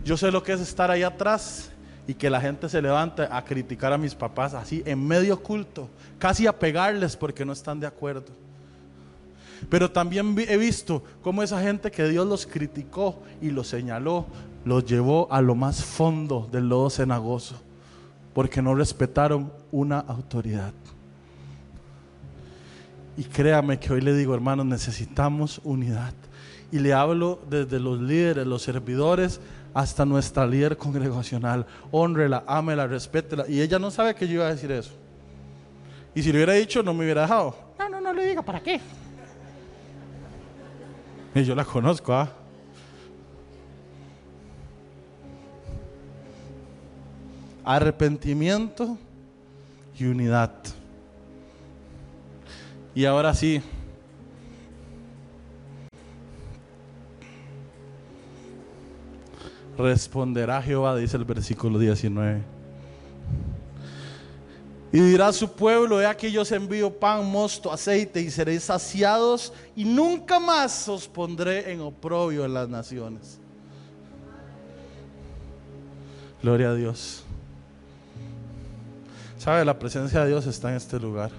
[0.05, 1.70] Yo sé lo que es estar ahí atrás
[2.06, 5.89] y que la gente se levante a criticar a mis papás así en medio culto,
[6.18, 8.45] casi a pegarles porque no están de acuerdo.
[9.69, 14.27] Pero también he visto cómo esa gente que Dios los criticó y los señaló,
[14.65, 17.57] los llevó a lo más fondo del lodo cenagoso,
[18.35, 20.73] porque no respetaron una autoridad.
[23.16, 26.12] Y créame que hoy le digo, hermanos, necesitamos unidad.
[26.70, 29.41] Y le hablo desde los líderes, los servidores,
[29.73, 31.65] hasta nuestra líder congregacional.
[31.91, 33.45] Honrela, ámela, respétela.
[33.49, 34.93] Y ella no sabe que yo iba a decir eso.
[36.15, 37.55] Y si lo hubiera dicho, no me hubiera dejado.
[37.78, 38.81] No, no, no le diga, ¿para qué?
[41.37, 42.33] Y yo la conozco, ¿ah?
[47.63, 48.97] Arrepentimiento
[49.99, 50.55] y unidad.
[52.95, 53.61] Y ahora sí.
[59.77, 62.56] Responderá Jehová, dice el versículo 19.
[64.97, 68.62] Y dirá a su pueblo, he aquí yo os envío pan, mosto, aceite y seréis
[68.62, 73.39] saciados y nunca más os pondré en oprobio en las naciones.
[76.43, 77.24] Gloria a Dios.
[79.36, 79.66] ¿Sabe?
[79.66, 81.31] La presencia de Dios está en este lugar.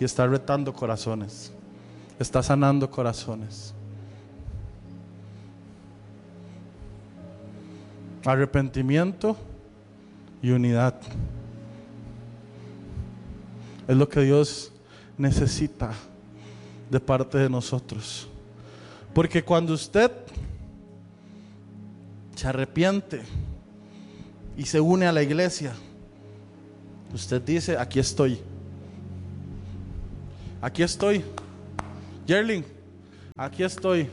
[0.00, 1.52] Y está retando corazones.
[2.18, 3.72] Está sanando corazones.
[8.24, 9.36] Arrepentimiento
[10.42, 10.96] y unidad.
[13.86, 14.72] Es lo que Dios
[15.18, 15.92] necesita
[16.90, 18.28] de parte de nosotros.
[19.12, 20.10] Porque cuando usted
[22.34, 23.22] se arrepiente
[24.56, 25.72] y se une a la iglesia,
[27.12, 28.40] usted dice, aquí estoy.
[30.60, 31.22] Aquí estoy.
[32.26, 32.64] Yerling,
[33.36, 34.08] aquí estoy.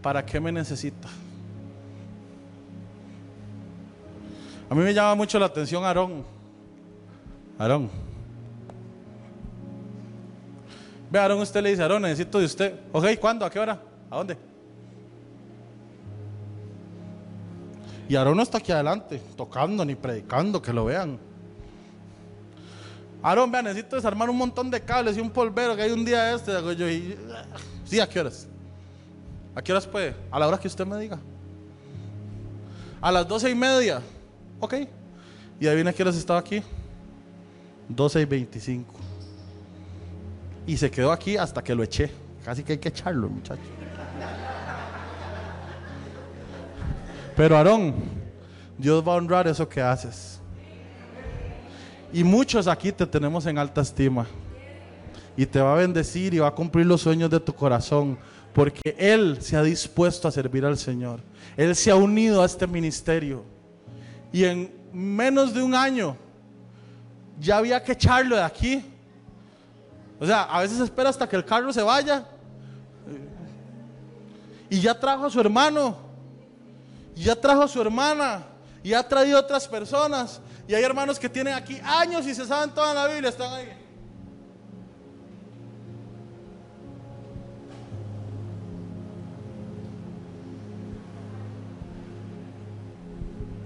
[0.00, 1.08] ¿Para qué me necesita?
[4.70, 6.24] A mí me llama mucho la atención Aarón.
[7.58, 8.07] Aarón.
[11.10, 12.74] Ve, Aarón, usted le dice, Aarón, necesito de usted.
[12.92, 13.44] Ok, ¿cuándo?
[13.44, 13.80] ¿A qué hora?
[14.10, 14.36] ¿A dónde?
[18.08, 21.18] Y Aarón no está aquí adelante, tocando ni predicando, que lo vean.
[23.22, 26.34] Aarón, vea, necesito desarmar un montón de cables y un polvero que hay un día
[26.34, 26.52] este.
[26.76, 27.16] Yo, y,
[27.84, 28.46] sí, ¿a qué horas?
[29.54, 30.14] ¿A qué horas puede?
[30.30, 31.18] A la hora que usted me diga.
[33.00, 34.00] A las doce y media.
[34.60, 34.74] Ok.
[35.60, 36.62] Y adivina qué horas estaba aquí.
[37.88, 38.97] 12 y 25.
[40.68, 42.10] Y se quedó aquí hasta que lo eché.
[42.44, 43.62] Casi que hay que echarlo, muchacho.
[47.34, 47.94] Pero Aarón,
[48.76, 50.40] Dios va a honrar eso que haces.
[52.12, 54.26] Y muchos aquí te tenemos en alta estima.
[55.38, 58.18] y te va a bendecir y va a cumplir los sueños de tu corazón,
[58.52, 61.20] porque Él se ha dispuesto a servir al Señor.
[61.56, 63.44] Él se ha unido a este ministerio.
[64.32, 66.16] Y en menos de un año
[67.38, 68.84] ya había que echarlo de aquí.
[70.20, 72.24] O sea, a veces espera hasta que el carro se vaya.
[74.68, 75.96] Y ya trajo a su hermano.
[77.14, 78.44] Y ya trajo a su hermana.
[78.82, 80.40] Y ha traído otras personas.
[80.66, 83.30] Y hay hermanos que tienen aquí años y se saben toda la Biblia.
[83.30, 83.68] Están ahí.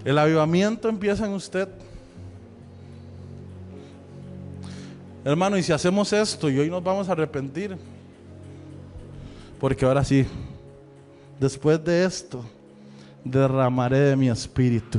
[0.05, 1.69] El avivamiento empieza en usted.
[5.25, 7.77] Hermano, y si hacemos esto y hoy nos vamos a arrepentir,
[9.61, 10.27] porque ahora sí,
[11.39, 12.45] después de esto,
[13.25, 14.99] derramaré de mi espíritu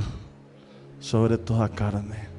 [1.00, 2.34] sobre toda carne.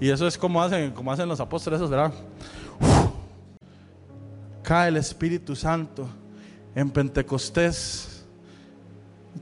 [0.00, 2.12] Y eso es como hacen, como hacen los apóstoles, ¿verdad?
[4.62, 6.06] Cae el Espíritu Santo
[6.72, 8.24] en Pentecostés,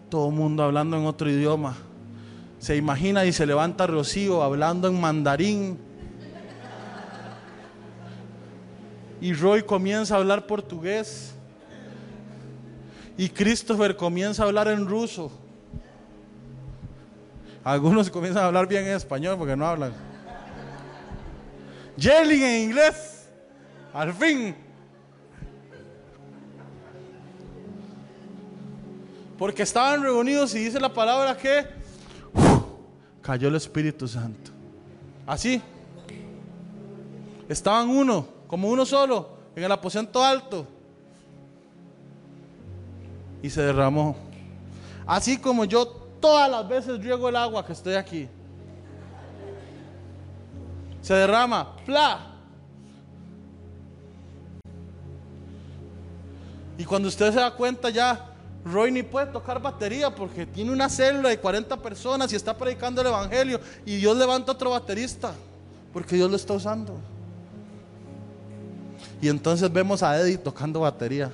[0.09, 1.77] todo el mundo hablando en otro idioma.
[2.66, 5.78] Se imagina y se levanta Rocío hablando en mandarín.
[9.20, 11.32] Y Roy comienza a hablar portugués.
[13.16, 15.30] Y Christopher comienza a hablar en ruso.
[17.62, 19.93] Algunos comienzan a hablar bien en español porque no hablan.
[21.97, 23.28] Jelly en inglés.
[23.94, 24.56] Al fin.
[29.38, 31.76] Porque estaban reunidos y dice la palabra que
[33.27, 34.53] cayó el Espíritu Santo.
[35.27, 35.61] Así.
[37.48, 40.65] Estaban uno, como uno solo, en el aposento alto.
[43.43, 44.16] Y se derramó.
[45.05, 45.86] Así como yo
[46.20, 48.28] todas las veces riego el agua que estoy aquí.
[51.03, 51.74] Se derrama.
[51.85, 52.32] ¡Pla!
[56.78, 58.35] Y cuando usted se da cuenta ya
[58.66, 63.01] Roy ni puede tocar batería porque tiene una célula de 40 personas y está predicando
[63.01, 65.32] el Evangelio y Dios levanta otro baterista
[65.93, 66.98] porque Dios lo está usando.
[69.22, 71.30] Y entonces vemos a Eddie tocando batería.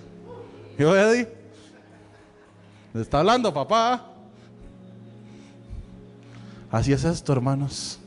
[0.79, 1.27] Yo, Eddie,
[2.93, 4.11] le está hablando papá.
[6.71, 7.99] Así es esto, hermanos.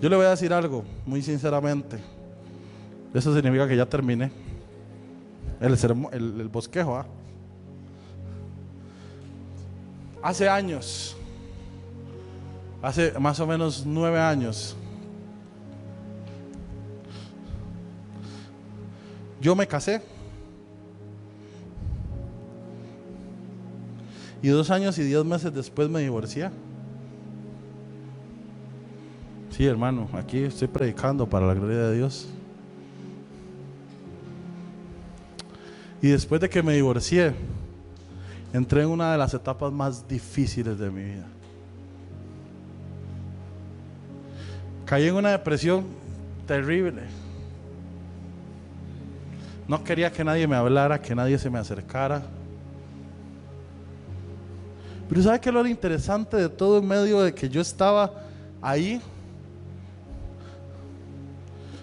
[0.00, 1.98] Yo le voy a decir algo, muy sinceramente.
[3.14, 4.30] Eso significa que ya terminé.
[5.60, 5.76] El,
[6.12, 6.96] el, bosquejo.
[6.96, 7.06] ¿ah?
[10.22, 11.16] Hace años,
[12.82, 14.76] hace más o menos nueve años,
[19.40, 20.02] yo me casé.
[24.40, 26.50] Y dos años y diez meses después me divorcié.
[29.50, 32.28] Sí, hermano, aquí estoy predicando para la gloria de Dios.
[36.00, 37.34] Y después de que me divorcié,
[38.52, 41.26] entré en una de las etapas más difíciles de mi vida.
[44.84, 45.84] Caí en una depresión
[46.46, 47.02] terrible.
[49.66, 52.22] No quería que nadie me hablara, que nadie se me acercara.
[55.08, 58.12] Pero ¿sabe qué es lo interesante de todo en medio de que yo estaba
[58.62, 59.00] ahí?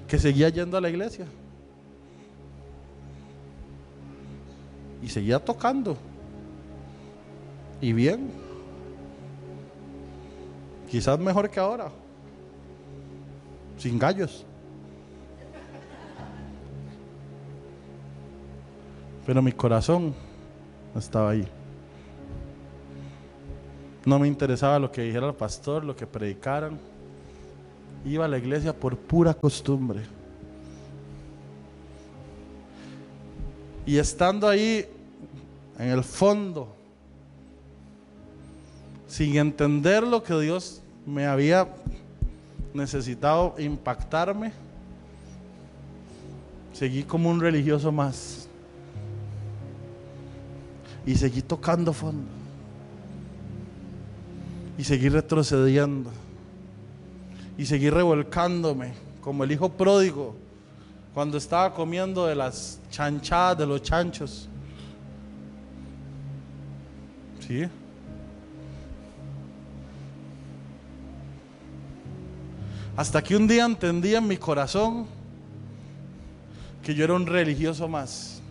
[0.08, 1.26] Que seguía yendo a la iglesia.
[5.06, 5.96] Y seguía tocando.
[7.80, 8.32] Y bien.
[10.90, 11.92] Quizás mejor que ahora.
[13.78, 14.44] Sin gallos.
[19.28, 20.16] Pero mi corazón
[20.96, 21.48] estaba ahí.
[24.06, 26.80] No me interesaba lo que dijera el pastor, lo que predicaran.
[28.04, 30.02] Iba a la iglesia por pura costumbre.
[33.86, 34.95] Y estando ahí
[35.78, 36.76] en el fondo,
[39.08, 41.68] sin entender lo que Dios me había
[42.74, 44.52] necesitado impactarme,
[46.74, 48.48] seguí como un religioso más.
[51.06, 52.28] Y seguí tocando fondo.
[54.78, 56.12] Y seguí retrocediendo.
[57.58, 60.36] Y seguí revolcándome como el hijo pródigo
[61.14, 64.50] cuando estaba comiendo de las chanchadas de los chanchos.
[72.98, 75.06] Hasta que un día entendí en mi corazón
[76.84, 78.42] que yo era un religioso más,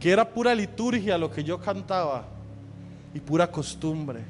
[0.00, 2.24] que era pura liturgia lo que yo cantaba
[3.14, 4.20] y pura costumbre.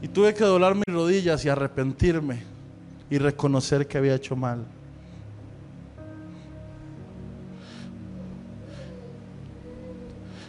[0.00, 2.42] Y tuve que doblar mis rodillas y arrepentirme
[3.08, 4.64] y reconocer que había hecho mal.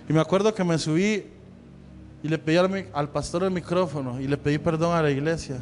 [0.08, 1.26] Y me acuerdo que me subí
[2.22, 2.58] y le pedí
[2.94, 5.58] al, pastor el micrófono y le pedí perdón a la iglesia.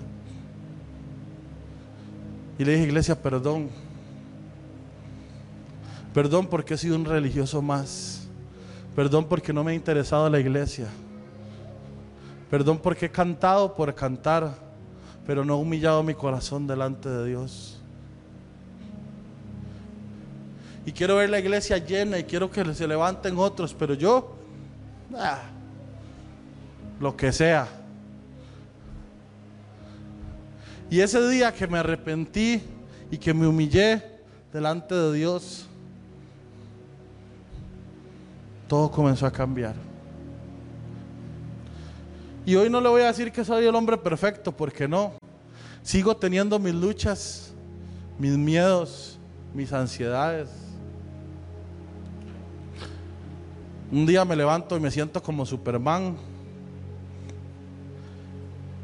[2.57, 3.69] Y le dije, iglesia, perdón.
[6.13, 8.27] Perdón porque he sido un religioso más.
[8.95, 10.88] Perdón porque no me ha interesado la iglesia.
[12.49, 14.53] Perdón porque he cantado por cantar,
[15.26, 17.70] pero no he humillado mi corazón delante de Dios.
[20.85, 24.35] Y quiero ver la iglesia llena y quiero que se levanten otros, pero yo,
[25.15, 25.41] ah,
[26.99, 27.67] lo que sea.
[30.89, 32.61] Y ese día que me arrepentí
[33.09, 34.03] y que me humillé
[34.51, 35.67] delante de Dios,
[38.67, 39.75] todo comenzó a cambiar.
[42.45, 45.13] Y hoy no le voy a decir que soy el hombre perfecto, porque no.
[45.83, 47.53] Sigo teniendo mis luchas,
[48.17, 49.19] mis miedos,
[49.53, 50.49] mis ansiedades.
[53.91, 56.15] Un día me levanto y me siento como Superman.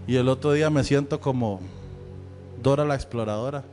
[0.05, 1.61] Y el otro día me siento como
[2.61, 3.63] Dora la exploradora.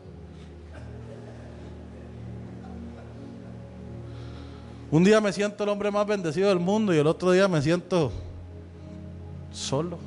[4.93, 7.61] Un día me siento el hombre más bendecido del mundo y el otro día me
[7.61, 8.12] siento
[9.51, 9.98] solo.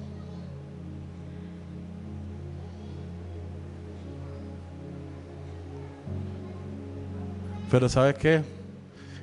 [7.69, 8.43] Pero ¿sabe qué?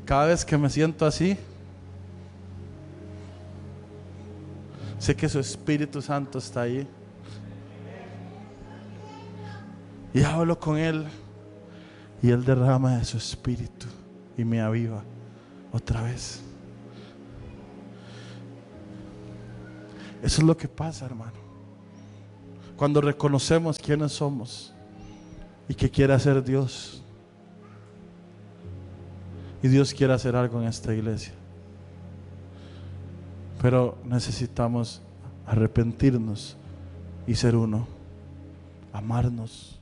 [0.04, 1.38] Cada vez que me siento así,
[5.04, 6.88] sé que su Espíritu Santo está ahí.
[10.14, 11.04] Y hablo con Él
[12.22, 13.86] y Él derrama de su Espíritu
[14.38, 15.02] y me aviva
[15.72, 16.40] otra vez.
[20.22, 21.36] Eso es lo que pasa, hermano.
[22.74, 24.72] Cuando reconocemos quiénes somos
[25.68, 27.02] y qué quiere hacer Dios.
[29.62, 31.34] Y Dios quiere hacer algo en esta iglesia.
[33.64, 35.00] Pero necesitamos
[35.46, 36.54] arrepentirnos
[37.26, 37.86] y ser uno.
[38.92, 39.73] Amarnos.